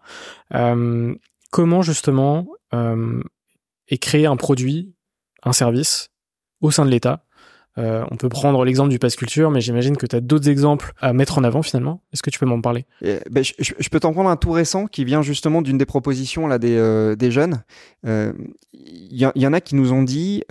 Euh, 0.54 1.14
comment 1.50 1.82
justement 1.82 2.46
est 3.88 3.98
créé 3.98 4.26
un 4.26 4.36
produit, 4.36 4.94
un 5.42 5.52
service 5.52 6.10
au 6.60 6.70
sein 6.70 6.84
de 6.84 6.90
l'État? 6.90 7.22
On 7.78 8.16
peut 8.16 8.30
prendre 8.30 8.64
l'exemple 8.64 8.88
du 8.88 8.98
Pass 8.98 9.16
Culture, 9.16 9.50
mais 9.50 9.60
j'imagine 9.60 9.98
que 9.98 10.06
tu 10.06 10.16
as 10.16 10.20
d'autres 10.20 10.48
exemples 10.48 10.92
à 10.98 11.12
mettre 11.12 11.38
en 11.38 11.44
avant 11.44 11.62
finalement. 11.62 12.02
Est-ce 12.12 12.22
que 12.22 12.30
tu 12.30 12.38
peux 12.38 12.46
m'en 12.46 12.62
parler? 12.62 12.86
Ben, 13.02 13.44
je, 13.44 13.88
peux 13.90 14.00
t'en 14.00 14.12
prendre 14.12 14.30
un 14.30 14.36
tout 14.36 14.50
récent 14.50 14.86
qui 14.86 15.04
vient 15.04 15.20
justement 15.20 15.60
d'une 15.60 15.76
des 15.76 15.84
propositions 15.84 16.46
là 16.46 16.58
des, 16.58 17.14
des 17.18 17.30
jeunes. 17.30 17.62
Il 18.04 18.50
y, 19.12 19.46
en 19.46 19.52
a 19.52 19.60
qui 19.60 19.74
nous 19.74 19.92
ont 19.92 20.02
dit 20.02 20.42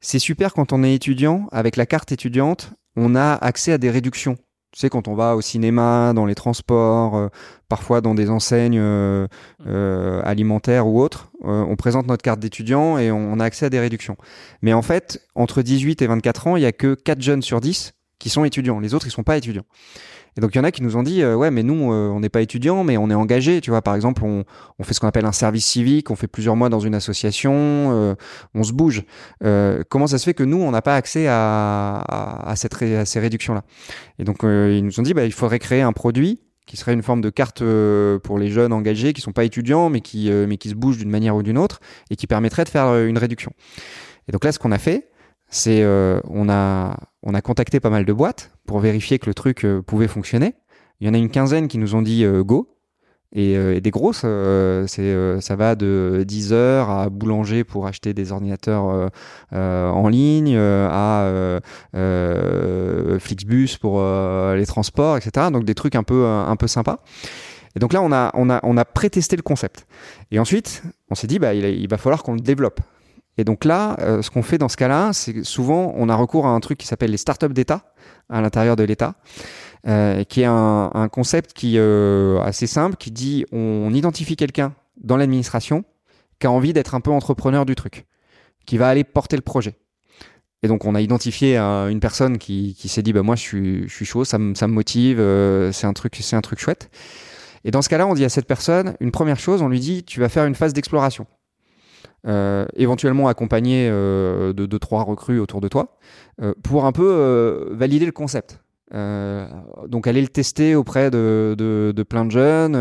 c'est 0.00 0.18
super 0.18 0.54
quand 0.54 0.72
on 0.72 0.82
est 0.82 0.94
étudiant, 0.94 1.48
avec 1.52 1.76
la 1.76 1.86
carte 1.86 2.12
étudiante, 2.12 2.72
on 2.96 3.14
a 3.14 3.34
accès 3.34 3.72
à 3.72 3.78
des 3.78 3.90
réductions. 3.90 4.36
Tu 4.72 4.78
sais, 4.78 4.88
quand 4.88 5.08
on 5.08 5.14
va 5.14 5.34
au 5.34 5.40
cinéma, 5.40 6.12
dans 6.14 6.26
les 6.26 6.36
transports, 6.36 7.16
euh, 7.16 7.28
parfois 7.68 8.00
dans 8.00 8.14
des 8.14 8.30
enseignes 8.30 8.78
euh, 8.78 9.26
euh, 9.66 10.22
alimentaires 10.24 10.86
ou 10.86 11.00
autres, 11.00 11.32
on 11.42 11.74
présente 11.74 12.06
notre 12.06 12.22
carte 12.22 12.38
d'étudiant 12.38 12.96
et 12.98 13.10
on, 13.10 13.40
a 13.40 13.44
accès 13.44 13.66
à 13.66 13.70
des 13.70 13.80
réductions. 13.80 14.16
Mais 14.62 14.72
en 14.72 14.82
fait, 14.82 15.26
entre 15.34 15.62
18 15.62 16.02
et 16.02 16.06
24 16.06 16.46
ans, 16.46 16.56
il 16.56 16.62
y 16.62 16.66
a 16.66 16.72
que 16.72 16.94
4 16.94 17.20
jeunes 17.20 17.42
sur 17.42 17.60
10 17.60 17.94
qui 18.20 18.28
sont 18.28 18.44
étudiants. 18.44 18.78
Les 18.78 18.94
autres, 18.94 19.06
ils 19.06 19.10
sont 19.10 19.24
pas 19.24 19.36
étudiants. 19.36 19.64
Et 20.36 20.40
donc 20.40 20.54
il 20.54 20.58
y 20.58 20.60
en 20.60 20.64
a 20.64 20.70
qui 20.70 20.82
nous 20.82 20.96
ont 20.96 21.02
dit 21.02 21.22
euh, 21.22 21.34
ouais 21.34 21.50
mais 21.50 21.62
nous 21.62 21.92
euh, 21.92 22.08
on 22.08 22.20
n'est 22.20 22.28
pas 22.28 22.40
étudiants 22.40 22.84
mais 22.84 22.96
on 22.96 23.10
est 23.10 23.14
engagés 23.14 23.60
tu 23.60 23.70
vois. 23.70 23.82
Par 23.82 23.94
exemple 23.94 24.22
on, 24.24 24.44
fait 24.82 24.94
ce 24.94 25.00
qu'on 25.00 25.08
appelle 25.08 25.26
un 25.26 25.32
service 25.32 25.66
civique 25.66 26.10
on 26.10 26.16
fait 26.16 26.28
plusieurs 26.28 26.56
mois 26.56 26.68
dans 26.68 26.80
une 26.80 26.94
association 26.94 27.52
euh, 27.54 28.14
on 28.54 28.62
se 28.62 28.72
bouge. 28.72 29.04
Comment 29.88 30.06
ça 30.06 30.18
se 30.18 30.24
fait 30.24 30.34
que 30.34 30.44
nous 30.44 30.58
on 30.58 30.70
n'a 30.70 30.82
pas 30.82 30.96
accès 30.96 31.26
à, 31.28 32.52
cette 32.56 32.76
ces 33.04 33.20
réductions 33.20 33.54
là 33.54 33.64
et 34.18 34.24
donc 34.24 34.38
ils 34.42 34.84
nous 34.84 35.00
ont 35.00 35.02
dit 35.02 35.14
bah 35.14 35.24
il 35.24 35.32
faudrait 35.32 35.58
créer 35.58 35.82
un 35.82 35.92
produit 35.92 36.40
qui 36.66 36.76
serait 36.76 36.92
une 36.92 37.02
forme 37.02 37.20
de 37.20 37.30
carte 37.30 37.62
pour 38.22 38.38
les 38.38 38.50
jeunes 38.50 38.72
engagés 38.72 39.12
qui 39.12 39.20
sont 39.20 39.32
pas 39.32 39.44
étudiants 39.44 39.90
mais 39.90 40.00
qui 40.00 40.30
mais 40.30 40.56
qui 40.56 40.68
se 40.68 40.74
bougent 40.74 40.98
d'une 40.98 41.10
manière 41.10 41.36
ou 41.36 41.42
d'une 41.42 41.58
autre 41.58 41.80
et 42.10 42.16
qui 42.16 42.26
permettrait 42.26 42.64
de 42.64 42.68
faire 42.68 42.94
une 42.96 43.18
réduction. 43.18 43.52
Et 44.28 44.32
donc 44.32 44.44
là 44.44 44.52
ce 44.52 44.58
qu'on 44.58 44.72
a 44.72 44.78
fait 44.78 45.09
c'est 45.50 45.82
euh, 45.82 46.20
on 46.28 46.48
a 46.48 46.96
on 47.22 47.34
a 47.34 47.42
contacté 47.42 47.80
pas 47.80 47.90
mal 47.90 48.04
de 48.04 48.12
boîtes 48.12 48.52
pour 48.66 48.78
vérifier 48.78 49.18
que 49.18 49.26
le 49.26 49.34
truc 49.34 49.64
euh, 49.64 49.82
pouvait 49.82 50.08
fonctionner. 50.08 50.54
Il 51.00 51.06
y 51.06 51.10
en 51.10 51.14
a 51.14 51.18
une 51.18 51.30
quinzaine 51.30 51.68
qui 51.68 51.78
nous 51.78 51.94
ont 51.94 52.02
dit 52.02 52.24
euh, 52.24 52.42
go. 52.42 52.76
Et, 53.32 53.80
des 53.80 53.92
grosses, 53.92 54.22
ça 54.22 55.56
va 55.56 55.76
de 55.76 56.24
10 56.26 56.52
heures 56.52 56.90
à 56.90 57.08
boulanger 57.10 57.62
pour 57.62 57.86
acheter 57.86 58.12
des 58.12 58.32
ordinateurs 58.32 59.08
en 59.52 60.08
ligne, 60.08 60.58
à 60.58 61.60
Flixbus 63.20 63.78
pour 63.80 64.02
les 64.02 64.66
transports, 64.66 65.16
etc. 65.16 65.46
Donc 65.52 65.64
des 65.64 65.76
trucs 65.76 65.94
un 65.94 66.02
peu 66.02 66.66
sympas. 66.66 67.04
Et 67.76 67.78
donc 67.78 67.92
là, 67.92 68.02
on 68.02 68.10
a 68.10 68.32
on 68.34 68.76
le 69.36 69.42
concept. 69.42 69.86
Et 70.32 70.40
ensuite, 70.40 70.82
on 71.08 71.14
s'est 71.14 71.28
dit 71.28 71.38
bah 71.38 71.54
il, 71.54 71.64
il 71.64 71.88
va 71.88 71.98
falloir 71.98 72.24
qu'on 72.24 72.34
le 72.34 72.40
développe. 72.40 72.80
Et 73.40 73.44
donc 73.44 73.64
là, 73.64 73.96
euh, 74.00 74.20
ce 74.20 74.30
qu'on 74.30 74.42
fait 74.42 74.58
dans 74.58 74.68
ce 74.68 74.76
cas-là, 74.76 75.14
c'est 75.14 75.44
souvent 75.44 75.94
on 75.96 76.10
a 76.10 76.14
recours 76.14 76.46
à 76.46 76.50
un 76.50 76.60
truc 76.60 76.76
qui 76.76 76.86
s'appelle 76.86 77.10
les 77.10 77.16
startups 77.16 77.54
d'État 77.54 77.94
à 78.28 78.42
l'intérieur 78.42 78.76
de 78.76 78.84
l'État, 78.84 79.14
euh, 79.88 80.24
qui 80.24 80.42
est 80.42 80.46
un, 80.46 81.08
concept 81.10 81.54
qui 81.54 81.78
euh, 81.78 82.38
assez 82.42 82.66
simple, 82.66 82.96
qui 82.96 83.10
dit 83.10 83.46
on 83.50 83.94
identifie 83.94 84.36
quelqu'un 84.36 84.74
dans 85.02 85.16
l'administration 85.16 85.84
qui 86.38 86.48
a 86.48 86.50
envie 86.50 86.74
d'être 86.74 86.94
un 86.94 87.00
peu 87.00 87.10
entrepreneur 87.10 87.64
du 87.64 87.74
truc, 87.74 88.04
qui 88.66 88.76
va 88.76 88.90
aller 88.90 89.04
porter 89.04 89.36
le 89.36 89.42
projet. 89.42 89.74
Et 90.62 90.68
donc 90.68 90.84
on 90.84 90.94
a 90.94 91.00
identifié 91.00 91.56
une 91.56 92.00
personne 92.00 92.36
qui, 92.36 92.76
s'est 92.76 93.00
dit 93.00 93.14
bah 93.14 93.22
moi 93.22 93.36
je 93.36 93.86
suis, 93.88 94.04
chaud, 94.04 94.26
ça 94.26 94.36
me, 94.36 94.66
motive, 94.66 95.18
euh, 95.18 95.72
c'est 95.72 95.86
un 95.86 95.94
truc 95.94 96.14
c'est 96.20 96.36
un 96.36 96.42
truc 96.42 96.58
chouette. 96.58 96.90
Et 97.64 97.70
dans 97.70 97.80
ce 97.80 97.88
cas-là, 97.88 98.06
on 98.06 98.12
dit 98.12 98.24
à 98.26 98.28
cette 98.28 98.46
personne 98.46 98.96
une 99.00 99.12
première 99.12 99.38
chose, 99.38 99.62
on 99.62 99.68
lui 99.68 99.80
dit 99.80 100.04
tu 100.04 100.20
vas 100.20 100.28
faire 100.28 100.44
une 100.44 100.54
phase 100.54 100.74
d'exploration. 100.74 101.26
Euh, 102.26 102.66
éventuellement 102.76 103.28
accompagné 103.28 103.88
euh, 103.88 104.52
de 104.52 104.66
deux 104.66 104.78
trois 104.78 105.04
recrues 105.04 105.40
autour 105.40 105.62
de 105.62 105.68
toi, 105.68 105.96
euh, 106.42 106.52
pour 106.62 106.84
un 106.84 106.92
peu 106.92 107.70
valider 107.72 108.04
le 108.04 108.12
concept. 108.12 108.60
donc 108.92 110.06
aller 110.06 110.20
le 110.20 110.28
tester 110.28 110.74
auprès 110.74 111.10
de, 111.10 111.54
de, 111.56 112.02
plein 112.02 112.24
de 112.24 112.30
jeunes, 112.30 112.76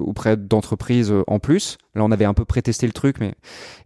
auprès 0.00 0.36
d'entreprises 0.36 1.12
en 1.26 1.38
plus. 1.38 1.78
Là, 1.94 2.04
on 2.04 2.12
avait 2.12 2.26
un 2.26 2.34
peu 2.34 2.44
pré-testé 2.44 2.86
le 2.86 2.92
truc, 2.92 3.16
mais 3.18 3.34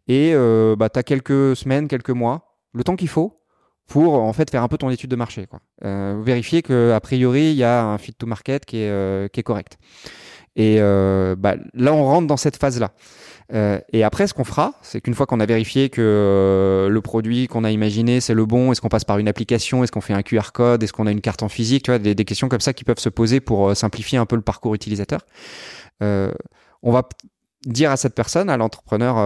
et 0.08 0.34
bah, 0.76 0.88
tu 0.90 0.98
as 0.98 1.02
quelques 1.02 1.56
semaines, 1.56 1.88
quelques 1.88 2.10
mois, 2.10 2.58
le 2.74 2.84
temps 2.84 2.96
qu'il 2.96 3.08
faut 3.08 3.38
pour 3.88 4.14
en 4.14 4.32
fait 4.32 4.50
faire 4.50 4.62
un 4.62 4.68
peu 4.68 4.78
ton 4.78 4.90
étude 4.90 5.10
de 5.10 5.16
marché, 5.16 5.46
quoi. 5.46 5.60
vérifier 6.22 6.62
que 6.62 6.92
a 6.92 7.00
priori 7.00 7.50
il 7.50 7.56
y 7.56 7.64
a 7.64 7.84
un 7.84 7.98
fit 7.98 8.14
to 8.14 8.26
market 8.26 8.64
qui 8.64 8.78
est, 8.78 9.32
qui 9.32 9.40
est 9.40 9.44
correct. 9.44 9.78
Et 10.56 10.78
bah, 10.78 11.54
là, 11.72 11.94
on 11.94 12.04
rentre 12.04 12.26
dans 12.26 12.36
cette 12.36 12.56
phase-là. 12.56 12.92
Euh, 13.54 13.78
et 13.92 14.02
après, 14.02 14.26
ce 14.26 14.34
qu'on 14.34 14.44
fera, 14.44 14.74
c'est 14.82 15.00
qu'une 15.00 15.14
fois 15.14 15.26
qu'on 15.26 15.40
a 15.40 15.46
vérifié 15.46 15.90
que 15.90 16.00
euh, 16.00 16.88
le 16.88 17.00
produit 17.02 17.48
qu'on 17.48 17.64
a 17.64 17.70
imaginé, 17.70 18.20
c'est 18.20 18.34
le 18.34 18.46
bon, 18.46 18.72
est-ce 18.72 18.80
qu'on 18.80 18.88
passe 18.88 19.04
par 19.04 19.18
une 19.18 19.28
application, 19.28 19.84
est-ce 19.84 19.92
qu'on 19.92 20.00
fait 20.00 20.14
un 20.14 20.22
QR 20.22 20.52
code, 20.54 20.82
est-ce 20.82 20.92
qu'on 20.92 21.06
a 21.06 21.10
une 21.10 21.20
carte 21.20 21.42
en 21.42 21.48
physique, 21.48 21.84
tu 21.84 21.90
vois, 21.90 21.98
des, 21.98 22.14
questions 22.24 22.48
comme 22.48 22.60
ça 22.60 22.72
qui 22.72 22.84
peuvent 22.84 22.98
se 22.98 23.10
poser 23.10 23.40
pour 23.40 23.68
euh, 23.68 23.74
simplifier 23.74 24.18
un 24.18 24.26
peu 24.26 24.36
le 24.36 24.42
parcours 24.42 24.74
utilisateur. 24.74 25.26
on 26.00 26.90
va 26.90 27.08
dire 27.66 27.90
à 27.90 27.96
cette 27.96 28.14
personne, 28.14 28.50
à 28.50 28.56
l'entrepreneur 28.56 29.16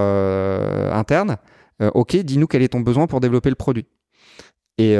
interne, 0.92 1.36
OK, 1.80 2.16
dis-nous 2.16 2.46
quel 2.46 2.62
est 2.62 2.68
ton 2.68 2.80
besoin 2.80 3.06
pour 3.06 3.20
développer 3.20 3.48
le 3.48 3.54
produit. 3.54 3.86
Et, 4.78 4.94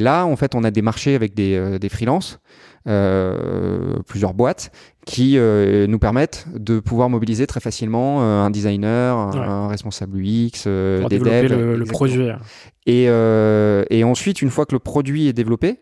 là, 0.00 0.24
en 0.24 0.34
fait, 0.34 0.56
on 0.56 0.64
a 0.64 0.72
des 0.72 0.82
marchés 0.82 1.14
avec 1.14 1.34
des, 1.34 1.78
des 1.78 1.88
freelances 1.88 2.40
plusieurs 2.84 4.34
boîtes 4.34 4.72
qui 5.04 5.36
euh, 5.36 5.86
nous 5.86 5.98
permettent 5.98 6.46
de 6.54 6.78
pouvoir 6.78 7.10
mobiliser 7.10 7.46
très 7.46 7.60
facilement 7.60 8.22
euh, 8.22 8.42
un 8.42 8.50
designer, 8.50 9.16
un, 9.16 9.68
responsable 9.68 10.18
UX, 10.18 10.64
des 10.64 11.06
développer 11.08 11.48
devs, 11.48 11.76
le, 11.76 11.84
et 13.90 14.04
ensuite, 14.04 14.42
une 14.42 14.50
fois 14.50 14.66
que 14.66 14.74
le 14.74 14.78
produit 14.78 15.28
est 15.28 15.32
développé, 15.32 15.80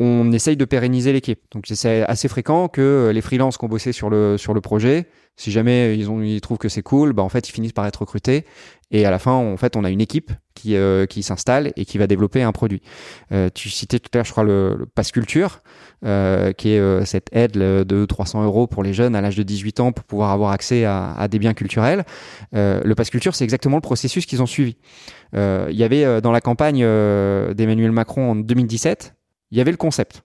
on 0.00 0.30
essaye 0.32 0.56
de 0.56 0.64
pérenniser 0.64 1.12
l'équipe. 1.12 1.40
Donc 1.50 1.64
c'est 1.66 2.02
assez 2.02 2.28
fréquent 2.28 2.68
que 2.68 3.10
les 3.12 3.20
freelances 3.20 3.58
qui 3.58 3.64
ont 3.64 3.68
bossé 3.68 3.92
sur 3.92 4.10
le, 4.10 4.38
sur 4.38 4.54
le 4.54 4.60
projet, 4.60 5.08
si 5.38 5.52
jamais 5.52 5.96
ils, 5.96 6.10
ont, 6.10 6.20
ils 6.20 6.40
trouvent 6.40 6.58
que 6.58 6.68
c'est 6.68 6.82
cool, 6.82 7.12
bah 7.12 7.22
en 7.22 7.28
fait 7.28 7.48
ils 7.48 7.52
finissent 7.52 7.72
par 7.72 7.86
être 7.86 8.00
recrutés 8.00 8.44
et 8.90 9.06
à 9.06 9.10
la 9.10 9.20
fin 9.20 9.32
en 9.32 9.56
fait 9.56 9.76
on 9.76 9.84
a 9.84 9.90
une 9.90 10.00
équipe 10.00 10.32
qui, 10.54 10.74
euh, 10.74 11.06
qui 11.06 11.22
s'installe 11.22 11.72
et 11.76 11.84
qui 11.84 11.96
va 11.96 12.08
développer 12.08 12.42
un 12.42 12.50
produit. 12.50 12.82
Euh, 13.30 13.48
tu 13.54 13.70
citais 13.70 14.00
tout 14.00 14.10
à 14.14 14.18
l'heure 14.18 14.24
je 14.24 14.32
crois 14.32 14.42
le, 14.42 14.74
le 14.76 14.86
Pass 14.86 15.12
Culture 15.12 15.60
euh, 16.04 16.52
qui 16.52 16.70
est 16.70 16.80
euh, 16.80 17.04
cette 17.04 17.28
aide 17.32 17.52
de 17.52 18.04
300 18.04 18.42
euros 18.42 18.66
pour 18.66 18.82
les 18.82 18.92
jeunes 18.92 19.14
à 19.14 19.20
l'âge 19.20 19.36
de 19.36 19.44
18 19.44 19.78
ans 19.78 19.92
pour 19.92 20.04
pouvoir 20.04 20.32
avoir 20.32 20.50
accès 20.50 20.84
à, 20.84 21.12
à 21.12 21.28
des 21.28 21.38
biens 21.38 21.54
culturels. 21.54 22.04
Euh, 22.54 22.80
le 22.84 22.94
Pass 22.96 23.08
Culture 23.08 23.36
c'est 23.36 23.44
exactement 23.44 23.76
le 23.76 23.82
processus 23.82 24.26
qu'ils 24.26 24.42
ont 24.42 24.46
suivi. 24.46 24.76
Il 25.34 25.76
y 25.76 25.84
avait 25.84 26.20
dans 26.20 26.32
la 26.32 26.40
campagne 26.40 26.80
d'Emmanuel 26.80 27.92
Macron 27.92 28.32
en 28.32 28.34
2017 28.34 29.14
il 29.50 29.58
y 29.58 29.60
avait 29.60 29.70
le 29.70 29.76
concept. 29.76 30.22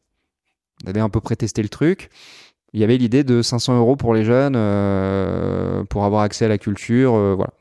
On 0.85 0.89
avait 0.89 0.99
un 0.99 1.09
peu 1.09 1.21
pré-testé 1.21 1.61
le 1.61 1.69
truc. 1.69 2.09
Il 2.73 2.79
y 2.79 2.83
avait 2.83 2.97
l'idée 2.97 3.23
de 3.23 3.41
500 3.41 3.77
euros 3.77 3.95
pour 3.95 4.13
les 4.13 4.23
jeunes 4.23 4.55
euh, 4.55 5.83
pour 5.85 6.05
avoir 6.05 6.23
accès 6.23 6.45
à 6.45 6.47
la 6.47 6.57
culture, 6.57 7.13
euh, 7.13 7.33
voilà. 7.35 7.51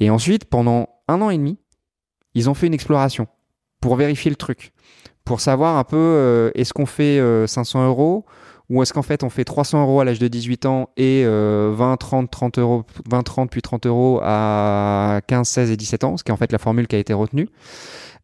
Et 0.00 0.10
ensuite, 0.10 0.44
pendant 0.44 0.88
un 1.08 1.22
an 1.22 1.30
et 1.30 1.38
demi, 1.38 1.58
ils 2.34 2.50
ont 2.50 2.54
fait 2.54 2.66
une 2.66 2.74
exploration 2.74 3.26
pour 3.80 3.96
vérifier 3.96 4.30
le 4.30 4.36
truc, 4.36 4.72
pour 5.24 5.40
savoir 5.40 5.76
un 5.76 5.84
peu 5.84 5.96
euh, 5.96 6.50
est-ce 6.54 6.74
qu'on 6.74 6.86
fait 6.86 7.20
500 7.46 7.86
euros 7.86 8.26
ou 8.68 8.82
est-ce 8.82 8.92
qu'en 8.92 9.02
fait 9.02 9.24
on 9.24 9.30
fait 9.30 9.46
300 9.46 9.80
euros 9.80 10.00
à 10.00 10.04
l'âge 10.04 10.18
de 10.18 10.28
18 10.28 10.66
ans 10.66 10.90
et 10.98 11.24
20, 11.24 11.96
30, 11.96 12.30
30 12.30 12.58
euros, 12.58 12.84
20, 13.08 13.22
30 13.22 13.50
puis 13.50 13.62
30 13.62 13.86
euros 13.86 14.20
à 14.22 15.22
15, 15.26 15.48
16 15.48 15.70
et 15.70 15.76
17 15.78 16.04
ans, 16.04 16.16
ce 16.18 16.22
qui 16.22 16.30
est 16.30 16.34
en 16.34 16.36
fait 16.36 16.52
la 16.52 16.58
formule 16.58 16.86
qui 16.86 16.94
a 16.94 16.98
été 16.98 17.14
retenue. 17.14 17.48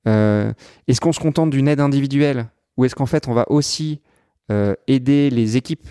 Est-ce 0.04 1.00
qu'on 1.00 1.12
se 1.12 1.20
contente 1.20 1.48
d'une 1.48 1.66
aide 1.66 1.80
individuelle 1.80 2.48
ou 2.76 2.84
est-ce 2.84 2.94
qu'en 2.94 3.06
fait 3.06 3.26
on 3.26 3.32
va 3.32 3.46
aussi 3.48 4.02
aider 4.50 5.30
les 5.30 5.56
équipes 5.56 5.88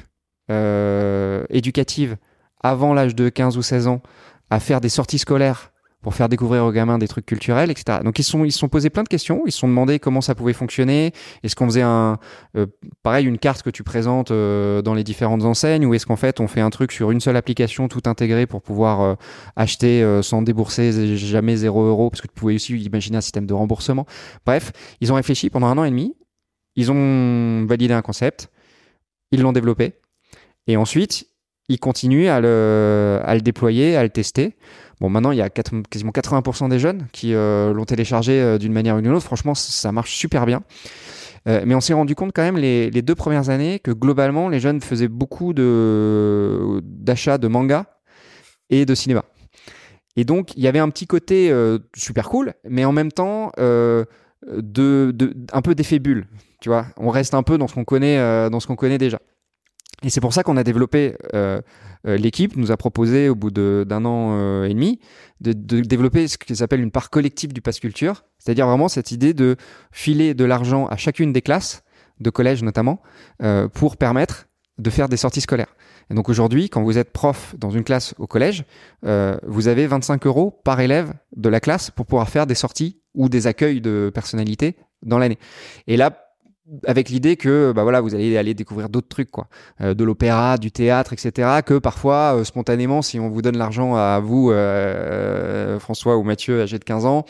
euh, 0.52 1.46
éducatives 1.50 2.18
avant 2.62 2.94
l'âge 2.94 3.16
de 3.16 3.30
15 3.30 3.58
ou 3.58 3.62
16 3.62 3.88
ans 3.88 4.02
à 4.50 4.60
faire 4.60 4.82
des 4.82 4.90
sorties 4.90 5.18
scolaires 5.18 5.72
pour 6.02 6.16
faire 6.16 6.28
découvrir 6.28 6.66
aux 6.66 6.72
gamins 6.74 6.98
des 6.98 7.08
trucs 7.08 7.26
culturels, 7.26 7.72
etc. 7.72 8.00
Donc 8.04 8.20
ils 8.20 8.24
sont 8.24 8.44
ils 8.44 8.52
sont 8.52 8.68
posés 8.68 8.90
plein 8.90 9.04
de 9.04 9.08
questions, 9.08 9.44
ils 9.46 9.54
se 9.54 9.60
sont 9.60 9.70
demandé 9.70 10.00
comment 10.00 10.20
ça 10.20 10.36
pouvait 10.36 10.52
fonctionner, 10.52 11.14
est-ce 11.44 11.56
qu'on 11.56 11.66
faisait 11.66 11.82
un 11.82 12.18
euh, 12.58 12.66
pareil 13.04 13.26
une 13.26 13.38
carte 13.38 13.64
que 13.64 13.70
tu 13.70 13.84
présentes 13.84 14.32
euh, 14.32 14.82
dans 14.82 14.96
les 14.96 15.06
différentes 15.06 15.46
enseignes 15.46 15.86
ou 15.86 15.94
est-ce 15.94 16.06
qu'en 16.06 16.18
fait 16.18 16.42
on 16.42 16.48
fait 16.48 16.60
un 16.60 16.72
truc 16.72 16.92
sur 16.92 17.10
une 17.12 17.22
seule 17.22 17.38
application 17.38 17.88
tout 17.88 18.04
intégré 18.06 18.46
pour 18.46 18.62
pouvoir 18.62 19.02
euh, 19.02 19.16
acheter 19.56 20.06
sans 20.22 20.42
débourser 20.42 21.16
jamais 21.16 21.56
0 21.56 21.86
euros 21.86 22.10
parce 22.10 22.20
que 22.20 22.28
tu 22.28 22.34
pouvais 22.34 22.56
aussi 22.56 22.76
imaginer 22.76 23.18
un 23.18 23.22
système 23.22 23.46
de 23.46 23.54
remboursement. 23.54 24.06
Bref, 24.46 24.74
ils 25.00 25.14
ont 25.14 25.16
réfléchi 25.16 25.50
pendant 25.50 25.68
un 25.68 25.78
an 25.78 25.86
et 25.86 25.90
demi, 25.90 26.16
ils 26.76 26.92
ont 26.92 27.66
validé 27.66 27.94
un 27.94 28.02
concept, 28.02 28.50
ils 29.32 29.42
l'ont 29.42 29.54
développé 29.54 29.94
et 30.68 30.78
ensuite 30.78 31.28
ils 31.70 31.80
continuent 31.80 32.28
à 32.28 32.42
le, 32.42 33.42
déployer, 33.42 33.96
à 33.96 34.04
le 34.04 34.10
tester. 34.10 34.56
Bon, 35.00 35.10
maintenant, 35.10 35.32
il 35.32 35.38
y 35.38 35.42
a 35.42 35.50
quasiment 35.50 36.12
80% 36.12 36.70
des 36.70 36.80
jeunes 36.80 37.08
qui 37.12 37.34
euh, 37.34 37.74
l'ont 37.74 37.86
téléchargé 37.86 38.40
euh, 38.40 38.58
d'une 38.58 38.74
manière 38.74 38.96
ou 38.98 39.02
d'une 39.02 39.12
autre. 39.12 39.26
Franchement, 39.26 39.56
ça 39.56 39.92
marche 39.92 40.14
super 40.14 40.46
bien. 40.46 40.64
Euh, 41.48 41.64
mais 41.66 41.76
on 41.76 41.82
s'est 41.82 41.94
rendu 41.94 42.16
compte 42.16 42.32
quand 42.34 42.42
même 42.42 42.58
les, 42.58 42.90
deux 42.90 43.16
premières 43.16 43.50
années 43.50 43.80
que 43.80 43.92
globalement, 43.92 44.50
les 44.50 44.60
jeunes 44.60 44.82
faisaient 44.82 45.08
beaucoup 45.10 45.54
de 45.54 46.82
d'achats 46.84 47.38
de 47.38 47.48
mangas 47.48 47.86
et 48.70 48.86
de 48.86 48.96
cinéma. 48.96 49.26
Et 50.16 50.26
donc, 50.26 50.56
il 50.56 50.64
y 50.64 50.68
avait 50.68 50.80
un 50.80 50.90
petit 50.90 51.08
côté 51.08 51.52
super 51.96 52.30
cool, 52.30 52.54
mais 52.70 52.86
en 52.86 52.92
même 52.92 53.12
temps, 53.12 53.52
de, 53.58 54.06
de, 54.52 55.34
un 55.52 55.62
peu 55.62 55.76
d'effet 55.76 56.00
bulle. 56.00 56.28
On 56.98 57.10
reste 57.10 57.34
un 57.34 57.44
peu 57.44 57.58
dans 57.58 57.68
ce 57.68 57.74
qu'on 57.74 57.86
connaît, 57.86 58.18
dans 58.50 58.60
ce 58.60 58.68
qu'on 58.68 58.76
connaît 58.76 58.98
déjà. 58.98 59.20
Et 60.04 60.10
c'est 60.10 60.22
pour 60.22 60.34
ça 60.34 60.44
qu'on 60.44 60.58
a 60.58 60.64
développé, 60.64 61.16
euh, 61.34 61.62
euh, 62.06 62.18
l'équipe 62.18 62.58
nous 62.58 62.72
a 62.72 62.78
proposé 62.78 63.30
au 63.30 63.36
bout 63.36 63.52
d'un 63.52 64.06
an 64.06 64.32
euh, 64.34 64.66
et 64.66 64.74
demi 64.74 65.00
de, 65.40 65.54
développer 65.54 66.28
ce 66.28 66.38
qu'ils 66.38 66.62
appellent 66.62 66.82
une 66.82 66.92
part 66.92 67.10
collective 67.10 67.54
du 67.54 67.62
pass 67.62 67.80
culture, 67.80 68.26
c'est-à-dire 68.38 68.68
vraiment 68.68 68.90
cette 68.90 69.12
idée 69.12 69.34
de 69.34 69.56
filer 69.92 70.34
de 70.34 70.44
l'argent 70.44 70.88
à 70.88 70.98
chacune 70.98 71.32
des 71.32 71.42
classes, 71.42 71.84
de 72.20 72.30
collège 72.30 72.64
notamment, 72.64 73.02
euh, 73.42 73.68
pour 73.70 73.98
permettre 73.98 74.48
de 74.78 74.90
faire 74.90 75.08
des 75.08 75.18
sorties 75.18 75.42
scolaires. 75.42 75.74
Et 76.10 76.16
donc 76.16 76.28
aujourd'hui, 76.28 76.70
quand 76.70 76.84
vous 76.84 76.98
êtes 76.98 77.12
prof 77.12 77.56
dans 77.58 77.70
une 77.70 77.84
classe 77.84 78.14
au 78.18 78.28
collège, 78.28 78.66
euh, 79.06 79.38
vous 79.46 79.68
avez 79.68 79.88
25 79.88 80.26
euros 80.26 80.60
par 80.64 80.82
élève 80.82 81.14
de 81.36 81.48
la 81.48 81.60
classe 81.60 81.92
pour 81.92 82.06
pouvoir 82.06 82.30
faire 82.30 82.46
des 82.46 82.56
sorties 82.56 83.00
ou 83.14 83.30
des 83.30 83.48
accueils 83.48 83.80
de 83.80 84.12
personnalités 84.14 84.76
dans 85.04 85.20
l'année. 85.20 85.38
Et 85.88 85.96
là, 85.96 86.23
avec 86.88 87.10
l'idée 87.10 87.36
que 87.36 87.74
bah 87.76 87.84
voilà 87.84 88.02
vous 88.02 88.16
allez 88.16 88.38
aller 88.38 88.54
découvrir 88.54 88.90
d'autres 88.90 89.10
trucs 89.10 89.32
quoi. 89.32 89.48
Euh, 89.82 89.94
de 89.94 90.04
l'opéra 90.04 90.58
du 90.58 90.72
théâtre 90.72 91.14
etc 91.14 91.60
que 91.66 91.78
parfois 91.78 92.36
euh, 92.36 92.44
spontanément 92.44 93.02
si 93.02 93.20
on 93.20 93.30
vous 93.30 93.42
donne 93.42 93.58
l'argent 93.58 93.96
à 93.96 94.20
vous 94.20 94.50
euh, 94.52 95.80
François 95.80 96.18
ou 96.18 96.24
Mathieu 96.24 96.62
âgé 96.62 96.80
de 96.80 96.84
15 96.84 97.06
ans 97.06 97.26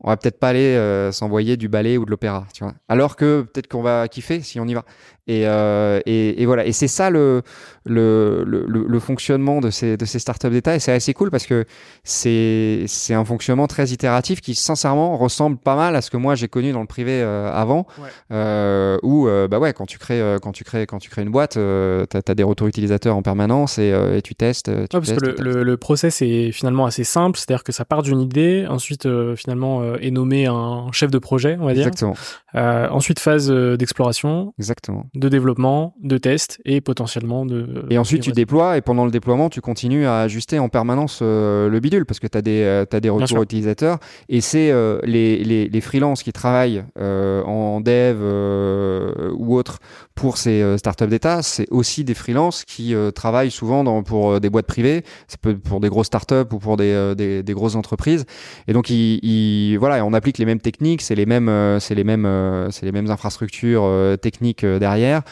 on 0.00 0.10
va 0.10 0.16
peut-être 0.16 0.38
pas 0.38 0.50
aller 0.50 1.10
s'envoyer 1.10 1.56
du 1.56 1.68
ballet 1.68 1.96
ou 1.96 2.04
de 2.04 2.10
l'opéra 2.10 2.46
tu 2.54 2.62
vois. 2.62 2.74
Alors 2.88 3.16
que 3.16 3.42
peut-être 3.42 3.66
qu'on 3.66 3.82
va 3.82 4.06
kiffer 4.06 4.40
si 4.42 4.60
on 4.60 4.66
y 4.66 4.74
va 4.74 4.84
et, 5.28 5.46
euh, 5.46 6.00
et, 6.06 6.42
et, 6.42 6.46
voilà. 6.46 6.64
Et 6.64 6.72
c'est 6.72 6.88
ça 6.88 7.10
le, 7.10 7.42
le, 7.84 8.44
le, 8.46 8.64
le, 8.66 8.98
fonctionnement 8.98 9.60
de 9.60 9.68
ces, 9.68 9.98
de 9.98 10.04
ces 10.06 10.18
startups 10.18 10.48
d'État. 10.48 10.74
Et 10.74 10.78
c'est 10.78 10.92
assez 10.92 11.12
cool 11.12 11.30
parce 11.30 11.44
que 11.46 11.66
c'est, 12.02 12.84
c'est 12.86 13.12
un 13.12 13.26
fonctionnement 13.26 13.66
très 13.66 13.88
itératif 13.88 14.40
qui, 14.40 14.54
sincèrement, 14.54 15.18
ressemble 15.18 15.58
pas 15.58 15.76
mal 15.76 15.96
à 15.96 16.00
ce 16.00 16.10
que 16.10 16.16
moi 16.16 16.34
j'ai 16.34 16.48
connu 16.48 16.72
dans 16.72 16.80
le 16.80 16.86
privé 16.86 17.20
euh, 17.22 17.52
avant. 17.52 17.86
Euh, 18.32 18.96
où, 19.02 19.28
bah 19.50 19.58
ouais, 19.58 19.74
quand 19.74 19.84
tu 19.84 19.98
crées, 19.98 20.36
quand 20.40 20.52
tu 20.52 20.64
crées, 20.64 20.86
quand 20.86 20.98
tu 20.98 21.10
crées 21.10 21.22
une 21.22 21.30
boîte, 21.30 21.52
tu 21.52 21.60
as, 21.60 22.06
as, 22.26 22.34
des 22.34 22.42
retours 22.42 22.66
utilisateurs 22.66 23.14
en 23.14 23.22
permanence 23.22 23.78
et, 23.78 23.94
et 24.14 24.22
tu 24.22 24.34
testes. 24.34 24.66
Tu 24.66 24.72
ouais, 24.72 24.86
parce 24.90 25.12
que 25.12 25.24
le, 25.26 25.34
le, 25.38 25.62
le, 25.62 25.76
process 25.76 26.22
est 26.22 26.52
finalement 26.52 26.86
assez 26.86 27.04
simple. 27.04 27.38
C'est-à-dire 27.38 27.64
que 27.64 27.72
ça 27.72 27.84
part 27.84 28.02
d'une 28.02 28.20
idée, 28.20 28.66
ensuite, 28.66 29.06
finalement, 29.36 29.94
est 29.96 30.10
nommé 30.10 30.46
un 30.46 30.90
chef 30.92 31.10
de 31.10 31.18
projet, 31.18 31.58
on 31.60 31.66
va 31.66 31.74
dire. 31.74 31.86
Exactement. 31.86 32.14
ensuite, 32.54 33.20
phase 33.20 33.50
d'exploration. 33.50 34.54
Exactement 34.58 35.04
de 35.18 35.28
développement, 35.28 35.94
de 36.02 36.16
test 36.16 36.60
et 36.64 36.80
potentiellement 36.80 37.44
de... 37.44 37.84
Et 37.90 37.98
ensuite 37.98 38.22
tu 38.22 38.32
déploies 38.32 38.76
et 38.76 38.80
pendant 38.80 39.04
le 39.04 39.10
déploiement 39.10 39.48
tu 39.50 39.60
continues 39.60 40.06
à 40.06 40.20
ajuster 40.20 40.58
en 40.58 40.68
permanence 40.68 41.18
euh, 41.22 41.68
le 41.68 41.80
bidule 41.80 42.06
parce 42.06 42.20
que 42.20 42.28
tu 42.28 42.38
as 42.38 42.42
des, 42.42 42.62
euh, 42.62 42.84
as 42.90 43.00
des 43.00 43.10
retours 43.10 43.42
utilisateurs 43.42 43.98
et 44.28 44.40
c'est 44.40 44.70
euh, 44.70 45.00
les, 45.02 45.42
les, 45.42 45.68
les 45.68 45.80
freelances 45.80 46.22
qui 46.22 46.32
travaillent 46.32 46.84
en 46.96 47.80
dev 47.80 48.18
ou 49.36 49.56
autre 49.56 49.78
pour 50.14 50.36
ces 50.36 50.76
startups 50.78 51.06
d'État, 51.06 51.42
c'est 51.42 51.66
aussi 51.70 52.04
des 52.04 52.14
freelances 52.14 52.64
qui 52.64 52.94
travaillent 53.14 53.50
souvent 53.50 53.84
dans, 53.84 54.02
pour 54.02 54.40
des 54.40 54.50
boîtes 54.50 54.66
privées, 54.66 55.04
pour 55.64 55.80
des 55.80 55.88
grosses 55.88 56.08
startups 56.08 56.52
ou 56.52 56.58
pour 56.58 56.76
des, 56.76 57.14
des, 57.16 57.42
des 57.42 57.52
grosses 57.52 57.76
entreprises. 57.76 58.24
Et 58.66 58.72
donc, 58.72 58.90
il, 58.90 59.76
voilà, 59.78 60.04
on 60.04 60.12
applique 60.12 60.38
les 60.38 60.44
mêmes 60.44 60.60
techniques, 60.60 61.02
c'est 61.02 61.14
les 61.14 61.26
mêmes, 61.26 61.78
c'est 61.78 61.94
les 61.94 62.04
mêmes, 62.04 62.68
c'est 62.70 62.84
les 62.84 62.92
mêmes 62.92 63.10
infrastructures 63.10 63.88
techniques 64.20 64.64
derrière. 64.64 65.07
Yeah. 65.08 65.22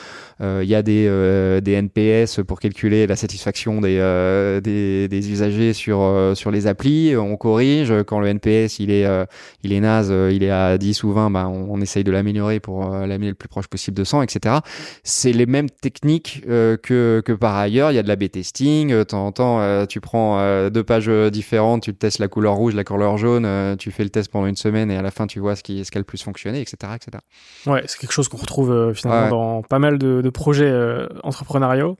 Il 0.40 0.68
y 0.68 0.74
a 0.74 0.82
des, 0.82 1.60
des 1.62 1.72
NPS 1.72 2.40
pour 2.46 2.60
calculer 2.60 3.06
la 3.06 3.16
satisfaction 3.16 3.80
des, 3.80 3.96
des, 4.62 5.08
des, 5.08 5.30
usagers 5.30 5.72
sur 5.72 6.32
sur 6.34 6.50
les 6.50 6.66
applis. 6.66 7.16
On 7.16 7.36
corrige 7.36 7.92
quand 8.06 8.20
le 8.20 8.28
NPS 8.28 8.78
il 8.78 8.90
est 8.90 9.06
il 9.62 9.72
est 9.72 9.80
naze, 9.80 10.10
il 10.10 10.42
est 10.42 10.50
à 10.50 10.76
10 10.76 11.04
ou 11.04 11.12
20, 11.12 11.30
bah, 11.30 11.48
on, 11.48 11.68
on 11.70 11.80
essaye 11.80 12.04
de 12.04 12.10
l'améliorer 12.10 12.60
pour 12.60 12.86
l'amener 12.90 13.28
le 13.28 13.34
plus 13.34 13.48
proche 13.48 13.66
possible 13.68 13.96
de 13.96 14.04
100, 14.04 14.22
etc. 14.22 14.56
C'est 15.04 15.32
les 15.32 15.46
mêmes 15.46 15.70
techniques 15.70 16.42
que 16.44 17.22
que 17.24 17.32
par 17.32 17.56
ailleurs. 17.56 17.90
Il 17.90 17.94
y 17.94 17.98
a 17.98 18.02
de 18.02 18.08
la 18.08 18.16
B-testing. 18.16 18.90
De 18.90 19.02
temps 19.04 19.26
en 19.26 19.32
temps, 19.32 19.86
tu 19.86 20.00
prends 20.00 20.68
deux 20.68 20.84
pages 20.84 21.08
différentes, 21.30 21.82
tu 21.84 21.94
testes 21.94 22.18
la 22.18 22.28
couleur 22.28 22.54
rouge, 22.54 22.74
la 22.74 22.84
couleur 22.84 23.16
jaune, 23.16 23.76
tu 23.78 23.90
fais 23.90 24.04
le 24.04 24.10
test 24.10 24.30
pendant 24.30 24.46
une 24.46 24.56
semaine 24.56 24.90
et 24.90 24.96
à 24.96 25.02
la 25.02 25.10
fin 25.10 25.26
tu 25.26 25.40
vois 25.40 25.56
ce 25.56 25.62
qui 25.62 25.84
ce 25.84 25.90
qui 25.90 25.98
a 25.98 26.00
le 26.00 26.04
plus 26.04 26.22
fonctionné, 26.22 26.60
etc., 26.60 26.92
etc. 26.94 27.22
Ouais, 27.66 27.82
c'est 27.86 27.98
quelque 27.98 28.12
chose 28.12 28.28
qu'on 28.28 28.36
retrouve 28.36 28.92
finalement 28.94 29.28
dans 29.28 29.62
pas 29.62 29.78
mal 29.78 29.98
de, 29.98 30.25
de 30.26 30.30
projets 30.30 30.72
entrepreneuriaux. 31.22 31.96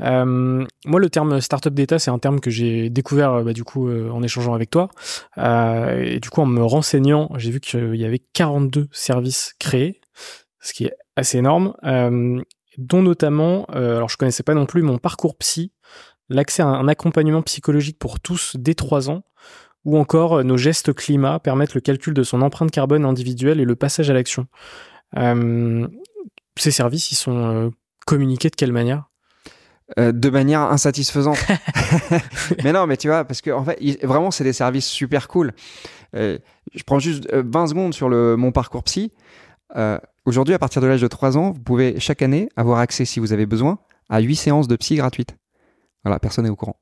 moi, 0.00 1.00
le 1.00 1.10
terme 1.10 1.40
startup 1.40 1.74
data, 1.74 1.98
c'est 1.98 2.10
un 2.10 2.18
terme 2.18 2.40
que 2.40 2.50
j'ai 2.50 2.90
découvert 2.90 3.42
bah, 3.42 3.52
du 3.52 3.64
coup 3.64 3.90
en 3.90 4.22
échangeant 4.22 4.54
avec 4.54 4.70
toi. 4.70 4.88
Euh, 5.38 6.02
et 6.02 6.20
du 6.20 6.30
coup, 6.30 6.40
en 6.40 6.46
me 6.46 6.62
renseignant, 6.62 7.30
j'ai 7.36 7.50
vu 7.50 7.60
qu'il 7.60 7.96
y 7.96 8.04
avait 8.04 8.22
42 8.32 8.88
services 8.92 9.54
créés, 9.58 10.00
ce 10.60 10.72
qui 10.72 10.86
est 10.86 10.94
assez 11.16 11.38
énorme, 11.38 11.74
euh, 11.84 12.40
dont 12.78 13.02
notamment, 13.02 13.66
euh, 13.74 13.96
alors 13.96 14.08
je 14.08 14.16
connaissais 14.16 14.42
pas 14.42 14.54
non 14.54 14.66
plus 14.66 14.82
mon 14.82 14.98
parcours 14.98 15.36
psy, 15.36 15.72
l'accès 16.28 16.62
à 16.62 16.66
un 16.66 16.88
accompagnement 16.88 17.42
psychologique 17.42 17.98
pour 17.98 18.20
tous 18.20 18.56
dès 18.58 18.74
3 18.74 19.10
ans, 19.10 19.22
ou 19.84 19.96
encore 19.98 20.42
nos 20.42 20.56
gestes 20.56 20.92
climat 20.92 21.38
permettent 21.38 21.74
le 21.74 21.80
calcul 21.80 22.12
de 22.12 22.24
son 22.24 22.42
empreinte 22.42 22.72
carbone 22.72 23.04
individuelle 23.04 23.60
et 23.60 23.64
le 23.64 23.76
passage 23.76 24.10
à 24.10 24.14
l'action. 24.14 24.46
Ces 26.62 26.70
services, 26.70 27.12
ils 27.12 27.16
sont 27.16 27.72
communiqués 28.06 28.50
de 28.50 28.56
quelle 28.56 28.72
manière? 28.72 29.04
Euh, 30.00 30.10
de 30.10 30.30
manière 30.30 30.62
insatisfaisante. 30.62 31.38
mais 32.64 32.72
non, 32.72 32.86
mais 32.86 32.96
tu 32.96 33.06
vois, 33.06 33.24
parce 33.24 33.40
que 33.40 33.50
en 33.50 33.64
fait, 33.64 33.78
vraiment, 34.04 34.32
c'est 34.32 34.42
des 34.42 34.52
services 34.52 34.86
super 34.86 35.28
cool. 35.28 35.52
Euh, 36.16 36.38
je 36.74 36.82
prends 36.82 36.98
juste 36.98 37.32
20 37.32 37.62
euh, 37.62 37.66
secondes 37.66 37.94
sur 37.94 38.08
le, 38.08 38.36
mon 38.36 38.50
parcours 38.50 38.82
psy. 38.84 39.12
Aujourd'hui, 40.24 40.54
à 40.54 40.58
partir 40.58 40.82
de 40.82 40.88
l'âge 40.88 41.02
de 41.02 41.06
3 41.06 41.38
ans, 41.38 41.52
vous 41.52 41.60
pouvez 41.60 42.00
chaque 42.00 42.20
année 42.20 42.48
avoir 42.56 42.80
accès, 42.80 43.04
si 43.04 43.20
vous 43.20 43.32
avez 43.32 43.46
besoin, 43.46 43.78
à 44.08 44.20
8 44.20 44.34
séances 44.34 44.66
de 44.66 44.74
psy 44.74 44.96
gratuites. 44.96 45.36
Voilà, 46.02 46.18
personne 46.18 46.44
n'est 46.44 46.50
au 46.50 46.56
courant. 46.56 46.76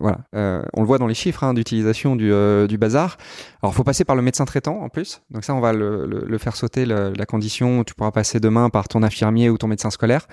Voilà, 0.00 0.18
euh, 0.34 0.62
on 0.74 0.80
le 0.80 0.86
voit 0.86 0.98
dans 0.98 1.06
les 1.06 1.14
chiffres 1.14 1.44
hein, 1.44 1.54
d'utilisation 1.54 2.16
du, 2.16 2.32
euh, 2.32 2.66
du, 2.66 2.78
bazar. 2.78 3.18
Alors, 3.62 3.74
faut 3.74 3.84
passer 3.84 4.04
par 4.04 4.16
le 4.16 4.22
médecin 4.22 4.44
traitant 4.44 4.80
en 4.80 4.88
plus. 4.88 5.22
Donc 5.30 5.44
ça, 5.44 5.54
on 5.54 5.60
va 5.60 5.72
le, 5.72 6.38
faire 6.38 6.56
sauter 6.56 6.86
la 6.86 7.26
condition. 7.26 7.84
Tu 7.84 7.94
pourras 7.94 8.10
passer 8.10 8.40
demain 8.40 8.70
par 8.70 8.88
ton 8.88 9.02
infirmier 9.02 9.50
ou 9.50 9.58
ton 9.58 9.68
médecin 9.68 9.90
scolaire. 9.90 10.26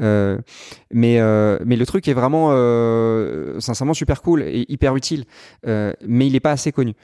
Euh, 0.00 0.38
mais 0.92 1.18
mais 1.64 1.76
le 1.76 1.86
truc 1.86 2.06
est 2.06 2.14
vraiment 2.14 2.50
sincèrement 3.60 3.94
super 3.94 4.22
cool 4.22 4.42
et 4.42 4.66
hyper 4.68 4.94
utile. 4.94 5.24
mais 5.64 6.26
il 6.26 6.32
n'est 6.32 6.40
pas 6.40 6.52
assez 6.52 6.72
connu. 6.72 6.94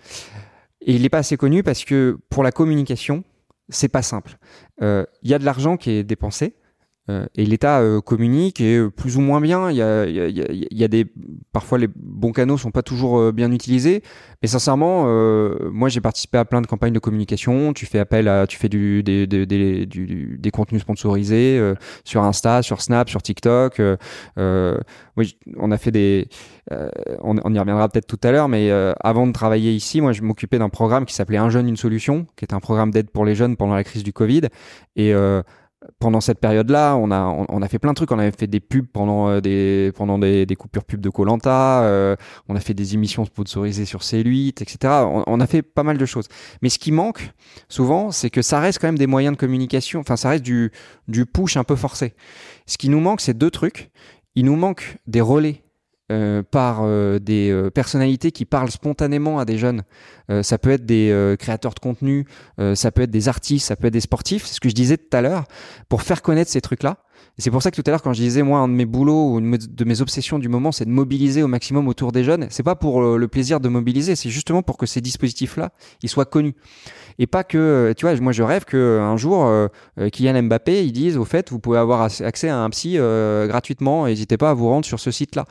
Et 0.82 0.94
il 0.94 1.02
n'est 1.02 1.08
pas 1.08 1.18
assez 1.18 1.36
connu 1.36 1.62
parce 1.62 1.84
que 1.84 2.18
pour 2.28 2.42
la 2.42 2.52
communication, 2.52 3.24
c'est 3.70 3.88
pas 3.88 4.02
simple. 4.02 4.36
Il 4.80 5.06
y 5.22 5.34
a 5.34 5.38
de 5.38 5.44
l'argent 5.44 5.76
qui 5.76 5.90
est 5.90 6.04
dépensé. 6.04 6.54
Euh, 7.10 7.26
et 7.34 7.44
l'État 7.44 7.80
euh, 7.80 8.00
communique 8.00 8.62
et 8.62 8.78
euh, 8.78 8.90
plus 8.90 9.18
ou 9.18 9.20
moins 9.20 9.42
bien. 9.42 9.70
Il 9.70 9.76
y 9.76 9.82
a, 10.84 10.88
des 10.88 11.06
parfois 11.52 11.76
les 11.76 11.88
bons 11.94 12.32
canaux 12.32 12.56
sont 12.56 12.70
pas 12.70 12.82
toujours 12.82 13.32
bien 13.32 13.52
utilisés. 13.52 14.02
Mais 14.42 14.48
sincèrement, 14.48 15.04
moi 15.70 15.88
j'ai 15.88 16.00
participé 16.00 16.38
à 16.38 16.44
plein 16.44 16.60
de 16.60 16.66
campagnes 16.66 16.92
de 16.92 16.98
communication. 16.98 17.72
Tu 17.72 17.86
fais 17.86 17.98
appel 17.98 18.28
à, 18.28 18.46
tu 18.46 18.58
fais 18.58 18.68
du, 18.68 19.02
des, 19.02 19.26
des, 19.26 19.46
des, 19.46 19.86
des 19.86 20.50
contenus 20.50 20.82
sponsorisés 20.82 21.74
sur 22.04 22.22
Insta, 22.22 22.62
sur 22.62 22.82
Snap, 22.82 23.08
sur 23.08 23.22
TikTok. 23.22 23.80
oui, 25.16 25.38
on 25.56 25.70
a 25.70 25.78
fait 25.78 25.90
des, 25.90 26.28
on, 26.70 27.36
on, 27.42 27.54
y 27.54 27.58
reviendra 27.58 27.88
peut-être 27.88 28.06
tout 28.06 28.20
à 28.22 28.30
l'heure. 28.30 28.48
Mais 28.48 28.70
avant 29.00 29.26
de 29.26 29.32
travailler 29.32 29.72
ici, 29.72 30.00
moi 30.00 30.12
je 30.12 30.22
m'occupais 30.22 30.58
d'un 30.58 30.68
programme 30.68 31.06
qui 31.06 31.14
s'appelait 31.14 31.38
Un 31.38 31.50
jeune 31.50 31.68
une 31.68 31.76
solution, 31.76 32.26
qui 32.36 32.44
est 32.44 32.52
un 32.52 32.60
programme 32.60 32.90
d'aide 32.90 33.10
pour 33.10 33.24
les 33.24 33.34
jeunes 33.34 33.56
pendant 33.56 33.74
la 33.74 33.84
crise 33.84 34.02
du 34.02 34.12
Covid. 34.12 34.42
Et 34.96 35.14
pendant 35.98 36.20
cette 36.20 36.38
période-là, 36.38 36.96
on 36.96 37.10
a 37.10 37.24
on, 37.48 37.62
a 37.62 37.68
fait 37.68 37.78
plein 37.78 37.92
de 37.92 37.96
trucs. 37.96 38.10
On 38.12 38.18
avait 38.18 38.30
fait 38.30 38.46
des 38.46 38.60
pubs 38.60 38.86
pendant 38.86 39.28
euh, 39.28 39.40
des 39.40 39.92
pendant 39.96 40.18
des, 40.18 40.46
des 40.46 40.56
coupures 40.56 40.84
pubs 40.84 41.00
de 41.00 41.10
Colanta. 41.10 41.82
Euh, 41.82 42.16
on 42.48 42.56
a 42.56 42.60
fait 42.60 42.74
des 42.74 42.94
émissions 42.94 43.24
sponsorisées 43.24 43.84
sur 43.84 44.00
C8, 44.00 44.62
etc. 44.62 44.76
On, 45.04 45.24
on, 45.26 45.40
a 45.40 45.46
fait 45.46 45.62
pas 45.62 45.82
mal 45.82 45.98
de 45.98 46.06
choses. 46.06 46.28
Mais 46.62 46.68
ce 46.68 46.78
qui 46.78 46.92
manque 46.92 47.32
souvent, 47.68 48.10
c'est 48.10 48.30
que 48.30 48.42
ça 48.42 48.60
reste 48.60 48.78
quand 48.80 48.88
même 48.88 48.98
des 48.98 49.06
moyens 49.06 49.34
de 49.34 49.40
communication. 49.40 50.00
Enfin, 50.00 50.16
ça 50.16 50.30
reste 50.30 50.44
du 50.44 50.70
du 51.08 51.26
push 51.26 51.56
un 51.56 51.64
peu 51.64 51.76
forcé. 51.76 52.14
Ce 52.66 52.78
qui 52.78 52.88
nous 52.88 53.00
manque, 53.00 53.20
c'est 53.20 53.36
deux 53.36 53.50
trucs. 53.50 53.90
Il 54.36 54.46
nous 54.46 54.56
manque 54.56 54.98
des 55.06 55.20
relais 55.20 55.63
euh, 56.12 56.42
par 56.42 56.80
euh, 56.82 57.18
des 57.18 57.50
euh, 57.50 57.70
personnalités 57.70 58.30
qui 58.30 58.44
parlent 58.44 58.70
spontanément 58.70 59.38
à 59.38 59.46
des 59.46 59.56
jeunes. 59.56 59.84
ça 60.42 60.58
peut 60.58 60.68
être 60.70 60.84
des 60.84 61.34
créateurs 61.38 61.72
de 61.72 61.80
contenu, 61.80 62.26
ça 62.74 62.90
peut 62.90 63.02
être 63.02 63.10
des 63.10 63.28
artistes, 63.28 63.66
ça 63.66 63.76
peut 63.76 63.88
être 63.88 63.92
des 63.92 64.00
sportifs. 64.00 64.46
C'est 64.46 64.54
ce 64.54 64.60
que 64.60 64.68
je 64.70 64.74
disais 64.74 64.96
tout 64.96 65.14
à 65.16 65.20
l'heure. 65.20 65.44
Pour 65.88 66.02
faire 66.02 66.22
connaître 66.22 66.50
ces 66.50 66.62
trucs-là, 66.62 66.96
c'est 67.36 67.50
pour 67.50 67.62
ça 67.62 67.70
que 67.70 67.76
tout 67.76 67.82
à 67.86 67.90
l'heure, 67.90 68.00
quand 68.00 68.14
je 68.14 68.22
disais, 68.22 68.42
moi, 68.42 68.60
un 68.60 68.68
de 68.68 68.72
mes 68.72 68.86
boulots 68.86 69.32
ou 69.32 69.38
une 69.38 69.56
de 69.56 69.84
mes 69.84 70.00
obsessions 70.00 70.38
du 70.38 70.48
moment, 70.48 70.72
c'est 70.72 70.86
de 70.86 70.90
mobiliser 70.90 71.42
au 71.42 71.46
maximum 71.46 71.88
autour 71.88 72.10
des 72.10 72.24
jeunes. 72.24 72.46
C'est 72.48 72.62
pas 72.62 72.74
pour 72.74 73.02
le 73.02 73.28
plaisir 73.28 73.60
de 73.60 73.68
mobiliser, 73.68 74.16
c'est 74.16 74.30
justement 74.30 74.62
pour 74.62 74.78
que 74.78 74.86
ces 74.86 75.02
dispositifs-là, 75.02 75.72
ils 76.02 76.08
soient 76.08 76.24
connus. 76.24 76.54
Et 77.18 77.26
pas 77.26 77.44
que, 77.44 77.92
tu 77.98 78.06
vois, 78.06 78.18
moi, 78.20 78.32
je 78.32 78.42
rêve 78.42 78.64
que 78.64 78.98
un 79.00 79.16
jour, 79.18 79.50
Kylian 80.12 80.42
Mbappé, 80.44 80.84
ils 80.86 80.92
disent, 80.92 81.18
au 81.18 81.24
fait, 81.24 81.50
vous 81.50 81.58
pouvez 81.58 81.78
avoir 81.78 82.02
accès 82.02 82.48
à 82.48 82.58
un 82.58 82.70
psy 82.70 82.96
gratuitement. 83.46 84.06
N'hésitez 84.06 84.38
pas 84.38 84.50
à 84.50 84.54
vous 84.54 84.68
rendre 84.68 84.86
sur 84.86 85.00
ce 85.00 85.10
site-là. 85.10 85.44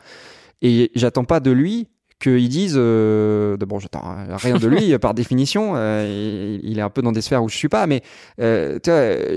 Et 0.62 0.92
j'attends 0.96 1.26
pas 1.26 1.40
de 1.40 1.52
lui 1.52 1.88
qu'ils 2.24 2.50
disent 2.50 2.76
euh, 2.78 3.58
bon 3.58 3.80
j'attends 3.80 4.16
rien 4.38 4.58
de 4.58 4.68
lui 4.68 4.98
par 5.00 5.14
définition 5.14 5.74
euh, 5.76 6.58
il 6.64 6.80
est 6.80 6.82
un 6.82 6.90
peu 6.90 7.02
dans 7.02 7.12
des 7.12 7.22
sphères 7.22 7.44
où 7.44 7.50
je 7.50 7.58
suis 7.58 7.68
pas 7.68 7.86
mais 7.86 8.02
euh, 8.40 8.80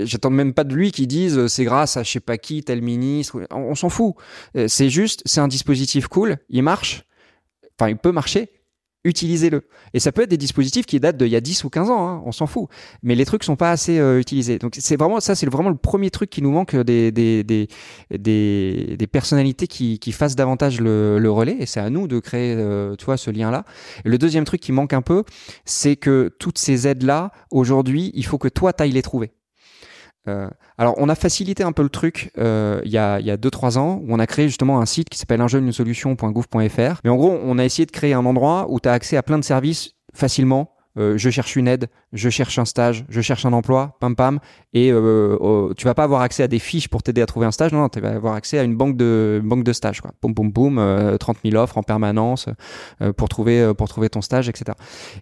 j'attends 0.05 0.29
même 0.29 0.53
pas 0.53 0.63
de 0.63 0.73
lui 0.73 0.91
qu'ils 0.91 1.07
disent 1.07 1.47
c'est 1.47 1.65
grâce 1.65 1.97
à 1.97 2.03
je 2.03 2.11
sais 2.11 2.19
pas 2.21 2.37
qui 2.37 2.63
tel 2.63 2.81
ministre 2.81 3.45
on 3.51 3.75
s'en 3.75 3.89
fout. 3.89 4.15
Euh, 4.55 4.67
c'est 4.69 4.89
juste 4.89 5.21
c'est 5.25 5.41
un 5.41 5.49
dispositif 5.49 6.07
cool 6.07 6.37
il 6.49 6.63
marche 6.63 7.03
enfin 7.77 7.89
il 7.89 7.97
peut 7.97 8.11
marcher 8.11 8.49
utilisez-le. 9.07 9.63
Et 9.93 9.99
ça 9.99 10.11
peut 10.11 10.23
être 10.23 10.29
des 10.29 10.37
dispositifs 10.37 10.85
qui 10.85 10.99
datent 10.99 11.17
d'il 11.17 11.29
y 11.29 11.35
a 11.35 11.41
10 11.41 11.63
ou 11.63 11.69
15 11.69 11.89
ans, 11.89 12.07
hein, 12.07 12.21
on 12.25 12.31
s'en 12.31 12.45
fout. 12.45 12.67
Mais 13.03 13.15
les 13.15 13.25
trucs 13.25 13.43
sont 13.43 13.55
pas 13.55 13.71
assez 13.71 13.99
euh, 13.99 14.19
utilisés. 14.19 14.59
Donc 14.59 14.75
c'est 14.77 14.97
vraiment 14.97 15.19
ça, 15.19 15.35
c'est 15.35 15.47
vraiment 15.47 15.69
le 15.69 15.77
premier 15.77 16.09
truc 16.09 16.29
qui 16.29 16.41
nous 16.41 16.51
manque 16.51 16.75
des, 16.75 17.11
des, 17.11 19.07
personnalités 19.11 19.67
qui, 19.67 20.11
fassent 20.11 20.35
davantage 20.35 20.81
le, 20.81 21.29
relais. 21.29 21.57
Et 21.59 21.65
c'est 21.65 21.79
à 21.79 21.89
nous 21.89 22.07
de 22.07 22.19
créer, 22.19 22.53
euh, 22.55 22.95
ce 22.97 23.31
lien-là. 23.31 23.63
Le 24.03 24.17
deuxième 24.17 24.43
truc 24.43 24.61
qui 24.61 24.71
manque 24.71 24.93
un 24.93 25.01
peu, 25.01 25.23
c'est 25.65 25.95
que 25.95 26.29
toutes 26.39 26.57
ces 26.57 26.87
aides-là, 26.87 27.31
aujourd'hui, 27.51 28.11
il 28.13 28.25
faut 28.25 28.37
que 28.37 28.49
toi, 28.49 28.73
t'ailles 28.73 28.91
les 28.91 29.01
trouver. 29.01 29.31
Euh, 30.27 30.49
alors, 30.77 30.95
on 30.97 31.09
a 31.09 31.15
facilité 31.15 31.63
un 31.63 31.71
peu 31.71 31.83
le 31.83 31.89
truc 31.89 32.31
euh, 32.37 32.81
il 32.85 32.91
y 32.91 32.97
a 32.97 33.19
2-3 33.19 33.77
ans, 33.77 34.01
où 34.03 34.13
on 34.13 34.19
a 34.19 34.27
créé 34.27 34.47
justement 34.47 34.79
un 34.79 34.85
site 34.85 35.09
qui 35.09 35.17
s'appelle 35.17 35.41
unjeunesolution.gouv.fr. 35.41 37.01
Mais 37.03 37.09
en 37.09 37.15
gros, 37.15 37.39
on 37.43 37.57
a 37.57 37.65
essayé 37.65 37.85
de 37.85 37.91
créer 37.91 38.13
un 38.13 38.25
endroit 38.25 38.67
où 38.69 38.79
tu 38.79 38.89
as 38.89 38.93
accès 38.93 39.17
à 39.17 39.23
plein 39.23 39.39
de 39.39 39.43
services 39.43 39.93
facilement. 40.13 40.73
Euh, 40.97 41.15
je 41.15 41.29
cherche 41.29 41.55
une 41.55 41.67
aide, 41.67 41.89
je 42.11 42.27
cherche 42.27 42.57
un 42.57 42.65
stage, 42.65 43.05
je 43.07 43.21
cherche 43.21 43.45
un 43.45 43.53
emploi, 43.53 43.97
pam 43.99 44.15
pam, 44.15 44.39
et 44.73 44.91
euh, 44.91 45.71
tu 45.77 45.85
vas 45.85 45.93
pas 45.93 46.03
avoir 46.03 46.21
accès 46.21 46.41
à 46.41 46.47
des 46.47 46.57
fiches 46.57 46.87
pour 46.87 47.03
t'aider 47.03 47.21
à 47.21 47.27
trouver 47.27 47.45
un 47.45 47.51
stage, 47.51 47.71
non, 47.71 47.87
tu 47.87 47.99
vas 47.99 48.15
avoir 48.15 48.33
accès 48.33 48.57
à 48.57 48.63
une 48.63 48.75
banque 48.75 48.97
de 48.97 49.39
banque 49.43 49.63
de 49.63 49.73
stages, 49.73 50.01
quoi. 50.01 50.11
Poum 50.21 50.33
poum 50.33 50.51
poum, 50.51 51.17
30 51.19 51.37
000 51.45 51.55
offres 51.61 51.77
en 51.77 51.83
permanence 51.83 52.49
pour 53.15 53.29
trouver 53.29 53.73
pour 53.77 53.87
trouver 53.87 54.09
ton 54.09 54.21
stage, 54.21 54.49
etc. 54.49 54.75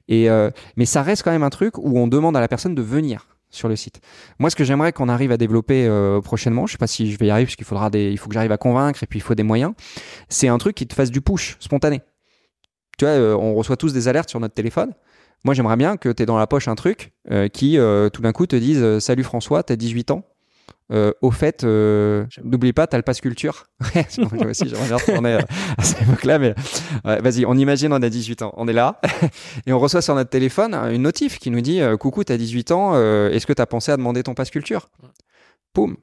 Et 0.08 0.30
mais 0.78 0.86
ça 0.86 1.02
reste 1.02 1.24
quand 1.24 1.32
même 1.32 1.44
un 1.44 1.50
truc 1.50 1.78
où 1.78 2.00
on 2.00 2.08
demande 2.08 2.38
à 2.38 2.40
la 2.40 2.48
personne 2.48 2.74
de 2.74 2.82
venir 2.82 3.35
sur 3.56 3.68
le 3.68 3.76
site. 3.76 4.02
Moi, 4.40 4.50
ce 4.50 4.56
que 4.56 4.64
j'aimerais 4.64 4.94
qu'on 4.94 5.10
arrive 5.10 5.32
à 5.32 5.38
développer 5.38 5.88
euh, 5.88 6.22
prochainement, 6.22 6.68
je 6.68 6.74
sais 6.74 6.78
pas 6.78 6.88
si 6.88 7.12
je 7.12 7.18
vais 7.18 7.28
y 7.28 7.30
arriver 7.32 7.46
parce 7.46 7.56
qu'il 7.56 7.66
faudra 7.66 7.90
des, 7.90 8.12
il 8.12 8.18
faut 8.18 8.28
que 8.28 8.34
j'arrive 8.34 8.52
à 8.52 8.58
convaincre 8.58 9.04
et 9.04 9.08
puis 9.08 9.20
il 9.20 9.22
faut 9.22 9.36
des 9.36 9.44
moyens. 9.44 9.74
C'est 10.30 10.48
un 10.48 10.58
truc 10.58 10.76
qui 10.76 10.88
te 10.88 10.94
fasse 10.94 11.12
du 11.12 11.22
push 11.22 11.58
spontané. 11.60 12.02
Tu 12.98 13.06
vois, 13.06 13.14
euh, 13.14 13.36
on 13.36 13.56
reçoit 13.56 13.78
tous 13.78 13.94
des 13.94 14.08
alertes 14.08 14.30
sur 14.30 14.40
notre 14.40 14.54
téléphone. 14.54 14.94
Moi, 15.44 15.54
j'aimerais 15.54 15.78
bien 15.78 15.98
que 15.98 16.10
tu 16.10 16.24
aies 16.24 16.26
dans 16.26 16.38
la 16.38 16.48
poche 16.48 16.68
un 16.68 16.76
truc 16.76 17.14
euh, 17.32 17.48
qui, 17.48 17.78
tout 18.14 18.22
d'un 18.22 18.32
coup, 18.32 18.48
te 18.48 18.56
dise 18.56 19.00
Salut 19.00 19.24
François, 19.24 19.64
tu 19.64 19.74
as 19.74 19.76
18 19.76 20.12
ans, 20.12 20.24
euh, 20.92 21.12
au 21.22 21.32
fait, 21.32 21.64
euh, 21.64 22.26
n'oublie 22.44 22.72
pas, 22.72 22.86
t'as 22.86 22.98
le 22.98 23.04
passe 23.04 23.20
culture. 23.20 23.66
moi 24.18 24.46
aussi, 24.50 24.70
j'aimerais 24.70 24.88
bien 24.88 24.98
retourner 24.98 25.34
euh, 25.34 25.42
à 25.78 25.84
cette 25.84 26.04
époque-là, 26.04 26.38
mais 26.38 26.54
vas-y, 27.04 27.46
on 27.46 27.56
imagine, 27.56 27.92
on 27.92 28.02
a 28.02 28.10
18 28.10 28.44
ans, 28.44 28.54
on 28.58 28.68
est 28.68 28.74
là, 28.74 29.02
et 29.66 29.74
on 29.74 29.80
reçoit 29.80 30.02
sur 30.02 30.14
notre 30.16 30.30
téléphone 30.30 30.76
une 30.76 31.02
notif 31.04 31.40
qui 31.40 31.50
nous 31.50 31.62
dit 31.62 31.82
Coucou, 32.00 32.24
t'as 32.24 32.38
18 32.38 32.72
ans, 32.72 32.96
est-ce 33.30 33.48
que 33.48 33.54
t'as 33.54 33.66
pensé 33.66 33.92
à 33.92 33.98
demander 33.98 34.24
ton 34.24 34.34
passe 34.34 34.52
culture? 34.52 34.90
Poum. 35.74 35.98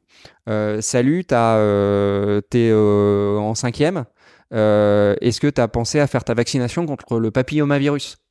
salut, 0.80 1.24
t'es 1.24 2.72
en 2.74 3.54
cinquième. 3.54 4.04
Est-ce 4.50 5.40
que 5.40 5.48
tu 5.48 5.60
as 5.60 5.68
pensé 5.68 6.00
à 6.00 6.06
faire 6.06 6.24
ta 6.24 6.34
vaccination 6.34 6.86
contre 6.86 7.18
le 7.18 7.30
papillomavirus? 7.30 8.21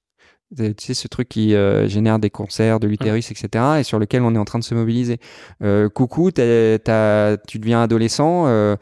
Tu 0.55 0.73
sais, 0.77 0.93
ce 0.93 1.07
truc 1.07 1.29
qui 1.29 1.55
euh, 1.55 1.87
génère 1.87 2.19
des 2.19 2.29
cancers 2.29 2.79
de 2.79 2.87
l'utérus, 2.87 3.31
etc., 3.31 3.65
et 3.79 3.83
sur 3.83 3.99
lequel 3.99 4.21
on 4.23 4.35
est 4.35 4.37
en 4.37 4.45
train 4.45 4.59
de 4.59 4.63
se 4.63 4.75
mobiliser. 4.75 5.19
Euh, 5.63 5.89
coucou, 5.89 6.31
tu 6.31 6.39
deviens 6.41 7.81
adolescent, 7.81 8.47
euh, 8.47 8.75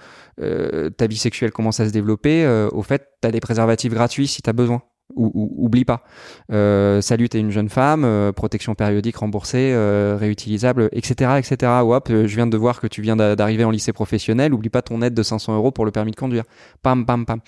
ta 0.97 1.07
vie 1.07 1.17
sexuelle 1.17 1.51
commence 1.51 1.79
à 1.79 1.87
se 1.87 1.91
développer, 1.91 2.47
au 2.71 2.83
fait, 2.83 3.07
tu 3.21 3.27
as 3.27 3.31
des 3.31 3.39
préservatifs 3.39 3.93
gratuits 3.93 4.27
si 4.27 4.41
tu 4.41 4.49
as 4.49 4.53
besoin 4.53 4.81
ou, 5.15 5.51
oublie 5.57 5.85
pas. 5.85 6.03
Euh, 6.51 7.01
salut, 7.01 7.29
t'es 7.29 7.39
une 7.39 7.51
jeune 7.51 7.69
femme, 7.69 8.03
euh, 8.05 8.31
protection 8.31 8.75
périodique 8.75 9.17
remboursée, 9.17 9.71
euh, 9.73 10.17
réutilisable, 10.19 10.89
etc., 10.91 11.31
etc. 11.37 11.71
Ou 11.83 11.93
hop, 11.93 12.09
je 12.09 12.35
viens 12.35 12.47
de 12.47 12.57
voir 12.57 12.79
que 12.79 12.87
tu 12.87 13.01
viens 13.01 13.15
d'arriver 13.15 13.63
en 13.63 13.71
lycée 13.71 13.93
professionnel, 13.93 14.53
oublie 14.53 14.69
pas 14.69 14.81
ton 14.81 15.01
aide 15.01 15.13
de 15.13 15.23
500 15.23 15.55
euros 15.55 15.71
pour 15.71 15.85
le 15.85 15.91
permis 15.91 16.11
de 16.11 16.15
conduire. 16.15 16.43
Pam, 16.81 17.05
pam, 17.05 17.25
pam. 17.25 17.39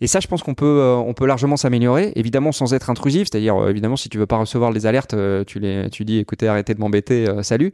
Et 0.00 0.06
ça, 0.06 0.20
je 0.20 0.26
pense 0.26 0.42
qu'on 0.42 0.54
peut, 0.54 0.96
on 1.06 1.14
peut 1.14 1.26
largement 1.26 1.56
s'améliorer, 1.56 2.12
évidemment 2.16 2.52
sans 2.52 2.74
être 2.74 2.90
intrusif, 2.90 3.28
c'est-à-dire 3.30 3.68
évidemment 3.68 3.96
si 3.96 4.08
tu 4.08 4.18
veux 4.18 4.26
pas 4.26 4.36
recevoir 4.36 4.72
les 4.72 4.86
alertes, 4.86 5.14
tu 5.46 5.58
les, 5.58 5.88
tu 5.90 6.04
dis, 6.04 6.18
écoutez, 6.18 6.48
arrêtez 6.48 6.74
de 6.74 6.80
m'embêter, 6.80 7.26
salut. 7.42 7.72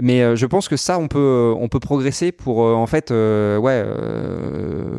Mais 0.00 0.36
je 0.36 0.46
pense 0.46 0.68
que 0.68 0.76
ça, 0.76 0.98
on 0.98 1.08
peut, 1.08 1.54
on 1.58 1.68
peut 1.68 1.80
progresser 1.80 2.32
pour 2.32 2.58
en 2.58 2.86
fait, 2.86 3.10
ouais, 3.10 3.84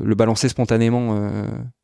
le 0.04 0.16
balancer 0.16 0.50
spontanément 0.50 1.16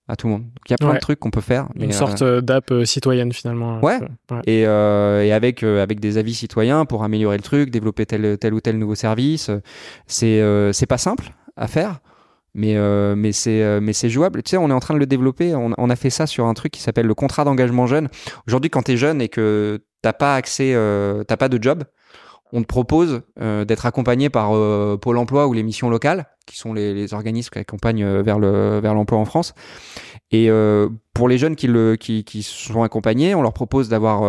à 0.08 0.16
tout 0.16 0.28
le 0.28 0.34
monde. 0.34 0.44
Donc 0.44 0.70
il 0.70 0.72
y 0.72 0.74
a 0.74 0.78
plein 0.78 0.94
de 0.94 1.00
trucs 1.00 1.20
qu'on 1.20 1.32
peut 1.32 1.42
faire. 1.42 1.68
Une 1.76 1.92
sorte 1.92 2.22
euh, 2.22 2.42
d'app 2.42 2.72
euh, 2.72 2.86
citoyenne 2.86 3.32
finalement. 3.32 3.80
Ouais. 3.82 4.00
Et, 4.46 4.68
euh, 4.68 5.24
et, 5.24 5.32
avec 5.32 5.64
avec 5.64 6.00
des 6.00 6.18
avis 6.18 6.34
citoyens 6.34 6.86
pour 6.86 7.04
améliorer 7.04 7.38
le 7.38 7.44
truc, 7.44 7.70
développer 7.70 8.06
tel 8.06 8.38
tel 8.38 8.54
ou 8.54 8.60
tel 8.60 8.78
nouveau 8.78 8.96
service. 8.96 9.50
C'est 10.08 10.42
c'est 10.74 10.86
pas 10.86 10.98
simple 10.98 11.32
à 11.56 11.68
faire. 11.68 12.00
Mais, 12.56 12.76
mais 13.16 13.32
c'est 13.32 13.82
mais 13.82 13.94
c'est 13.94 14.10
jouable. 14.10 14.44
Tu 14.44 14.52
sais, 14.52 14.58
on 14.58 14.70
est 14.70 14.74
en 14.74 14.80
train 14.80 14.94
de 14.94 15.00
le 15.00 15.08
développer. 15.08 15.56
On, 15.56 15.72
on 15.76 15.90
a 15.90 15.96
fait 15.96 16.12
ça 16.12 16.28
sur 16.28 16.46
un 16.46 16.54
truc 16.54 16.72
qui 16.72 16.82
s'appelle 16.82 17.08
le 17.08 17.16
contrat 17.16 17.46
d'engagement 17.46 17.88
jeune. 17.88 18.10
Aujourd'hui, 18.48 18.70
quand 18.70 18.84
tu 18.84 18.92
es 18.92 18.98
jeune 18.98 19.22
et 19.22 19.30
que 19.30 19.80
t'as 20.04 20.14
pas 20.14 20.36
accès, 20.36 20.76
t'as 21.28 21.38
pas 21.38 21.50
de 21.50 21.62
job, 21.62 21.84
on 22.54 22.62
te 22.62 22.68
propose 22.68 23.24
euh, 23.42 23.66
d'être 23.66 23.88
accompagné 23.88 24.30
par 24.30 24.56
euh, 24.56 24.96
Pôle 24.96 25.18
Emploi 25.18 25.48
ou 25.48 25.54
les 25.54 25.64
missions 25.64 25.90
locales, 25.90 26.28
qui 26.46 26.56
sont 26.56 26.72
les, 26.72 27.14
organismes 27.14 27.50
qui 27.50 27.60
accompagnent 27.60 28.04
euh, 28.04 28.22
vers 28.22 28.38
le 28.38 28.80
vers 28.80 28.94
l'emploi 28.94 29.18
en 29.18 29.26
France. 29.26 29.54
Et 30.32 30.50
pour 31.14 31.30
les 31.30 31.38
jeunes 31.38 31.56
qui 31.56 31.68
le 31.68 31.96
sont 32.42 32.82
accompagnés, 32.82 33.36
on 33.36 33.44
leur 33.44 33.54
propose 33.54 33.88
d'avoir 33.88 34.24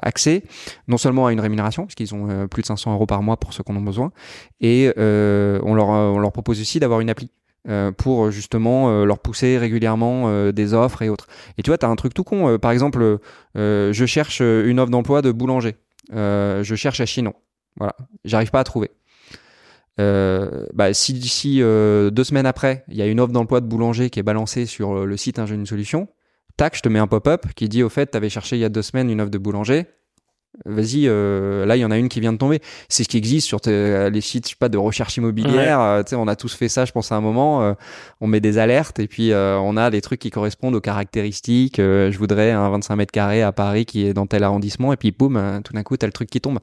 accès 0.00 0.44
non 0.86 0.96
seulement 0.96 1.26
à 1.26 1.32
une 1.32 1.40
rémunération, 1.40 1.86
parce 1.86 1.96
qu'ils 1.96 2.14
ont 2.14 2.46
plus 2.46 2.62
de 2.62 2.68
500 2.68 2.92
euros 2.94 3.06
par 3.06 3.20
mois 3.20 3.36
pour 3.36 3.52
ceux 3.52 3.64
qu'on 3.64 3.74
a 3.74 3.80
besoin, 3.80 4.12
et 4.60 4.92
on 4.96 5.74
leur 5.74 5.88
on 5.88 6.20
leur 6.20 6.30
propose 6.30 6.60
aussi 6.60 6.78
d'avoir 6.78 7.00
une 7.00 7.10
appli. 7.10 7.32
pour 7.96 8.30
justement 8.30 9.04
leur 9.04 9.18
pousser 9.18 9.58
régulièrement 9.58 10.52
des 10.52 10.72
offres 10.72 11.02
et 11.02 11.08
autres. 11.08 11.26
Et 11.56 11.64
tu 11.64 11.70
vois, 11.70 11.78
tu 11.78 11.86
un 11.86 11.96
truc 11.96 12.14
tout 12.14 12.22
con. 12.22 12.56
par 12.58 12.70
exemple, 12.70 13.18
je 13.56 14.04
cherche 14.06 14.38
une 14.38 14.78
offre 14.78 14.92
d'emploi 14.92 15.20
de 15.20 15.32
boulanger. 15.32 15.74
Euh, 16.12 16.62
je 16.62 16.74
cherche 16.74 17.00
à 17.00 17.06
Chinon. 17.06 17.34
Voilà, 17.76 17.96
j'arrive 18.24 18.50
pas 18.50 18.60
à 18.60 18.64
trouver. 18.64 18.90
Euh, 20.00 20.66
bah, 20.74 20.94
si 20.94 21.12
d'ici 21.12 21.60
euh, 21.60 22.10
deux 22.10 22.24
semaines 22.24 22.46
après, 22.46 22.84
il 22.88 22.96
y 22.96 23.02
a 23.02 23.06
une 23.06 23.20
offre 23.20 23.32
d'emploi 23.32 23.60
de 23.60 23.66
boulanger 23.66 24.10
qui 24.10 24.20
est 24.20 24.22
balancée 24.22 24.66
sur 24.66 25.06
le 25.06 25.16
site 25.16 25.38
Ingénie 25.38 25.66
Solution, 25.66 26.08
tac, 26.56 26.76
je 26.76 26.82
te 26.82 26.88
mets 26.88 26.98
un 26.98 27.06
pop-up 27.06 27.46
qui 27.54 27.68
dit 27.68 27.82
au 27.82 27.88
fait, 27.88 28.10
tu 28.10 28.16
avais 28.16 28.28
cherché 28.28 28.56
il 28.56 28.60
y 28.60 28.64
a 28.64 28.68
deux 28.68 28.82
semaines 28.82 29.10
une 29.10 29.20
offre 29.20 29.30
de 29.30 29.38
boulanger, 29.38 29.86
Vas-y, 30.64 31.06
euh, 31.06 31.66
là 31.66 31.76
il 31.76 31.80
y 31.80 31.84
en 31.84 31.90
a 31.90 31.98
une 31.98 32.08
qui 32.08 32.20
vient 32.20 32.32
de 32.32 32.38
tomber. 32.38 32.60
C'est 32.88 33.04
ce 33.04 33.08
qui 33.08 33.16
existe 33.16 33.46
sur 33.46 33.60
les 33.66 34.20
sites, 34.20 34.46
je 34.46 34.50
sais 34.50 34.56
pas, 34.58 34.68
de 34.68 34.78
recherche 34.78 35.16
immobilière. 35.16 35.80
Euh, 35.80 36.02
tu 36.02 36.10
sais, 36.10 36.16
on 36.16 36.26
a 36.26 36.36
tous 36.36 36.54
fait 36.54 36.68
ça, 36.68 36.84
je 36.84 36.92
pense 36.92 37.12
à 37.12 37.16
un 37.16 37.20
moment. 37.20 37.62
Euh, 37.62 37.74
on 38.20 38.26
met 38.26 38.40
des 38.40 38.58
alertes 38.58 38.98
et 38.98 39.06
puis 39.06 39.32
on 39.34 39.76
a 39.76 39.90
des 39.90 40.00
trucs 40.00 40.20
qui 40.20 40.30
correspondent 40.30 40.74
aux 40.74 40.80
caractéristiques. 40.80 41.76
je 41.76 42.16
voudrais 42.18 42.50
un 42.50 42.68
25 42.70 42.96
mètres 42.96 43.12
carrés 43.12 43.42
à 43.42 43.52
Paris 43.52 43.86
qui 43.86 44.06
est 44.06 44.14
dans 44.14 44.26
tel 44.26 44.42
arrondissement 44.42 44.92
et 44.92 44.96
puis 44.96 45.12
boum, 45.12 45.60
tout 45.64 45.72
d'un 45.72 45.82
coup 45.82 45.96
t'as 45.96 46.06
le 46.06 46.12
truc 46.12 46.28
qui 46.28 46.40
tombe. 46.40 46.58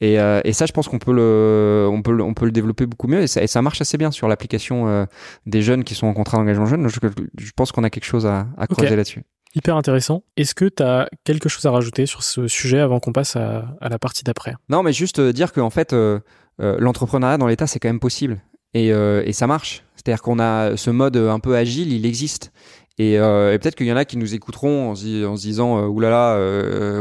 Et, 0.00 0.14
et 0.14 0.52
ça, 0.52 0.66
je 0.66 0.72
pense 0.72 0.88
qu'on 0.88 0.98
peut 0.98 1.12
le, 1.12 1.88
on 1.90 2.02
peut, 2.02 2.20
on 2.20 2.34
peut 2.34 2.46
le 2.46 2.52
développer 2.52 2.86
beaucoup 2.86 3.08
mieux 3.08 3.22
et 3.22 3.26
ça, 3.26 3.42
et 3.42 3.46
ça 3.46 3.62
marche 3.62 3.80
assez 3.80 3.98
bien 3.98 4.10
sur 4.10 4.26
l'application 4.28 5.06
des 5.46 5.62
jeunes 5.62 5.84
qui 5.84 5.94
sont 5.94 6.06
en 6.06 6.14
contrat 6.14 6.38
d'engagement 6.38 6.66
jeune. 6.66 6.88
Je, 6.88 6.98
je, 7.38 7.50
pense 7.54 7.72
qu'on 7.72 7.84
a 7.84 7.90
quelque 7.90 8.04
chose 8.04 8.26
à, 8.26 8.46
à 8.58 8.66
creuser 8.66 8.96
là-dessus. 8.96 9.22
Hyper 9.54 9.76
intéressant. 9.76 10.22
Est-ce 10.38 10.54
que 10.54 10.64
tu 10.64 10.82
as 10.82 11.08
quelque 11.24 11.50
chose 11.50 11.66
à 11.66 11.70
rajouter 11.70 12.06
sur 12.06 12.22
ce 12.22 12.48
sujet 12.48 12.78
avant 12.78 13.00
qu'on 13.00 13.12
passe 13.12 13.36
à, 13.36 13.76
la 13.82 13.98
partie 13.98 14.24
d'après? 14.24 14.54
Non, 14.70 14.82
mais 14.82 14.94
juste 14.94 15.18
euh, 15.18 15.32
dire 15.32 15.52
qu'en 15.52 15.68
fait, 15.68 15.92
euh, 15.92 16.20
euh, 16.62 16.76
l'entrepreneuriat 16.78 17.36
dans 17.36 17.46
l'État, 17.46 17.66
c'est 17.66 17.78
quand 17.78 17.90
même 17.90 18.00
possible. 18.00 18.40
Et, 18.72 18.90
ça 19.32 19.46
marche. 19.46 19.84
C'est-à-dire 19.96 20.22
qu'on 20.22 20.38
a 20.38 20.78
ce 20.78 20.90
mode 20.90 21.18
un 21.18 21.38
peu 21.40 21.54
agile, 21.56 21.92
il 21.92 22.06
existe. 22.06 22.52
Et, 22.98 23.18
peut-être 23.18 23.74
qu'il 23.74 23.86
y 23.86 23.92
en 23.92 23.96
a 23.96 24.06
qui 24.06 24.16
nous 24.16 24.34
écouteront 24.34 24.92
en 24.92 24.94
se, 24.94 25.36
disant 25.42 25.86
oulala, 25.88 26.38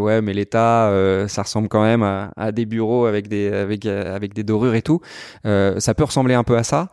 ouais, 0.01 0.21
mais 0.21 0.33
l'État, 0.33 0.91
ça 1.29 1.43
ressemble 1.43 1.69
quand 1.69 1.81
même 1.81 2.03
à, 2.03 2.33
à, 2.35 2.51
des 2.51 2.65
bureaux 2.65 3.05
avec 3.05 3.29
des, 3.29 3.47
avec, 3.47 3.85
avec 3.85 4.33
des 4.33 4.43
dorures 4.43 4.75
et 4.75 4.81
tout. 4.81 4.99
ça 5.45 5.93
peut 5.95 6.03
ressembler 6.03 6.33
un 6.33 6.43
peu 6.43 6.57
à 6.57 6.63
ça. 6.63 6.89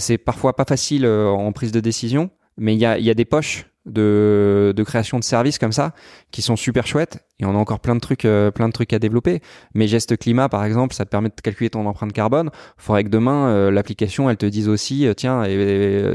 c'est 0.00 0.18
parfois 0.18 0.56
pas 0.56 0.64
facile 0.64 1.06
en 1.06 1.52
prise 1.52 1.70
de 1.70 1.78
décision, 1.78 2.30
mais 2.56 2.74
il 2.74 2.80
y 2.80 2.86
a, 2.86 2.98
y 2.98 3.10
a 3.10 3.14
des 3.14 3.24
poches 3.24 3.66
de, 3.88 4.72
de, 4.76 4.82
création 4.82 5.18
de 5.18 5.24
services 5.24 5.58
comme 5.58 5.72
ça 5.72 5.92
qui 6.30 6.42
sont 6.42 6.56
super 6.56 6.86
chouettes. 6.86 7.24
Et 7.40 7.44
on 7.44 7.50
a 7.50 7.58
encore 7.58 7.80
plein 7.80 7.94
de 7.94 8.00
trucs 8.00 8.24
euh, 8.24 8.50
plein 8.50 8.68
de 8.68 8.72
trucs 8.72 8.92
à 8.92 8.98
développer. 8.98 9.40
Mais 9.74 9.88
geste 9.88 10.16
climat 10.16 10.48
par 10.48 10.64
exemple 10.64 10.94
ça 10.94 11.04
te 11.04 11.10
permet 11.10 11.28
de 11.28 11.34
calculer 11.42 11.70
ton 11.70 11.86
empreinte 11.86 12.12
carbone. 12.12 12.50
Faudrait 12.76 13.04
que 13.04 13.08
demain 13.08 13.48
euh, 13.48 13.70
l'application 13.70 14.28
elle 14.28 14.36
te 14.36 14.46
dise 14.46 14.68
aussi 14.68 15.06
euh, 15.06 15.14
tiens 15.14 15.44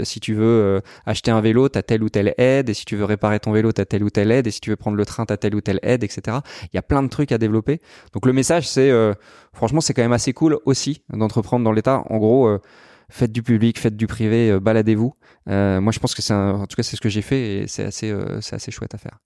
si 0.03 0.19
tu 0.19 0.33
veux 0.33 0.81
acheter 1.05 1.31
un 1.31 1.41
vélo 1.41 1.69
t'as 1.69 1.81
telle 1.81 2.03
ou 2.03 2.09
telle 2.09 2.33
aide. 2.37 2.69
Et 2.69 2.73
si 2.73 2.85
tu 2.85 2.95
veux 2.95 3.05
réparer 3.05 3.39
ton 3.39 3.51
vélo 3.51 3.71
t'as 3.71 3.85
telle 3.85 4.03
ou 4.03 4.09
telle 4.09 4.31
aide. 4.31 4.47
Et 4.47 4.51
si 4.51 4.59
tu 4.59 4.69
veux 4.69 4.75
prendre 4.75 4.97
le 4.97 5.05
train 5.05 5.25
t'as 5.25 5.37
telle 5.37 5.55
ou 5.55 5.61
telle 5.61 5.79
aide 5.83 6.03
etc 6.03 6.37
il 6.63 6.75
y 6.75 6.79
a 6.79 6.83
plein 6.83 7.03
de 7.03 7.09
trucs 7.09 7.31
à 7.31 7.37
développer. 7.37 7.79
Donc 8.13 8.25
le 8.25 8.33
message 8.33 8.67
c'est 8.67 8.91
franchement 9.53 9.81
c'est 9.81 9.93
quand 9.93 10.01
même 10.01 10.13
assez 10.13 10.33
cool 10.33 10.57
aussi 10.65 11.01
d'entreprendre 11.09 11.63
dans 11.63 11.71
l'état. 11.71 12.03
En 12.09 12.17
gros 12.17 12.59
faites 13.13 13.31
du 13.31 13.43
public, 13.43 13.79
faites 13.79 13.95
du 13.95 14.07
privé, 14.07 14.49
euh, 14.49 14.59
baladez-vous. 14.59 15.13
Euh, 15.47 15.79
moi, 15.79 15.91
je 15.91 15.99
pense 15.99 16.15
que 16.15 16.21
c'est 16.21 16.33
ce 16.95 17.01
que 17.01 17.09
j'ai 17.09 17.21
fait 17.21 17.57
et 17.57 17.67
c'est 17.67 17.83
assez 17.83 18.11
euh, 18.11 18.41
chouette 18.41 18.95
à 18.95 18.97
faire. 18.97 19.19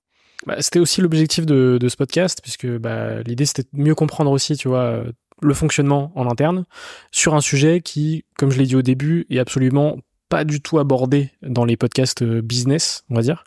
Bah, 0.45 0.55
c'était 0.59 0.79
aussi 0.79 1.01
l'objectif 1.01 1.45
de, 1.45 1.77
de, 1.79 1.89
ce 1.89 1.95
podcast 1.95 2.39
puisque 2.43 2.67
bah, 2.67 3.21
l'idée 3.23 3.45
c'était 3.45 3.63
de 3.63 3.81
mieux 3.81 3.95
comprendre 3.95 4.29
aussi, 4.31 4.55
tu 4.55 4.67
vois, 4.67 5.03
le 5.41 5.53
fonctionnement 5.53 6.11
en 6.15 6.29
interne 6.29 6.65
sur 7.11 7.33
un 7.33 7.41
sujet 7.41 7.81
qui, 7.81 8.25
comme 8.37 8.51
je 8.51 8.59
l'ai 8.59 8.65
dit 8.65 8.75
au 8.75 8.83
début, 8.83 9.25
est 9.29 9.39
absolument 9.39 9.97
pas 10.29 10.43
du 10.43 10.61
tout 10.61 10.77
abordé 10.77 11.31
dans 11.41 11.65
les 11.65 11.77
podcasts 11.77 12.23
business, 12.23 13.03
on 13.09 13.15
va 13.15 13.21
dire. 13.21 13.45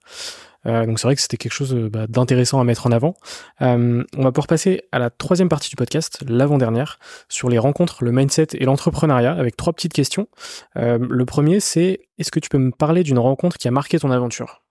Euh, 0.67 0.87
donc 0.87 0.99
c'est 0.99 1.07
vrai 1.07 1.15
que 1.15 1.23
c'était 1.23 1.37
quelque 1.37 1.53
chose 1.53 1.75
euh, 1.75 1.89
bah, 1.89 2.07
d'intéressant 2.07 2.61
à 2.61 2.65
mettre 2.65 2.87
en 2.87 2.93
avant. 2.93 3.15
Euh, 3.63 4.05
on 4.17 4.23
va 4.23 4.33
pouvoir 4.33 4.47
passer 4.47 4.83
à 4.93 4.99
la 4.99 5.11
troisième 5.11 5.49
partie 5.49 5.71
du 5.71 5.77
podcast, 5.77 6.23
l'avant-dernière, 6.29 6.99
sur 7.29 7.49
les 7.49 7.59
rencontres, 7.59 8.05
le 8.05 8.13
mindset 8.13 8.49
et 8.55 8.65
l'entrepreneuriat, 8.65 9.33
avec 9.33 9.57
trois 9.57 9.73
petites 9.73 9.93
questions. 9.93 10.29
le 10.75 11.25
premier, 11.25 11.61
c'est 11.61 12.01
est-ce 12.19 12.31
que 12.31 12.41
tu 12.41 12.49
peux 12.49 12.59
me 12.59 12.71
parler 12.71 13.03
d'une 13.03 13.19
rencontre 13.19 13.57
qui 13.59 13.69
a 13.69 13.71
marqué 13.71 13.99
ton 13.99 14.11
aventure? 14.11 14.63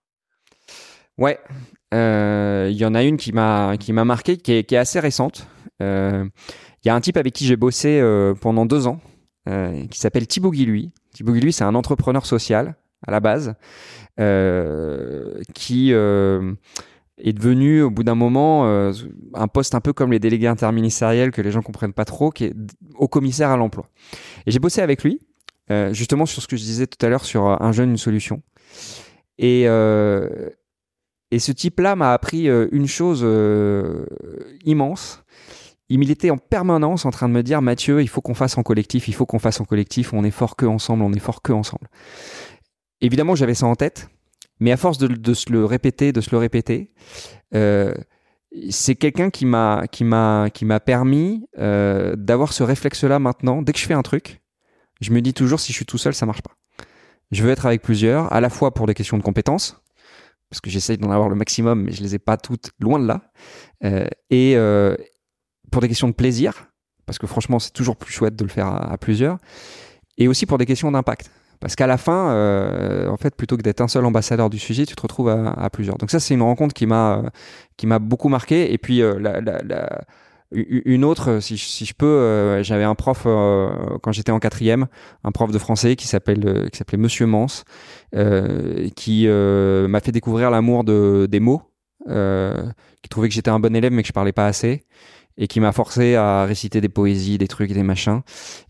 Ouais, 1.18 1.38
il 1.92 2.76
y 2.76 2.84
en 2.84 2.94
a 2.94 3.02
une 3.02 3.16
qui 3.16 3.32
m'a 3.32 3.76
qui 3.78 3.92
m'a 3.92 4.04
marqué, 4.04 4.36
qui 4.36 4.52
est, 4.52 4.64
qui 4.64 4.74
est, 4.74 4.78
assez 4.78 5.00
récente. 5.00 5.46
Il 5.80 6.30
y 6.84 6.88
a 6.88 6.94
un 6.94 7.00
type 7.00 7.16
avec 7.16 7.34
qui 7.34 7.46
j'ai 7.46 7.56
bossé 7.56 8.02
pendant 8.40 8.66
deux 8.66 8.86
ans, 8.86 9.00
qui 9.46 9.98
s'appelle 9.98 10.26
Thibaut 10.26 10.50
Guilhuy. 10.50 10.92
Thibaut 11.12 11.34
c'est 11.50 11.64
un 11.64 11.74
entrepreneur 11.74 12.24
social 12.24 12.76
à 13.06 13.10
la 13.10 13.20
base, 13.20 13.54
euh, 14.18 15.40
qui 15.54 15.92
euh, 15.92 16.52
est 17.18 17.32
devenu 17.32 17.82
au 17.82 17.90
bout 17.90 18.04
d'un 18.04 18.14
moment 18.14 18.66
euh, 18.66 18.92
un 19.34 19.48
poste 19.48 19.74
un 19.74 19.80
peu 19.80 19.92
comme 19.92 20.12
les 20.12 20.18
délégués 20.18 20.46
interministériels 20.46 21.30
que 21.30 21.42
les 21.42 21.50
gens 21.50 21.62
comprennent 21.62 21.92
pas 21.92 22.04
trop, 22.04 22.30
qui 22.30 22.44
est 22.44 22.54
au 22.96 23.08
commissaire 23.08 23.50
à 23.50 23.56
l'emploi. 23.56 23.86
Et 24.46 24.50
j'ai 24.50 24.58
bossé 24.58 24.80
avec 24.80 25.02
lui, 25.02 25.20
justement 25.92 26.26
sur 26.26 26.42
ce 26.42 26.48
que 26.48 26.56
je 26.56 26.62
disais 26.62 26.86
tout 26.86 27.04
à 27.04 27.08
l'heure 27.08 27.24
sur 27.24 27.44
un 27.44 27.72
jeune, 27.72 27.90
une 27.90 27.96
solution. 27.96 28.42
Et, 29.38 29.62
et 29.62 31.38
ce 31.38 31.52
type-là 31.52 31.94
m'a 31.94 32.12
appris 32.12 32.46
une 32.48 32.88
chose 32.88 33.24
immense. 34.64 35.22
Il 35.88 36.10
était 36.10 36.30
en 36.30 36.38
permanence 36.38 37.04
en 37.04 37.10
train 37.10 37.28
de 37.28 37.34
me 37.34 37.42
dire 37.42 37.62
Mathieu, 37.62 38.00
il 38.00 38.08
faut 38.08 38.20
qu'on 38.20 38.34
fasse 38.34 38.58
en 38.58 38.62
collectif, 38.62 39.08
il 39.08 39.14
faut 39.14 39.26
qu'on 39.26 39.40
fasse 39.40 39.60
en 39.60 39.64
collectif, 39.64 40.12
on 40.12 40.22
est 40.22 40.30
fort 40.30 40.54
que 40.54 40.66
ensemble, 40.66 41.02
on 41.02 41.12
est 41.12 41.20
fort 41.20 41.42
que 41.42 41.52
ensemble. 41.52 41.88
Évidemment, 43.00 43.34
j'avais 43.34 43.54
ça 43.54 43.66
en 43.66 43.74
tête, 43.74 44.08
mais 44.58 44.72
à 44.72 44.76
force 44.76 44.98
de, 44.98 45.34
se 45.34 45.50
le 45.50 45.64
répéter, 45.64 46.12
de 46.12 46.20
se 46.20 46.30
le 46.30 46.38
répéter, 46.38 46.92
euh, 47.54 47.94
c'est 48.68 48.94
quelqu'un 48.96 49.30
qui 49.30 49.46
m'a 49.46 49.84
qui 49.90 50.02
m'a 50.04 50.50
qui 50.52 50.64
m'a 50.64 50.80
permis 50.80 51.46
euh, 51.58 52.14
d'avoir 52.16 52.52
ce 52.52 52.62
réflexe-là 52.62 53.18
maintenant. 53.18 53.62
Dès 53.62 53.72
que 53.72 53.78
je 53.78 53.86
fais 53.86 53.94
un 53.94 54.02
truc, 54.02 54.42
je 55.00 55.12
me 55.12 55.20
dis 55.20 55.32
toujours 55.32 55.60
si 55.60 55.72
je 55.72 55.76
suis 55.76 55.86
tout 55.86 55.98
seul, 55.98 56.14
ça 56.14 56.26
marche 56.26 56.42
pas. 56.42 56.52
Je 57.30 57.42
veux 57.44 57.50
être 57.50 57.64
avec 57.64 57.80
plusieurs, 57.80 58.32
à 58.32 58.40
la 58.40 58.50
fois 58.50 58.74
pour 58.74 58.86
des 58.86 58.94
questions 58.94 59.16
de 59.16 59.22
compétences, 59.22 59.80
parce 60.50 60.60
que 60.60 60.68
j'essaye 60.68 60.98
d'en 60.98 61.12
avoir 61.12 61.28
le 61.28 61.36
maximum, 61.36 61.84
mais 61.84 61.92
je 61.92 62.02
les 62.02 62.16
ai 62.16 62.18
pas 62.18 62.36
toutes 62.36 62.72
loin 62.80 62.98
de 62.98 63.06
là, 63.06 63.30
euh, 63.84 64.08
et 64.30 64.56
pour 65.70 65.80
des 65.80 65.88
questions 65.88 66.08
de 66.08 66.12
plaisir, 66.12 66.70
parce 67.06 67.18
que 67.18 67.26
franchement, 67.26 67.58
c'est 67.58 67.72
toujours 67.72 67.96
plus 67.96 68.12
chouette 68.12 68.36
de 68.36 68.44
le 68.44 68.50
faire 68.50 68.66
à, 68.66 68.96
plusieurs. 68.98 69.38
Et 70.18 70.28
aussi 70.28 70.46
pour 70.46 70.58
des 70.58 70.66
questions 70.66 70.92
d'impact. 70.92 71.30
Parce 71.60 71.76
qu'à 71.76 71.86
la 71.86 71.98
fin, 71.98 72.30
euh, 72.30 73.08
en 73.08 73.16
fait, 73.16 73.34
plutôt 73.34 73.56
que 73.56 73.62
d'être 73.62 73.80
un 73.80 73.88
seul 73.88 74.04
ambassadeur 74.04 74.50
du 74.50 74.58
sujet, 74.58 74.86
tu 74.86 74.96
te 74.96 75.02
retrouves 75.02 75.28
à, 75.28 75.70
plusieurs. 75.70 75.98
Donc 75.98 76.10
ça, 76.10 76.20
c'est 76.20 76.34
une 76.34 76.42
rencontre 76.42 76.74
qui 76.74 76.86
m'a 76.86 77.22
qui 77.76 77.86
m'a 77.86 77.98
beaucoup 77.98 78.28
marqué. 78.28 78.72
Et 78.72 78.78
puis 78.78 79.00
la, 79.00 80.00
une 80.52 81.04
autre, 81.04 81.40
si, 81.40 81.56
je 81.56 81.94
peux, 81.94 82.62
j'avais 82.62 82.84
un 82.84 82.94
prof 82.94 83.24
quand 83.24 84.12
j'étais 84.12 84.32
en 84.32 84.38
quatrième, 84.38 84.86
un 85.22 85.32
prof 85.32 85.52
de 85.52 85.58
français 85.58 85.96
qui 85.96 86.06
s'appelle 86.06 86.68
qui 86.72 86.78
s'appelait 86.78 86.98
Monsieur 86.98 87.26
Mance, 87.26 87.64
qui 88.96 89.28
m'a 89.28 90.00
fait 90.00 90.12
découvrir 90.12 90.50
l'amour 90.50 90.84
de 90.84 91.28
des 91.30 91.40
mots 91.40 91.62
euh, 92.08 92.54
qui 93.02 93.10
trouvait 93.10 93.28
que 93.28 93.34
j'étais 93.34 93.50
un 93.50 93.60
bon 93.60 93.76
élève 93.76 93.92
mais 93.92 94.00
que 94.00 94.08
je 94.08 94.12
parlais 94.14 94.32
pas 94.32 94.46
assez 94.46 94.84
et 95.40 95.48
qui 95.48 95.58
m'a 95.58 95.72
forcé 95.72 96.14
à 96.14 96.44
réciter 96.44 96.80
des 96.80 96.90
poésies, 96.90 97.38
des 97.38 97.48
trucs, 97.48 97.72
des 97.72 97.82
machins. 97.82 98.20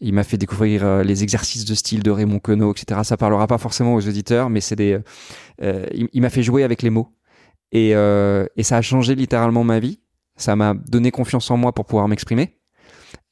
Il 0.01 0.15
m'a 0.15 0.23
fait 0.23 0.39
découvrir 0.39 0.85
euh, 0.85 1.03
les 1.03 1.23
exercices 1.25 1.65
de 1.67 1.75
style 1.75 2.03
de 2.03 2.11
Raymond 2.11 2.39
Queneau, 2.39 2.73
etc. 2.73 3.01
Ça 3.03 3.17
parlera 3.17 3.47
pas 3.49 3.59
forcément 3.59 3.95
aux 3.95 4.09
auditeurs, 4.09 4.49
mais 4.49 4.61
c'est 4.61 4.77
des. 4.77 4.99
Euh, 5.63 5.87
il, 5.93 6.23
m'a 6.23 6.31
fait 6.31 6.45
jouer 6.45 6.63
avec 6.63 6.81
les 6.83 6.91
mots 6.91 7.09
et, 7.73 7.91
et 7.91 8.63
ça 8.63 8.77
a 8.79 8.83
changé 8.83 9.15
littéralement 9.15 9.65
ma 9.65 9.79
vie. 9.79 10.01
Ça 10.37 10.57
m'a 10.57 10.73
donné 10.75 11.11
confiance 11.11 11.51
en 11.51 11.59
moi 11.59 11.75
pour 11.75 11.85
pouvoir 11.85 12.09
m'exprimer. 12.09 12.61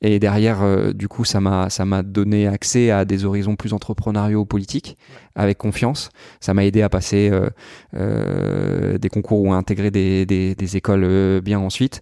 Et 0.00 0.20
derrière, 0.20 0.62
euh, 0.62 0.92
du 0.92 1.08
coup, 1.08 1.24
ça 1.24 1.40
m'a 1.40 1.70
ça 1.70 1.84
m'a 1.84 2.02
donné 2.02 2.46
accès 2.46 2.90
à 2.90 3.04
des 3.04 3.24
horizons 3.24 3.56
plus 3.56 3.72
entrepreneuriaux 3.72 4.44
politiques 4.44 4.96
avec 5.34 5.58
confiance. 5.58 6.10
Ça 6.40 6.54
m'a 6.54 6.64
aidé 6.64 6.82
à 6.82 6.88
passer 6.88 7.30
euh, 7.32 7.50
euh, 7.94 8.98
des 8.98 9.08
concours 9.08 9.42
ou 9.42 9.52
à 9.52 9.56
intégrer 9.56 9.90
des, 9.90 10.24
des 10.26 10.76
écoles 10.76 11.40
bien 11.40 11.58
ensuite. 11.58 12.00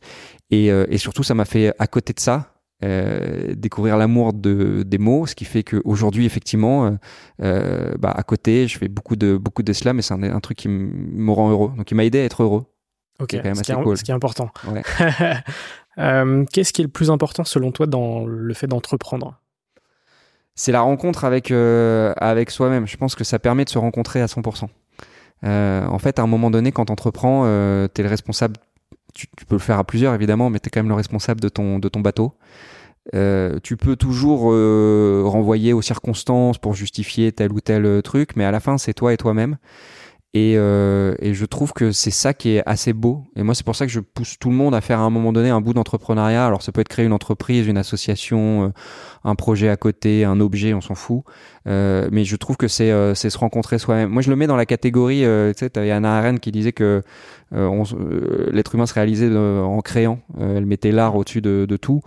Et, 0.51 0.67
et 0.67 0.99
surtout, 0.99 1.23
ça 1.23 1.35
m'a 1.35 1.45
fait 1.45 1.75
à 1.79 1.87
côté 1.87 2.13
de 2.13 2.21
ça 2.21 2.53
découvrir 2.83 3.97
l'amour 3.97 4.33
de 4.33 4.85
des 4.87 4.99
mots, 4.99 5.27
ce 5.27 5.35
qui 5.35 5.45
fait 5.45 5.65
qu'aujourd'hui, 5.65 6.27
effectivement, 6.27 6.97
bah, 7.39 8.13
à 8.15 8.23
côté, 8.23 8.69
je 8.69 8.79
fais 8.79 8.89
beaucoup 8.89 9.17
de 9.17 9.37
beaucoup 9.37 9.63
de 9.63 9.73
slam 9.73 9.99
et 9.99 10.03
c'est 10.03 10.15
un, 10.15 10.23
un 10.23 10.41
truc 10.41 10.59
qui 10.59 10.69
me 10.69 11.33
rend 11.33 11.51
heureux. 11.51 11.73
Donc, 11.77 11.91
il 11.91 11.95
m'a 11.95 12.05
aidé 12.05 12.21
à 12.21 12.25
être 12.25 12.43
heureux. 12.43 12.67
Ok, 13.19 13.31
ce, 13.33 13.37
qui 13.39 13.49
est, 13.49 13.55
ce, 13.55 14.05
qui 14.05 14.11
est, 14.11 14.15
important. 14.15 14.51
Ouais. 14.69 14.83
Euh, 15.99 16.45
qu'est-ce 16.53 16.75
qui 16.75 16.83
est 16.83 16.85
le 16.85 16.91
plus 16.91 17.11
important 17.11 17.45
selon 17.45 17.73
toi 17.73 17.87
dans 17.87 18.27
le 18.27 18.53
fait 18.53 18.67
d'entreprendre? 18.67 19.41
C'est 20.55 20.71
la 20.71 20.83
rencontre 20.83 21.25
avec, 21.25 21.51
euh, 21.51 22.13
avec 22.19 22.51
soi-même. 22.51 22.87
Je 22.87 22.99
pense 22.99 23.15
que 23.15 23.25
ça 23.25 23.39
permet 23.39 23.65
de 23.65 23.71
se 23.71 23.79
rencontrer 23.79 24.21
à 24.21 24.27
100%. 24.27 24.69
Euh, 25.45 25.87
en 25.87 25.99
fait, 25.99 26.19
à 26.19 26.23
un 26.23 26.27
moment 26.27 26.51
donné, 26.51 26.71
quand 26.71 26.85
tu 26.85 26.93
entreprends, 26.93 27.45
tu 27.95 28.01
es 28.01 28.05
le 28.05 28.11
responsable. 28.11 28.57
Tu, 29.17 29.27
peux 29.47 29.55
le 29.55 29.61
faire 29.61 29.79
à 29.79 29.85
plusieurs, 29.85 30.15
évidemment, 30.15 30.51
mais 30.51 30.61
tu 30.61 30.69
es 30.69 30.71
quand 30.71 30.81
même 30.81 30.89
le 30.89 30.95
responsable 30.95 31.41
de 31.41 31.49
ton, 31.49 31.79
de 31.79 31.89
ton 31.89 32.01
bateau. 32.01 32.35
tu 33.13 33.77
peux 33.77 33.97
toujours 33.97 34.43
renvoyer 34.43 35.73
aux 35.73 35.83
circonstances 35.83 36.59
pour 36.59 36.75
justifier 36.75 37.33
tel 37.33 37.51
ou 37.53 37.61
tel 37.61 38.03
truc, 38.03 38.37
mais 38.37 38.45
à 38.45 38.51
la 38.51 38.61
fin, 38.61 38.77
c'est 38.77 38.93
toi 38.93 39.15
et 39.15 39.17
toi-même. 39.17 39.57
Euh, 40.37 41.15
et, 41.19 41.35
je 41.35 41.45
trouve 41.45 41.73
que 41.73 41.93
c'est 41.93 42.11
ça 42.11 42.35
qui 42.35 42.57
est 42.57 42.63
assez 42.67 42.93
beau. 42.93 43.25
Et 43.37 43.43
moi, 43.43 43.55
c'est 43.55 43.65
pour 43.65 43.77
ça 43.77 43.87
que 43.87 43.93
je 43.93 44.01
pousse 44.01 44.39
tout 44.39 44.51
le 44.51 44.57
monde 44.57 44.75
à 44.75 44.81
faire 44.81 45.01
à 45.01 45.03
un 45.03 45.11
moment 45.11 45.33
donné 45.33 45.51
un 45.51 45.61
bout 45.61 45.75
d'entrepreneuriat. 45.75 46.47
Alors, 46.47 46.63
ça 46.63 46.73
peut 46.73 46.81
être 46.81 46.89
créer 46.89 47.07
une 47.07 47.13
entreprise, 47.13 47.67
une 47.67 47.79
association, 47.79 48.65
euh, 48.65 48.69
un 49.25 49.35
projet 49.35 49.69
à 49.69 49.77
côté, 49.77 50.25
un 50.25 50.41
objet, 50.41 50.75
on 50.75 50.81
s'en 50.81 50.95
fout. 50.95 51.23
Euh, 51.67 52.09
mais 52.13 52.25
je 52.25 52.37
trouve 52.37 52.57
que 52.57 52.69
c'est 52.69 52.91
se 53.15 53.39
rencontrer 53.39 53.79
soi-même. 53.79 54.11
Moi, 54.11 54.23
je 54.23 54.31
le 54.31 54.37
mets 54.37 54.47
dans 54.47 54.57
la 54.57 54.67
catégorie. 54.67 55.21
tu 55.21 55.59
sais, 55.59 55.71
t'avais 55.71 55.91
Anna 55.91 56.19
Arendt 56.19 56.41
qui 56.41 56.53
disait 56.53 56.73
que 56.73 57.03
l'être 57.53 58.75
humain 58.75 58.87
se 58.87 58.95
réalisait 58.95 59.35
en 59.37 59.81
créant. 59.81 60.19
elle 60.41 60.67
mettait 60.67 60.93
l'art 60.93 61.17
au-dessus 61.17 61.41
de, 61.41 61.77
tout. 61.77 62.01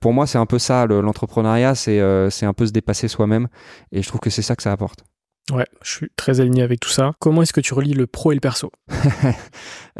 pour 0.00 0.12
moi, 0.12 0.26
c'est 0.26 0.38
un 0.38 0.46
peu 0.46 0.58
ça. 0.58 0.86
L'entrepreneuriat, 0.86 1.74
c'est 1.74 2.00
un 2.00 2.52
peu 2.54 2.66
se 2.66 2.72
dépasser 2.72 3.08
soi-même. 3.08 3.48
Et 3.92 4.02
je 4.02 4.08
trouve 4.08 4.20
que 4.20 4.30
c'est 4.30 4.42
ça 4.42 4.56
que 4.56 4.62
ça 4.62 4.72
apporte. 4.72 5.04
Ouais, 5.52 5.66
je 5.82 5.90
suis 5.90 6.10
très 6.16 6.40
aligné 6.40 6.62
avec 6.62 6.80
tout 6.80 6.88
ça. 6.88 7.12
Comment 7.18 7.42
est-ce 7.42 7.52
que 7.52 7.60
tu 7.60 7.74
relis 7.74 7.92
le 7.92 8.06
pro 8.06 8.32
et 8.32 8.34
le 8.34 8.40
perso? 8.40 8.72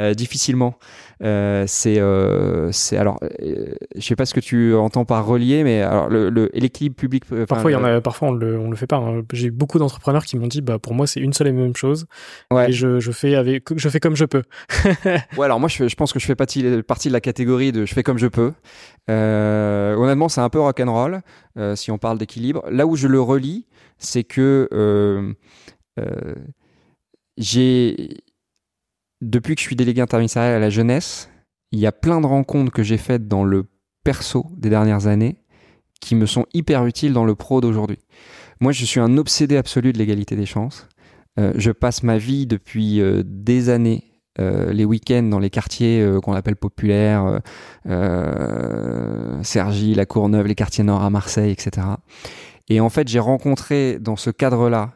Euh, 0.00 0.12
Difficilement. 0.12 0.76
Euh, 1.22 1.64
c'est, 1.68 2.00
euh, 2.00 2.72
c'est 2.72 2.96
alors, 2.96 3.16
euh, 3.40 3.74
je 3.94 4.00
sais 4.00 4.16
pas 4.16 4.26
ce 4.26 4.34
que 4.34 4.40
tu 4.40 4.74
entends 4.74 5.04
par 5.04 5.24
relier, 5.24 5.62
mais 5.62 5.82
alors 5.82 6.08
le, 6.08 6.50
l'équilibre 6.52 6.96
public. 6.96 7.24
Parfois, 7.46 7.70
il 7.70 7.74
y 7.74 7.76
en 7.76 7.84
a, 7.84 8.00
parfois 8.00 8.28
on 8.28 8.32
le, 8.32 8.58
on 8.58 8.70
le 8.70 8.76
fait 8.76 8.88
pas. 8.88 8.96
Hein. 8.96 9.22
J'ai 9.32 9.50
beaucoup 9.50 9.78
d'entrepreneurs 9.78 10.24
qui 10.24 10.36
m'ont 10.36 10.48
dit, 10.48 10.62
bah 10.62 10.80
pour 10.80 10.94
moi 10.94 11.06
c'est 11.06 11.20
une 11.20 11.32
seule 11.32 11.46
et 11.46 11.52
même 11.52 11.76
chose. 11.76 12.06
Ouais. 12.50 12.70
Et 12.70 12.72
je, 12.72 12.98
je 12.98 13.12
fais 13.12 13.36
avec, 13.36 13.68
je 13.76 13.88
fais 13.88 14.00
comme 14.00 14.16
je 14.16 14.24
peux. 14.24 14.42
ouais, 15.04 15.44
alors 15.44 15.60
moi 15.60 15.68
je, 15.68 15.86
je 15.86 15.94
pense 15.94 16.12
que 16.12 16.18
je 16.18 16.26
fais 16.26 16.34
partie, 16.34 16.82
partie 16.82 17.06
de 17.06 17.12
la 17.12 17.20
catégorie 17.20 17.70
de 17.70 17.86
je 17.86 17.94
fais 17.94 18.02
comme 18.02 18.18
je 18.18 18.26
peux. 18.26 18.52
honnêtement, 19.08 20.28
c'est 20.28 20.40
un 20.40 20.50
peu 20.50 20.60
rock'n'roll 20.60 21.20
si 21.76 21.90
on 21.90 21.98
parle 21.98 22.18
d'équilibre. 22.18 22.64
Là 22.68 22.86
où 22.86 22.96
je 22.96 23.06
le 23.06 23.20
relis 23.20 23.66
c'est 23.98 24.24
que 24.24 24.68
euh, 24.72 25.32
euh, 25.98 26.34
j'ai, 27.36 28.18
depuis 29.20 29.54
que 29.54 29.60
je 29.60 29.66
suis 29.66 29.76
délégué 29.76 30.00
interministériel 30.00 30.54
à 30.54 30.58
la 30.58 30.70
jeunesse, 30.70 31.30
il 31.72 31.78
y 31.78 31.86
a 31.86 31.92
plein 31.92 32.20
de 32.20 32.26
rencontres 32.26 32.72
que 32.72 32.82
j'ai 32.82 32.98
faites 32.98 33.26
dans 33.26 33.44
le 33.44 33.66
perso 34.04 34.46
des 34.56 34.70
dernières 34.70 35.06
années 35.06 35.36
qui 36.00 36.14
me 36.14 36.26
sont 36.26 36.46
hyper 36.52 36.84
utiles 36.86 37.12
dans 37.12 37.24
le 37.24 37.34
pro 37.34 37.60
d'aujourd'hui. 37.60 37.98
Moi, 38.60 38.72
je 38.72 38.84
suis 38.84 39.00
un 39.00 39.16
obsédé 39.16 39.56
absolu 39.56 39.92
de 39.92 39.98
l'égalité 39.98 40.36
des 40.36 40.46
chances. 40.46 40.88
Euh, 41.38 41.52
je 41.56 41.70
passe 41.70 42.02
ma 42.02 42.18
vie 42.18 42.46
depuis 42.46 43.00
des 43.24 43.70
années 43.70 44.04
les 44.38 44.84
week-ends 44.84 45.22
dans 45.22 45.38
les 45.38 45.50
quartiers 45.50 46.04
qu'on 46.22 46.34
appelle 46.34 46.56
populaires, 46.56 47.40
euh, 47.88 49.42
Cergy, 49.42 49.94
La 49.94 50.06
Courneuve, 50.06 50.46
les 50.46 50.54
quartiers 50.54 50.84
nord 50.84 51.02
à 51.02 51.10
Marseille, 51.10 51.52
etc. 51.52 51.86
Et 52.68 52.80
en 52.80 52.88
fait, 52.88 53.08
j'ai 53.08 53.18
rencontré 53.18 53.98
dans 54.00 54.16
ce 54.16 54.30
cadre-là 54.30 54.93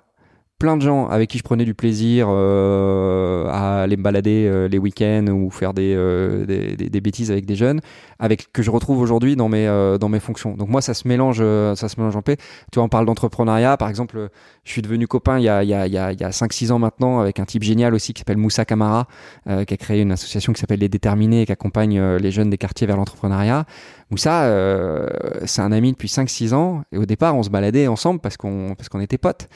plein 0.59 0.77
de 0.77 0.83
gens 0.83 1.07
avec 1.07 1.31
qui 1.31 1.39
je 1.39 1.45
prenais 1.45 1.65
du 1.65 1.75
plaisir 1.75 2.27
euh, 2.29 3.47
à 3.47 3.83
aller 3.83 3.97
me 3.97 4.03
balader 4.03 4.47
euh, 4.47 4.67
les 4.67 4.79
week-ends 4.79 5.27
ou 5.29 5.51
faire 5.51 5.73
des, 5.73 5.95
euh, 5.97 6.45
des, 6.47 6.75
des, 6.75 7.01
bêtises 7.01 7.31
avec 7.31 7.47
des 7.47 7.55
jeunes, 7.55 7.81
avec 8.19 8.53
que 8.53 8.61
je 8.63 8.71
retrouve 8.71 9.01
aujourd'hui 9.01 9.37
dans 9.37 9.49
mes 9.49 9.69
euh, 9.69 9.99
dans 9.99 10.09
mes 10.09 10.19
fonctions. 10.19 10.57
Donc 10.57 10.69
moi, 10.69 10.83
ça 10.83 10.95
se 10.95 11.07
mélange, 11.07 11.39
ça 11.39 11.89
se 11.89 11.99
mélange 11.99 12.17
en 12.17 12.23
paix. 12.23 12.37
Tu 12.73 12.77
vois, 12.77 12.83
on 12.83 12.89
parle 12.89 13.07
d'entrepreneuriat, 13.07 13.77
par 13.77 13.89
exemple. 13.89 14.31
Je 14.65 14.73
suis 14.73 14.83
devenu 14.83 15.07
copain 15.07 15.39
il 15.39 15.45
y 15.45 15.49
a 15.49 15.63
il 15.63 15.69
y 15.69 15.75
a 15.75 15.87
il 15.87 15.93
y 15.93 15.99
a, 15.99 16.13
il 16.13 16.21
y 16.21 16.25
a 16.25 16.31
5-6 16.31 16.73
ans 16.73 16.79
maintenant 16.79 17.21
avec 17.21 17.39
un 17.39 17.45
type 17.45 17.63
génial 17.63 17.95
aussi 17.95 18.13
qui 18.13 18.21
s'appelle 18.21 18.37
Moussa 18.37 18.65
Kamara, 18.65 19.07
qui 19.47 19.75
a 19.75 19.77
créé 19.77 20.03
une 20.03 20.13
association 20.13 20.53
qui 20.53 20.61
s'appelle 20.61 20.81
Les 20.81 20.89
Déterminés 20.89 21.43
et 21.43 21.47
qui 21.47 21.53
accompagne 21.53 22.01
les 22.17 22.31
jeunes 22.33 22.51
des 22.51 22.59
quartiers 22.59 22.87
vers 22.87 22.97
l'entrepreneuriat. 22.97 23.65
Moussa, 24.11 24.51
c'est 25.45 25.61
un 25.61 25.73
ami 25.73 25.93
depuis 25.93 26.09
5-6 26.09 26.55
ans 26.55 26.83
et 26.93 26.99
au 26.99 27.07
départ, 27.07 27.37
on 27.37 27.43
se 27.43 27.51
baladait 27.51 27.89
ensemble 27.89 28.21
parce 28.21 28.37
qu'on 28.37 28.75
parce 28.75 28.89
qu'on 28.89 29.01
était 29.01 29.19
potes. 29.19 29.49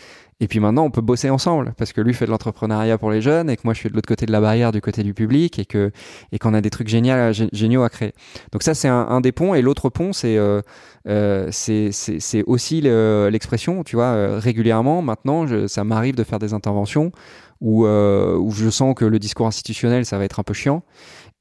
Et 0.42 0.48
puis 0.48 0.58
maintenant, 0.58 0.82
on 0.82 0.90
peut 0.90 1.00
bosser 1.00 1.30
ensemble 1.30 1.72
parce 1.76 1.92
que 1.92 2.00
lui 2.00 2.12
fait 2.14 2.26
de 2.26 2.30
l'entrepreneuriat 2.32 2.98
pour 2.98 3.12
les 3.12 3.22
jeunes 3.22 3.48
et 3.48 3.56
que 3.56 3.62
moi 3.62 3.74
je 3.74 3.78
suis 3.78 3.88
de 3.88 3.94
l'autre 3.94 4.08
côté 4.08 4.26
de 4.26 4.32
la 4.32 4.40
barrière, 4.40 4.72
du 4.72 4.80
côté 4.80 5.04
du 5.04 5.14
public 5.14 5.60
et 5.60 5.64
que 5.64 5.92
et 6.32 6.40
qu'on 6.40 6.52
a 6.52 6.60
des 6.60 6.68
trucs 6.68 6.88
géniaux, 6.88 7.32
géniaux 7.52 7.84
à 7.84 7.88
créer. 7.88 8.12
Donc 8.50 8.64
ça, 8.64 8.74
c'est 8.74 8.88
un, 8.88 9.20
des 9.20 9.30
ponts. 9.30 9.54
Et 9.54 9.62
l'autre 9.62 9.88
pont, 9.88 10.12
c'est 10.12 10.36
euh, 10.36 10.60
euh, 11.06 11.48
c'est 11.52 12.42
aussi 12.48 12.80
l'expression. 12.80 13.84
tu 13.84 13.94
vois, 13.94 14.06
euh, 14.06 14.40
régulièrement 14.40 15.00
maintenant, 15.00 15.46
je, 15.46 15.68
ça 15.68 15.84
m'arrive 15.84 16.16
de 16.16 16.24
faire 16.24 16.40
des 16.40 16.54
interventions 16.54 17.12
où 17.60 17.86
où 17.86 18.50
je 18.50 18.68
sens 18.68 18.96
que 18.96 19.04
le 19.04 19.20
discours 19.20 19.46
institutionnel, 19.46 20.04
ça 20.04 20.18
va 20.18 20.24
être 20.24 20.40
un 20.40 20.42
peu 20.42 20.54
chiant. 20.54 20.82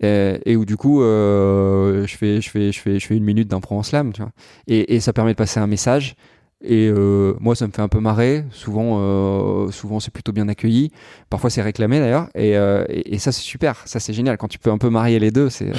Et, 0.02 0.56
où 0.56 0.66
du 0.66 0.78
coup 0.78 1.02
je 1.02 2.16
fais 2.18 2.42
je 2.42 2.80
fais 2.80 3.16
une 3.16 3.24
minute 3.24 3.48
d'impro 3.48 3.78
en 3.78 3.84
slam 3.84 4.14
tu 4.14 4.22
vois 4.22 4.32
et, 4.68 5.00
ça 5.00 5.14
permet 5.14 5.32
de 5.32 5.38
passer 5.38 5.60
un 5.60 5.68
message 5.68 6.16
et 6.64 6.92
euh, 6.94 7.34
moi, 7.40 7.56
ça 7.56 7.68
me 7.68 7.72
fait 7.72 7.82
un 7.82 7.88
peu 7.88 8.00
marrer. 8.00 8.46
Souvent, 8.52 9.00
euh, 9.00 9.72
souvent 9.72 10.00
c'est 10.00 10.12
plutôt 10.12 10.32
bien 10.32 10.48
accueilli. 10.48 10.92
Parfois, 11.30 11.50
c'est 11.50 11.62
réclamé 11.62 12.00
d'ailleurs. 12.00 12.28
Et, 12.36 12.56
euh, 12.56 12.86
ça, 13.18 13.32
c'est 13.32 13.42
super. 13.42 13.82
Ça, 13.86 14.00
c'est 14.00 14.14
génial. 14.14 14.38
Quand 14.38 14.48
tu 14.48 14.60
peux 14.60 14.72
un 14.72 14.78
peu 14.78 14.90
marier 14.90 15.20
les 15.20 15.32
deux, 15.32 15.50
c'est 15.50 15.72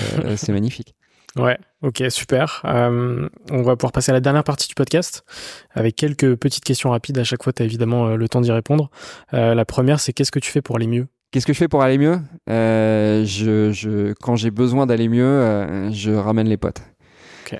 magnifique. 0.49 0.95
Ouais, 1.35 1.57
ok, 1.81 2.03
super. 2.11 2.61
on 2.62 3.62
va 3.62 3.75
pouvoir 3.75 3.93
passer 3.93 4.11
à 4.11 4.12
la 4.12 4.20
dernière 4.20 4.45
partie 4.45 4.68
du 4.68 4.75
podcast 4.75 5.25
avec 5.70 5.97
quelques 5.97 6.37
petites 6.37 6.62
questions 6.62 6.91
rapides. 6.91 7.16
À 7.16 7.25
chaque 7.25 7.43
fois, 7.43 7.55
tu 7.55 7.62
as 7.62 7.64
évidemment 7.64 8.16
le 8.16 8.29
temps 8.29 8.43
d'y 8.43 8.53
répondre. 8.53 8.91
la 9.33 9.64
première, 9.64 9.99
c'est 9.99 10.12
qu'est-ce 10.12 10.31
que 10.31 10.39
tu 10.39 10.51
fais 10.51 10.61
pour 10.61 10.77
aller 10.77 10.87
mieux? 10.87 11.07
Qu'est-ce 11.33 11.47
que 11.47 11.53
je 11.53 11.59
fais 11.59 11.68
pour 11.68 11.83
aller 11.83 11.99
mieux? 11.99 12.20
Je, 12.47 13.70
je, 13.72 14.12
Quand 14.20 14.37
j'ai 14.37 14.51
besoin 14.53 14.87
d'aller 14.87 15.09
mieux, 15.09 15.91
je 15.91 16.12
ramène 16.12 16.47
les 16.47 16.57
potes. 16.57 16.83
Ok. 17.45 17.59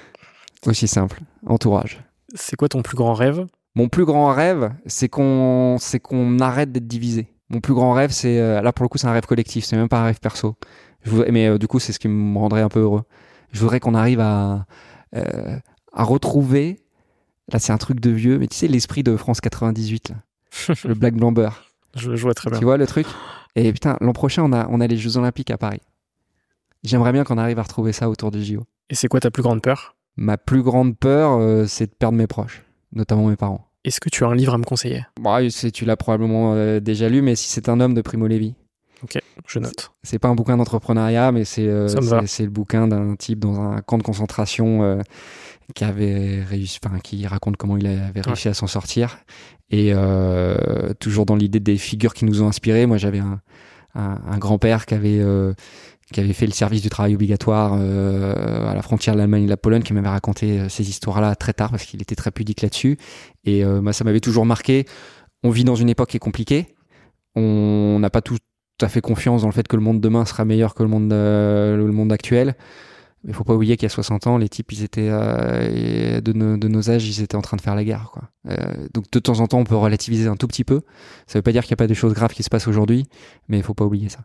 Aussi 0.67 0.87
simple. 0.87 1.21
Entourage. 1.47 2.05
C'est 2.35 2.57
quoi 2.57 2.69
ton 2.69 2.83
plus 2.83 2.97
grand 2.97 3.15
rêve? 3.15 3.47
Mon 3.75 3.89
plus 3.89 4.05
grand 4.05 4.33
rêve, 4.33 4.73
c'est 4.87 5.09
qu'on 5.09 5.77
c'est 5.81 5.99
qu'on 5.99 6.39
arrête 6.41 6.73
d'être 6.73 6.87
divisé. 6.87 7.29
Mon 7.49 7.61
plus 7.61 7.75
grand 7.75 7.93
rêve, 7.93 8.11
c'est 8.11 8.39
euh, 8.39 8.61
là 8.61 8.73
pour 8.73 8.85
le 8.85 8.89
coup, 8.89 8.99
c'est 8.99 9.07
un 9.07 9.13
rêve 9.13 9.27
collectif, 9.27 9.65
c'est 9.65 9.77
même 9.77 9.89
pas 9.89 10.01
un 10.01 10.05
rêve 10.05 10.21
perso. 10.21 10.57
Je 11.05 11.31
mais 11.31 11.49
euh, 11.49 11.59
du 11.59 11.69
coup, 11.69 11.79
c'est 11.79 11.93
ce 11.93 11.99
qui 11.99 12.09
me 12.09 12.39
rendrait 12.39 12.61
un 12.63 12.69
peu 12.69 12.81
heureux. 12.81 13.03
Je 13.51 13.61
voudrais 13.61 13.81
qu'on 13.81 13.95
arrive 13.95 14.21
à 14.21 14.67
euh, 15.17 15.57
à 15.93 16.05
retrouver. 16.05 16.81
Là, 17.53 17.59
c'est 17.59 17.73
un 17.73 17.79
truc 17.79 18.01
de 18.01 18.11
vieux, 18.11 18.39
mais 18.39 18.47
tu 18.47 18.57
sais 18.57 18.69
l'esprit 18.69 19.03
de 19.03 19.17
France 19.17 19.41
98, 19.41 20.11
là. 20.11 20.17
le 20.85 20.95
Black 20.95 21.15
Blamber. 21.15 21.51
Je, 21.97 22.15
je 22.15 22.23
vois 22.23 22.35
très 22.35 22.51
bien. 22.51 22.59
Tu 22.59 22.65
vois 22.65 22.77
le 22.77 22.87
truc? 22.87 23.07
Et 23.57 23.73
putain, 23.73 23.97
l'an 24.01 24.13
prochain, 24.13 24.43
on 24.45 24.53
a 24.53 24.67
on 24.71 24.81
a 24.81 24.87
les 24.87 24.97
Jeux 24.97 25.17
Olympiques 25.17 25.51
à 25.51 25.59
Paris. 25.59 25.81
J'aimerais 26.85 27.13
bien 27.13 27.25
qu'on 27.25 27.39
arrive 27.39 27.59
à 27.59 27.63
retrouver 27.63 27.93
ça 27.93 28.09
autour 28.09 28.31
du 28.31 28.43
JO. 28.45 28.65
Et 28.91 28.95
c'est 28.95 29.09
quoi 29.09 29.21
ta 29.21 29.31
plus 29.31 29.43
grande 29.43 29.63
peur? 29.63 29.97
Ma 30.17 30.37
plus 30.37 30.63
grande 30.63 30.97
peur, 30.99 31.39
euh, 31.39 31.67
c'est 31.67 31.87
de 31.87 31.93
perdre 31.93 32.19
mes 32.19 32.27
proches, 32.27 32.63
notamment 32.93 33.27
mes 33.29 33.37
parents. 33.37 33.67
Est-ce 33.85 34.01
que 34.01 34.09
tu 34.09 34.25
as 34.25 34.29
un 34.29 34.35
livre 34.35 34.55
à 34.55 34.59
me 34.59 34.65
conseiller? 34.65 35.05
Bah, 35.21 35.39
tu 35.73 35.85
l'as 35.85 35.97
probablement 35.97 36.55
euh, 36.55 36.81
déjà 36.81 37.09
lu, 37.09 37.23
mais 37.23 37.35
si 37.37 37.49
c'est 37.49 37.69
un 37.69 37.81
homme 37.81 37.95
de 37.95 38.03
Primo 38.03 38.27
Levi. 38.27 38.55
Je 39.49 39.59
note. 39.59 39.91
C'est 40.05 40.21
pas 40.21 40.29
un 40.29 40.37
bouquin 40.37 40.57
d'entrepreneuriat, 40.57 41.33
mais 41.33 41.45
c'est 41.45 41.67
euh, 41.67 41.89
c'est- 42.27 42.45
le 42.45 42.51
bouquin 42.51 42.87
d'un 42.87 43.17
type 43.17 43.41
dans 43.41 43.61
un 43.61 43.81
camp 43.81 43.99
de 43.99 44.05
concentration 44.05 45.01
qui 45.75 45.85
avait 45.85 46.43
réussi, 46.43 46.79
enfin 46.85 46.99
qui 46.99 47.27
raconte 47.27 47.57
comment 47.57 47.77
il 47.77 47.87
avait 47.87 48.21
réussi 48.21 48.49
à 48.49 48.55
s'en 48.55 48.67
sortir. 48.67 49.19
Et 49.71 49.93
euh, 49.95 50.93
toujours 51.01 51.27
dans 51.27 51.37
l'idée 51.37 51.61
des 51.61 51.79
figures 51.79 52.15
qui 52.15 52.25
nous 52.25 52.43
ont 52.43 52.49
inspirés. 52.49 52.87
Moi, 52.87 52.99
j'avais 52.99 53.21
un, 53.21 53.41
un, 53.95 54.19
un 54.27 54.39
grand-père 54.39 54.87
qui 54.87 54.95
avait 54.95 55.19
euh, 55.21 55.55
qui 56.13 56.21
avait 56.21 56.33
fait 56.35 56.47
le 56.47 56.53
service 56.53 56.83
du 56.83 56.91
travail 56.91 57.15
obligatoire 57.15 57.73
euh, 57.75 58.69
à 58.69 58.75
la 58.75 58.83
frontière 58.83 59.15
de 59.15 59.21
l'Allemagne 59.21 59.45
et 59.45 59.47
de 59.47 59.51
la 59.51 59.57
Pologne, 59.57 59.83
qui 59.83 59.95
m'avait 59.95 60.09
raconté 60.09 60.61
euh, 60.61 60.69
ces 60.69 60.89
histoires-là 60.91 61.35
très 61.37 61.55
tard 61.55 61.71
parce 61.71 61.85
qu'il 61.85 62.03
était 62.03 62.15
très 62.15 62.31
pudique 62.31 62.61
là-dessus. 62.61 62.99
Et 63.45 63.65
euh, 63.65 63.81
moi, 63.81 63.93
ça 63.93 64.05
m'avait 64.05 64.21
toujours 64.21 64.45
marqué. 64.45 64.85
On 65.43 65.51
vit 65.51 65.65
dans 65.65 65.75
une 65.75 65.89
époque 65.89 66.11
qui 66.11 66.17
est 66.19 66.21
compliquée. 66.21 66.75
On 67.35 67.99
n'a 67.99 68.11
pas 68.11 68.21
tout 68.21 68.37
tout 68.79 68.87
à 68.87 68.89
fait 68.89 69.01
confiance 69.01 69.43
dans 69.43 69.49
le 69.49 69.53
fait 69.53 69.69
que 69.69 69.77
le 69.77 69.83
monde 69.83 70.01
demain 70.01 70.25
sera 70.25 70.45
meilleur 70.45 70.75
que 70.75 70.83
le 70.83 70.89
monde, 70.89 71.13
euh, 71.13 71.77
le 71.77 71.93
monde 71.93 72.13
actuel. 72.13 72.57
Mais 73.25 73.31
il 73.31 73.35
faut 73.35 73.45
pas 73.45 73.55
oublier 73.55 73.77
qu'il 73.77 73.85
y 73.85 73.87
a 73.87 73.95
60 73.95 74.27
ans, 74.27 74.37
les 74.39 74.49
types, 74.49 74.73
ils 74.73 74.83
étaient 74.83 75.09
euh, 75.11 76.21
de, 76.21 76.33
nos, 76.33 76.57
de 76.57 76.69
nos 76.69 76.91
âges, 76.91 77.07
ils 77.07 77.23
étaient 77.23 77.37
en 77.37 77.43
train 77.43 77.57
de 77.57 77.63
faire 77.63 77.75
la 77.75 77.85
guerre. 77.85 78.11
Quoi. 78.13 78.23
Euh, 78.49 78.57
donc 78.93 79.11
de 79.13 79.19
temps 79.19 79.41
en 79.41 79.47
temps, 79.47 79.59
on 79.59 79.65
peut 79.65 79.77
relativiser 79.77 80.29
un 80.29 80.37
tout 80.37 80.49
petit 80.49 80.65
peu. 80.65 80.81
Ça 81.27 81.39
veut 81.39 81.43
pas 81.43 81.53
dire 81.53 81.63
qu'il 81.63 81.71
n'y 81.71 81.77
a 81.77 81.83
pas 81.83 81.87
des 81.87 81.95
choses 81.95 82.15
graves 82.15 82.33
qui 82.33 82.43
se 82.43 82.51
passent 82.51 82.67
aujourd'hui, 82.69 83.07
mais 83.49 83.59
il 83.59 83.63
faut 83.63 83.75
pas 83.75 83.85
oublier 83.85 84.09
ça. 84.09 84.21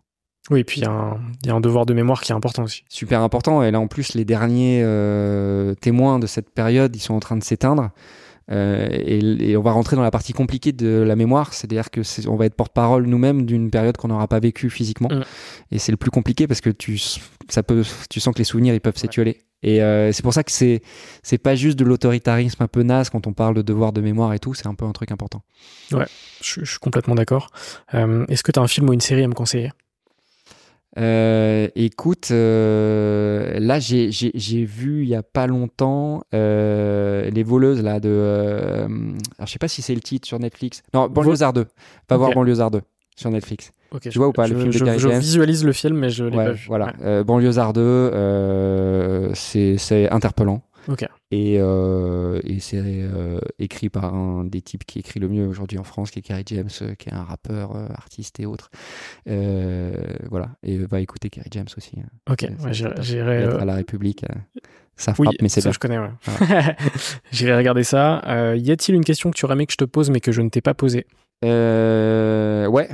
Oui, 0.49 0.61
et 0.61 0.63
puis 0.63 0.79
il 0.79 0.83
y, 0.83 0.87
a 0.87 0.91
un- 0.91 1.19
il 1.43 1.47
y 1.47 1.51
a 1.51 1.55
un 1.55 1.59
devoir 1.59 1.85
de 1.85 1.93
mémoire 1.93 2.21
qui 2.21 2.31
est 2.31 2.35
important 2.35 2.63
aussi. 2.63 2.85
Super 2.89 3.21
important. 3.21 3.61
Et 3.63 3.69
là, 3.71 3.79
en 3.81 3.87
plus, 3.87 4.13
les 4.13 4.23
derniers 4.25 4.81
euh, 4.83 5.73
témoins 5.75 6.19
de 6.19 6.25
cette 6.27 6.49
période, 6.49 6.95
ils 6.95 6.99
sont 7.01 7.13
en 7.13 7.19
train 7.19 7.35
de 7.37 7.43
s'éteindre. 7.43 7.89
Euh, 8.49 8.87
et, 8.91 9.49
et 9.51 9.57
on 9.57 9.61
va 9.61 9.71
rentrer 9.71 9.95
dans 9.97 10.01
la 10.03 10.11
partie 10.11 10.31
compliquée 10.33 10.71
de 10.71 10.87
la 10.87 11.15
mémoire, 11.17 11.53
c'est-à-dire 11.53 11.89
que 11.91 12.01
on 12.29 12.35
va 12.37 12.45
être 12.45 12.55
porte-parole 12.55 13.05
nous-mêmes 13.05 13.45
d'une 13.45 13.69
période 13.69 13.97
qu'on 13.97 14.07
n'aura 14.07 14.27
pas 14.27 14.39
vécue 14.39 14.69
physiquement, 14.69 15.09
Mm. 15.09 15.23
et 15.71 15.79
c'est 15.79 15.91
le 15.91 15.97
plus 15.97 16.11
compliqué 16.11 16.47
parce 16.47 16.61
que 16.61 16.69
tu, 16.69 16.97
ça 17.49 17.61
peut, 17.63 17.83
tu 18.09 18.19
sens 18.19 18.33
que 18.33 18.39
les 18.39 18.45
souvenirs 18.45 18.73
ils 18.73 18.81
peuvent 18.81 18.97
s'étioler. 18.97 19.41
Et 19.63 19.81
euh, 19.81 20.11
c'est 20.11 20.21
pour 20.21 20.33
ça 20.33 20.43
que 20.43 20.51
c'est 20.51 20.81
c'est 21.23 21.39
pas 21.39 21.55
juste 21.55 21.79
de 21.79 21.83
l'autoritarisme 21.83 22.61
un 22.61 22.67
peu 22.67 22.83
naze 22.83 23.09
quand 23.09 23.25
on 23.25 23.33
parle 23.33 23.55
de 23.55 23.63
devoir 23.63 23.91
de 23.91 24.01
mémoire 24.01 24.33
et 24.33 24.39
tout, 24.39 24.53
c'est 24.53 24.67
un 24.67 24.75
peu 24.75 24.85
un 24.85 24.91
truc 24.91 25.11
important. 25.11 25.41
Je, 26.41 26.61
je 26.63 26.69
suis 26.69 26.79
complètement 26.79 27.15
d'accord. 27.15 27.49
Euh, 27.95 28.23
Est-ce 28.29 28.43
que 28.43 28.51
tu 28.51 28.59
as 28.59 28.61
un 28.63 28.67
film 28.67 28.87
ou 28.89 28.93
une 28.93 29.01
série 29.01 29.23
à 29.23 29.27
me 29.27 29.33
conseiller? 29.33 29.71
Euh, 30.97 31.67
écoute, 31.75 32.29
euh, 32.31 33.59
là 33.59 33.79
j'ai 33.79 34.11
j'ai- 34.11 34.31
j'ai 34.33 34.65
vu 34.65 35.03
il 35.03 35.09
y 35.09 35.15
a 35.15 35.21
pas 35.23 35.45
longtemps 35.45 36.23
euh, 36.33 37.29
les 37.29 37.43
voleuses 37.43 37.83
là 37.83 37.99
de. 37.99 38.09
euh, 38.09 38.85
alors 39.37 39.45
je 39.47 39.51
sais 39.51 39.59
pas 39.59 39.67
si 39.67 39.81
c'est 39.81 39.93
le 39.95 40.01
titre 40.01 40.27
sur 40.27 40.39
Netflix. 40.39 40.81
Non, 40.93 41.07
Banlieusard 41.07 41.53
2. 41.53 41.65
Va 42.09 42.17
voir 42.17 42.31
Banlieusard 42.33 42.71
2 42.71 42.81
sur 43.15 43.29
Netflix. 43.29 43.71
Ok, 43.91 44.09
Tu 44.09 44.17
vois 44.17 44.27
ou 44.27 44.33
pas, 44.33 44.47
le 44.47 44.53
je, 44.55 44.59
film 44.59 44.73
de 44.73 44.77
je- 44.77 44.83
Gary 44.85 44.99
je 44.99 45.07
James 45.07 45.19
visualise 45.19 45.63
le 45.63 45.71
film, 45.71 45.97
mais 45.97 46.09
je 46.09 46.25
l'ai 46.25 46.35
Ouais, 46.37 46.45
pas 46.45 46.51
vu. 46.51 46.65
voilà. 46.67 46.85
Ouais. 46.87 46.91
Euh, 47.05 47.23
Banlieusard 47.23 47.71
2, 47.73 47.81
euh, 47.81 49.29
c'est 49.33 49.77
c'est 49.77 50.09
interpellant. 50.09 50.61
Ok. 50.87 51.05
Et, 51.31 51.57
euh, 51.59 52.39
et 52.43 52.59
c'est 52.59 52.79
euh, 52.83 53.39
écrit 53.59 53.89
par 53.89 54.13
un 54.15 54.45
des 54.45 54.61
types 54.61 54.85
qui 54.85 54.99
écrit 54.99 55.19
le 55.19 55.27
mieux 55.27 55.45
aujourd'hui 55.47 55.77
en 55.77 55.83
France, 55.83 56.11
qui 56.11 56.19
est 56.19 56.21
Kerry 56.21 56.43
James, 56.45 56.69
euh, 56.81 56.95
qui 56.95 57.09
est 57.09 57.13
un 57.13 57.23
rappeur, 57.23 57.75
artiste 57.91 58.39
et 58.39 58.45
autres. 58.45 58.69
Euh, 59.27 59.93
voilà. 60.29 60.51
Et 60.63 60.77
va 60.77 60.99
écouter 61.01 61.29
Kerry 61.29 61.49
James 61.51 61.67
aussi. 61.75 61.99
hein. 61.99 62.07
Ok, 62.31 62.43
ouais, 62.43 62.73
j'irai- 62.73 63.43
à 63.43 63.65
la 63.65 63.75
République, 63.75 64.23
ça 64.95 65.13
Oui, 65.19 65.25
frappe, 65.25 65.35
mais 65.41 65.49
c'est 65.49 65.61
ça 65.61 65.69
bien. 65.69 65.73
je 65.73 65.79
connais, 65.79 65.99
ouais. 65.99 66.11
J'irai 67.31 67.55
regarder 67.57 67.83
ça. 67.83 68.21
Euh, 68.27 68.55
y 68.57 68.71
a-t-il 68.71 68.95
une 68.95 69.03
question 69.03 69.29
que 69.29 69.37
tu 69.37 69.45
aurais 69.45 69.55
aimé 69.55 69.65
que 69.65 69.73
je 69.73 69.77
te 69.77 69.85
pose 69.85 70.09
mais 70.09 70.19
que 70.21 70.31
je 70.31 70.41
ne 70.41 70.49
t'ai 70.49 70.61
pas 70.61 70.73
posée? 70.73 71.05
Euh, 71.43 72.65
ouais. 72.67 72.89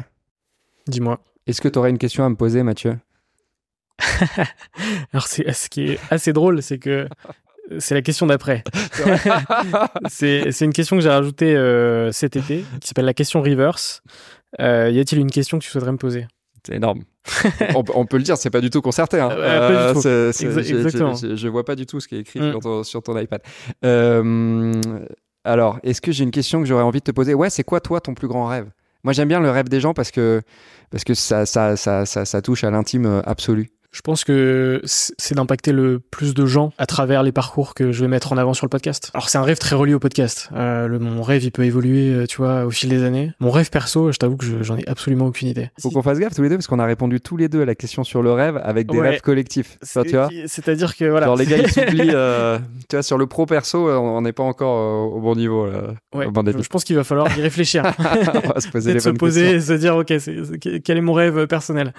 Dis-moi. 0.87 1.21
Est-ce 1.47 1.61
que 1.61 1.67
tu 1.69 1.77
aurais 1.79 1.91
une 1.91 1.97
question 1.97 2.25
à 2.25 2.29
me 2.29 2.35
poser, 2.35 2.63
Mathieu? 2.63 2.97
Alors, 5.13 5.27
c'est, 5.27 5.51
ce 5.53 5.69
qui 5.69 5.91
est 5.91 5.99
assez 6.09 6.33
drôle, 6.33 6.61
c'est 6.61 6.79
que 6.79 7.07
c'est 7.79 7.95
la 7.95 8.01
question 8.01 8.27
d'après. 8.27 8.63
c'est, 10.07 10.61
une 10.61 10.73
question 10.73 10.95
que 10.97 11.01
j'ai 11.01 11.09
rajoutée 11.09 11.55
euh, 11.55 12.11
cet 12.11 12.35
été, 12.35 12.65
qui 12.81 12.87
s'appelle 12.87 13.05
la 13.05 13.13
question 13.13 13.41
reverse. 13.41 14.01
Euh, 14.59 14.89
y 14.91 14.99
a-t-il 14.99 15.19
une 15.19 15.31
question 15.31 15.59
que 15.59 15.63
tu 15.63 15.69
souhaiterais 15.69 15.91
me 15.91 15.97
poser? 15.97 16.27
C'est 16.65 16.75
énorme. 16.75 17.03
on, 17.75 17.83
on 17.93 18.05
peut 18.05 18.17
le 18.17 18.23
dire, 18.23 18.37
c'est 18.37 18.49
pas 18.49 18.61
du 18.61 18.69
tout 18.69 18.81
concerté. 18.81 19.19
Hein. 19.19 19.29
Pas 19.29 19.93
du 19.93 20.01
tout. 20.01 20.07
exactement. 20.07 21.15
Je, 21.15 21.35
je 21.35 21.47
vois 21.47 21.65
pas 21.65 21.75
du 21.75 21.85
tout 21.85 21.99
ce 21.99 22.07
qui 22.07 22.15
est 22.15 22.19
écrit 22.19 22.39
Mm. 22.39 22.51
sur, 22.51 22.59
ton, 22.59 22.83
sur 22.83 23.03
ton 23.03 23.17
iPad. 23.17 23.41
Euh, 23.85 24.73
alors, 25.43 25.79
est-ce 25.83 26.01
que 26.01 26.11
j'ai 26.11 26.23
une 26.23 26.31
question 26.31 26.61
que 26.61 26.65
j'aurais 26.67 26.83
envie 26.83 26.99
de 26.99 27.03
te 27.03 27.11
poser? 27.11 27.33
Ouais, 27.33 27.49
c'est 27.49 27.63
quoi 27.63 27.79
toi 27.79 27.99
ton 27.99 28.13
plus 28.13 28.27
grand 28.27 28.45
rêve? 28.47 28.69
Moi, 29.03 29.11
j'aime 29.13 29.27
bien 29.27 29.41
le 29.41 29.49
rêve 29.49 29.67
des 29.67 29.81
gens 29.81 29.93
parce 29.93 30.11
que 30.11 30.41
parce 30.89 31.03
que 31.03 31.13
ça 31.13 31.45
ça 31.45 31.75
ça 31.75 32.05
ça, 32.05 32.23
ça 32.23 32.41
touche 32.41 32.63
à 32.63 32.71
l'intime 32.71 33.21
absolu. 33.25 33.72
Je 33.93 34.01
pense 34.01 34.23
que 34.23 34.81
c'est 34.83 35.35
d'impacter 35.35 35.71
le 35.71 35.99
plus 35.99 36.33
de 36.33 36.47
gens 36.47 36.73
à 36.79 36.87
travers 36.87 37.21
les 37.21 37.31
parcours 37.31 37.75
que 37.75 37.91
je 37.91 38.01
vais 38.01 38.07
mettre 38.07 38.33
en 38.33 38.37
avant 38.37 38.55
sur 38.55 38.65
le 38.65 38.69
podcast. 38.69 39.11
Alors 39.13 39.29
c'est 39.29 39.37
un 39.37 39.43
rêve 39.43 39.59
très 39.59 39.75
relié 39.75 39.93
au 39.93 39.99
podcast. 39.99 40.49
Euh, 40.55 40.87
le, 40.87 40.97
mon 40.97 41.21
rêve, 41.21 41.43
il 41.43 41.51
peut 41.51 41.63
évoluer, 41.63 42.09
euh, 42.11 42.25
tu 42.25 42.37
vois, 42.37 42.65
au 42.65 42.71
fil 42.71 42.89
des 42.89 43.03
années. 43.03 43.31
Mon 43.39 43.51
rêve 43.51 43.69
perso, 43.69 44.11
je 44.11 44.17
t'avoue 44.17 44.35
que 44.35 44.45
je- 44.45 44.63
j'en 44.63 44.77
ai 44.77 44.87
absolument 44.89 45.27
aucune 45.27 45.47
idée. 45.47 45.69
Faut 45.79 45.91
qu'on 45.91 46.01
fasse 46.01 46.17
gaffe 46.17 46.33
tous 46.33 46.41
les 46.41 46.49
deux 46.49 46.55
parce 46.55 46.65
qu'on 46.65 46.79
a 46.79 46.85
répondu 46.85 47.21
tous 47.21 47.37
les 47.37 47.49
deux 47.49 47.61
à 47.61 47.65
la 47.65 47.75
question 47.75 48.03
sur 48.03 48.23
le 48.23 48.31
rêve 48.33 48.59
avec 48.63 48.87
des 48.91 48.97
Ouais. 48.97 49.09
rêves 49.11 49.21
collectifs. 49.21 49.77
Ça, 49.83 50.03
tu 50.03 50.11
vois 50.15 50.27
C'est- 50.31 50.47
C'est-à-dire 50.47 50.95
que 50.97 51.05
voilà. 51.05 51.27
Genre 51.27 51.35
les 51.35 51.45
gars 51.45 51.57
ils 51.57 51.69
s'oublient. 51.71 52.11
euh, 52.15 52.57
tu 52.89 52.95
vois 52.95 53.03
sur 53.03 53.19
le 53.19 53.27
pro 53.27 53.45
perso, 53.45 53.87
euh, 53.89 53.95
on 53.97 54.21
n'est 54.21 54.33
pas 54.33 54.41
encore 54.43 55.13
au 55.13 55.21
bon 55.21 55.35
niveau. 55.35 55.67
Là. 55.67 55.93
Ouais, 56.15 56.25
Bon, 56.31 56.43
je, 56.45 56.67
pense 56.67 56.83
qu'il 56.83 56.95
va 56.95 57.03
falloir 57.03 57.27
y 57.37 57.41
réfléchir. 57.41 57.83
on 57.99 58.53
va 58.53 58.59
se 58.59 58.69
poser 58.69 58.93
les 58.95 58.99
se 59.01 59.09
poser 59.09 59.51
et 59.51 59.59
se 59.61 59.73
dire, 59.73 59.95
ok, 59.97 60.11
quel 60.83 60.97
est 60.97 61.01
mon 61.01 61.13
rêve 61.13 61.45
personnel? 61.45 61.93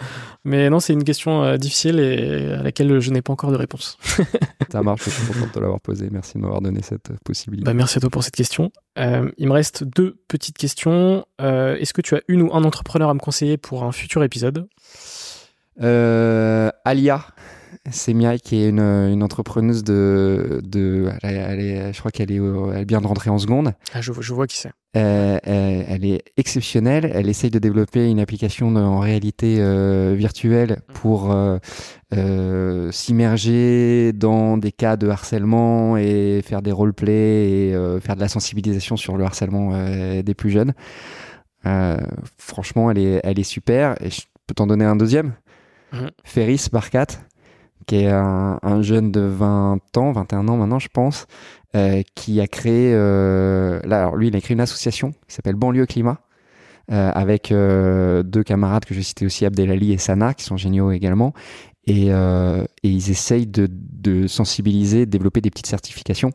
Mais 0.45 0.69
non, 0.71 0.81
c'est 0.81 0.93
une 0.93 1.05
question 1.05 1.45
euh, 1.45 1.57
difficile 1.57 1.84
et 1.91 2.53
à 2.53 2.62
laquelle 2.62 3.01
je 3.01 3.11
n'ai 3.11 3.22
pas 3.22 3.32
encore 3.32 3.51
de 3.51 3.57
réponse. 3.57 3.99
Ça 4.70 4.82
marche, 4.82 5.05
je 5.05 5.11
suis 5.11 5.26
content 5.26 5.47
de 5.47 5.53
te 5.53 5.59
l'avoir 5.59 5.80
posé. 5.80 6.09
Merci 6.11 6.35
de 6.35 6.43
m'avoir 6.43 6.61
donné 6.61 6.82
cette 6.82 7.11
euh, 7.11 7.16
possibilité. 7.24 7.64
Bah, 7.64 7.74
merci 7.74 7.99
à 7.99 8.01
toi 8.01 8.11
pour 8.11 8.24
cette 8.24 8.35
question. 8.35 8.72
Euh, 8.99 9.30
il 9.39 9.49
me 9.49 9.53
reste 9.53 9.85
deux 9.85 10.16
petites 10.28 10.59
questions. 10.59 11.26
Euh, 11.41 11.76
Est-ce 11.76 11.93
que 11.93 12.01
tu 12.01 12.14
as 12.14 12.22
une 12.28 12.43
ou 12.43 12.55
un 12.55 12.64
entrepreneur 12.64 13.09
à 13.09 13.14
me 13.14 13.20
conseiller 13.20 13.57
pour 13.57 13.85
un 13.85 13.93
futur 13.93 14.22
épisode? 14.24 14.66
Euh, 15.80 16.70
Alia, 16.85 17.26
c'est 17.91 18.14
Mia 18.14 18.39
qui 18.39 18.62
est 18.62 18.68
une, 18.68 18.81
une 18.81 19.22
entrepreneuse 19.22 19.85
de. 19.85 20.61
de 20.64 21.11
elle 21.22 21.35
est- 21.35 21.39
elle 21.39 21.61
est- 21.61 21.93
je 21.93 21.99
crois 21.99 22.11
qu'elle 22.11 22.31
est, 22.33 22.37
elle 22.75 22.87
vient 22.87 23.01
de 23.01 23.07
rentrer 23.07 23.31
en 23.31 23.39
seconde. 23.39 23.72
ah, 23.93 24.01
je, 24.01 24.12
vois- 24.12 24.22
je 24.22 24.33
vois 24.35 24.47
qui 24.47 24.59
c'est. 24.59 24.70
Euh, 24.97 25.39
elle, 25.43 25.85
elle 25.89 26.05
est 26.05 26.22
exceptionnelle. 26.37 27.11
Elle 27.14 27.29
essaye 27.29 27.51
de 27.51 27.59
développer 27.59 28.09
une 28.09 28.20
application 28.20 28.70
de- 28.70 28.81
en 28.81 29.01
réalité 29.01 29.57
euh, 29.59 30.14
virtuelle 30.16 30.83
pour 30.95 31.33
euh, 31.33 31.59
euh, 32.14 32.93
s'immerger 32.93 34.12
dans 34.12 34.57
des 34.57 34.70
cas 34.72 34.97
de 34.97 35.09
harcèlement 35.09 35.97
et 35.97 36.41
faire 36.45 36.62
des 36.62 36.70
roleplays 36.72 37.51
et 37.70 37.75
euh, 37.75 37.99
faire 38.01 38.14
de 38.14 38.20
la 38.20 38.29
sensibilisation 38.29 38.97
sur 38.97 39.16
le 39.16 39.25
harcèlement 39.25 39.70
euh, 39.75 40.22
des 40.22 40.35
plus 40.35 40.51
jeunes. 40.51 40.75
Euh, 41.66 41.97
franchement, 42.39 42.91
elle 42.91 42.99
est, 42.99 43.20
elle 43.25 43.39
est 43.39 43.43
super. 43.43 43.97
Et 44.01 44.11
je 44.11 44.22
peux 44.47 44.55
t'en 44.55 44.66
donner 44.66 44.85
un 44.85 44.97
deuxième. 44.97 45.33
Mhm. 45.93 46.11
Ferris 46.25 46.66
Barkat, 46.72 47.07
qui 47.87 47.97
est 47.97 48.09
un, 48.09 48.59
un 48.62 48.82
jeune 48.82 49.12
de 49.12 49.20
20 49.20 49.78
ans, 49.97 50.12
21 50.12 50.49
ans 50.49 50.57
maintenant, 50.57 50.78
je 50.78 50.89
pense, 50.93 51.26
euh, 51.76 52.03
qui 52.14 52.41
a 52.41 52.47
créé. 52.47 52.93
euh, 52.95 53.80
là, 53.85 54.01
alors 54.01 54.16
lui, 54.16 54.28
il 54.28 54.37
a 54.37 54.41
créé 54.41 54.55
une 54.55 54.61
association 54.61 55.12
qui 55.28 55.35
s'appelle 55.35 55.57
Banlieue 55.57 55.87
Climat. 55.87 56.18
euh, 56.93 57.11
avec 57.14 57.49
deux 57.51 58.43
camarades 58.45 58.85
que 58.85 58.95
je 58.95 59.01
citer 59.01 59.26
aussi, 59.26 59.47
Abdelali 59.47 59.93
et 59.93 59.99
Sana, 59.99 60.35
qui 60.35 60.45
sont 60.45 60.57
géniaux 60.57 60.91
également. 60.93 61.32
Et, 61.87 62.07
euh, 62.11 62.64
et 62.82 62.89
ils 62.89 63.11
essayent 63.11 63.47
de, 63.47 64.26
sensibiliser, 64.26 65.07
de 65.07 65.11
développer 65.11 65.41
des 65.41 65.51
petites 65.51 65.66
certifications, 65.66 66.30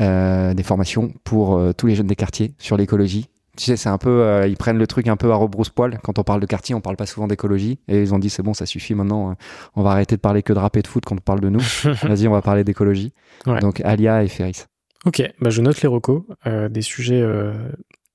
des 0.00 0.62
formations 0.64 1.12
pour 1.24 1.60
tous 1.76 1.86
les 1.86 1.94
jeunes 1.94 2.06
des 2.08 2.16
quartiers 2.16 2.54
sur 2.58 2.76
l'écologie. 2.76 3.26
Tu 3.60 3.66
sais, 3.66 3.76
c'est 3.76 3.88
un 3.90 3.98
peu, 3.98 4.22
euh, 4.22 4.46
ils 4.46 4.56
prennent 4.56 4.78
le 4.78 4.86
truc 4.86 5.06
un 5.08 5.16
peu 5.16 5.30
à 5.30 5.34
rebrousse-poil. 5.34 5.98
Quand 6.02 6.18
on 6.18 6.22
parle 6.22 6.40
de 6.40 6.46
quartier, 6.46 6.74
on 6.74 6.80
parle 6.80 6.96
pas 6.96 7.04
souvent 7.06 7.26
d'écologie. 7.26 7.78
Et 7.88 8.00
ils 8.00 8.14
ont 8.14 8.18
dit, 8.18 8.30
c'est 8.30 8.42
bon, 8.42 8.54
ça 8.54 8.64
suffit 8.64 8.94
maintenant. 8.94 9.30
euh, 9.30 9.34
on 9.76 9.82
va 9.82 9.90
arrêter 9.90 10.16
de 10.16 10.20
parler 10.20 10.42
que 10.42 10.52
de 10.54 10.58
rap 10.58 10.76
et 10.78 10.82
de 10.82 10.86
foot 10.86 11.04
quand 11.04 11.16
on 11.16 11.18
parle 11.18 11.40
de 11.40 11.50
nous. 11.50 11.60
Vas-y, 12.02 12.26
on 12.26 12.32
va 12.32 12.40
parler 12.40 12.64
d'écologie. 12.64 13.12
Ouais. 13.46 13.60
Donc, 13.60 13.80
Alia 13.84 14.22
et 14.22 14.28
Ferris. 14.28 14.64
Ok, 15.04 15.22
bah 15.40 15.50
je 15.50 15.60
note 15.62 15.80
les 15.82 15.88
recos, 15.88 16.22
euh, 16.46 16.68
des 16.68 16.82
sujets 16.82 17.22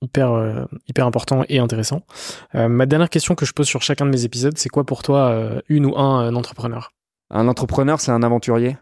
hyper, 0.01 0.31
euh, 0.31 0.65
hyper 0.87 1.05
importants 1.05 1.43
et 1.49 1.59
intéressants. 1.59 2.03
Euh, 2.55 2.67
ma 2.67 2.85
dernière 2.85 3.09
question 3.09 3.35
que 3.35 3.45
je 3.45 3.53
pose 3.53 3.67
sur 3.67 3.81
chacun 3.81 4.05
de 4.05 4.11
mes 4.11 4.23
épisodes, 4.23 4.57
c'est 4.57 4.69
quoi 4.69 4.83
pour 4.85 5.03
toi 5.03 5.29
euh, 5.29 5.61
une 5.67 5.85
ou 5.85 5.97
un, 5.97 6.27
euh, 6.27 6.35
entrepreneur? 6.35 6.91
Un 7.29 7.47
entrepreneur, 7.47 7.99
c'est 7.99 8.11
un 8.11 8.23
aventurier. 8.23 8.77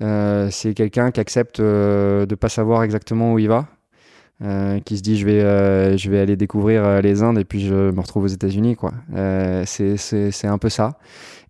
C'est 0.00 0.74
quelqu'un 0.74 1.12
qui 1.12 1.20
accepte 1.20 1.60
de 1.60 2.34
pas 2.34 2.48
savoir 2.48 2.82
exactement 2.82 3.32
où 3.32 3.38
il 3.38 3.48
va, 3.48 3.68
qui 4.40 4.96
se 4.96 5.02
dit 5.02 5.16
je 5.16 5.26
vais, 5.26 5.96
je 5.96 6.10
vais 6.10 6.18
aller 6.18 6.36
découvrir 6.36 7.00
les 7.00 7.22
Indes 7.22 7.38
et 7.38 7.44
puis 7.44 7.60
je 7.60 7.90
me 7.92 8.00
retrouve 8.00 8.24
aux 8.24 8.28
États-Unis. 8.28 8.76
quoi. 8.76 8.92
c'est 9.64 10.46
un 10.46 10.58
peu 10.58 10.68
ça. 10.68 10.98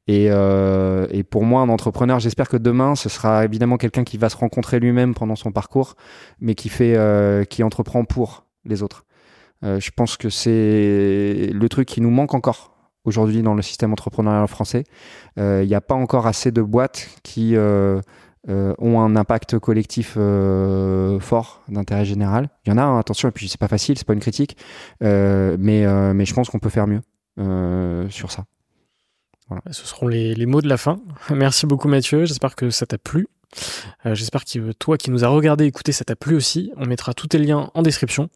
Et, 0.07 0.27
euh, 0.31 1.07
et, 1.11 1.23
pour 1.23 1.45
moi, 1.45 1.63
un 1.63 1.69
entrepreneur, 1.71 2.21
j'espère 2.21 2.49
que 2.49 2.59
demain, 2.59 2.95
ce 2.95 3.09
sera 3.09 3.45
évidemment 3.45 3.79
quelqu'un 3.79 4.05
qui 4.05 4.19
va 4.19 4.29
se 4.29 4.37
rencontrer 4.37 4.79
lui-même 4.79 5.15
pendant 5.15 5.37
son 5.37 5.51
parcours, 5.51 5.95
mais 6.41 6.55
qui 6.55 6.69
fait, 6.69 6.95
euh, 6.97 7.45
qui 7.45 7.63
entreprend 7.63 8.05
pour 8.05 8.45
les 8.67 8.83
autres. 8.83 9.07
Euh, 9.65 9.81
je 9.81 9.91
pense 9.91 10.19
que 10.19 10.29
c'est 10.29 11.51
le 11.53 11.69
truc 11.71 11.89
qui 11.89 12.03
nous 12.03 12.11
manque 12.11 12.35
encore 12.35 12.77
aujourd'hui 13.05 13.43
dans 13.43 13.55
le 13.55 13.63
système 13.63 13.93
entrepreneurial 13.93 14.47
français. 14.47 14.85
Euh, 15.39 15.63
il 15.63 15.69
n'y 15.69 15.75
a 15.75 15.81
pas 15.81 15.95
encore 15.95 16.27
assez 16.27 16.53
de 16.53 16.61
boîtes 16.61 17.09
qui 17.23 17.57
euh, 18.49 18.71
euh, 18.71 18.75
ont 18.79 19.01
un 19.01 19.17
impact 19.17 19.59
collectif 19.59 20.19
fort 21.21 21.63
d'intérêt 21.69 22.05
général. 22.05 22.49
Il 22.65 22.71
y 22.71 22.73
en 22.73 22.79
a, 22.79 22.83
hein, 22.83 22.99
attention, 22.99 23.29
et 23.29 23.33
puis 23.33 23.49
c'est 23.49 23.61
pas 23.61 23.69
facile, 23.69 23.97
c'est 23.99 24.07
pas 24.07 24.13
une 24.13 24.21
critique, 24.21 24.57
mais, 25.01 25.57
mais 26.15 26.25
je 26.25 26.35
pense 26.35 26.49
qu'on 26.49 26.59
peut 26.59 26.71
faire 26.71 26.87
mieux 26.87 27.01
sur 28.11 28.31
ça. 28.31 28.45
Ce 29.71 29.87
seront 29.87 30.09
les, 30.09 30.47
mots 30.47 30.63
de 30.63 30.69
la 30.69 30.77
fin. 30.77 31.01
Merci 31.31 31.67
beaucoup 31.67 31.89
Mathieu, 31.89 32.25
j'espère 32.25 32.55
que 32.55 32.71
ça 32.71 32.87
t'a 32.87 32.99
plu. 32.99 33.27
Euh, 34.07 34.15
j'espère 34.15 34.45
que 34.45 34.73
toi 34.73 34.99
qui 34.99 35.11
nous 35.11 35.25
as 35.25 35.29
regardé, 35.29 35.65
écouté, 35.65 35.93
ça 35.93 36.05
t'a 36.05 36.17
plu 36.17 36.35
aussi. 36.35 36.73
On 36.77 36.87
mettra 36.87 37.15
tous 37.15 37.29
tes 37.29 37.39
liens 37.39 37.71
en 37.75 37.83
description. 37.83 38.29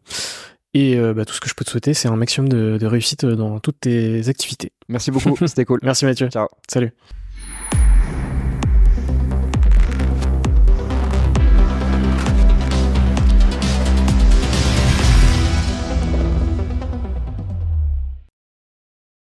Et 0.74 0.96
euh, 0.96 1.14
bah, 1.14 1.24
tout 1.24 1.34
ce 1.34 1.40
que 1.40 1.48
je 1.48 1.54
peux 1.54 1.64
te 1.64 1.70
souhaiter, 1.70 1.94
c'est 1.94 2.08
un 2.08 2.16
maximum 2.16 2.48
de, 2.48 2.78
de 2.78 2.86
réussite 2.86 3.24
dans 3.24 3.58
toutes 3.58 3.80
tes 3.80 4.28
activités. 4.28 4.72
Merci 4.88 5.10
beaucoup, 5.10 5.34
c'était 5.46 5.64
cool. 5.64 5.80
Merci 5.82 6.04
Mathieu. 6.04 6.28
Ciao. 6.28 6.48
Salut. 6.68 6.92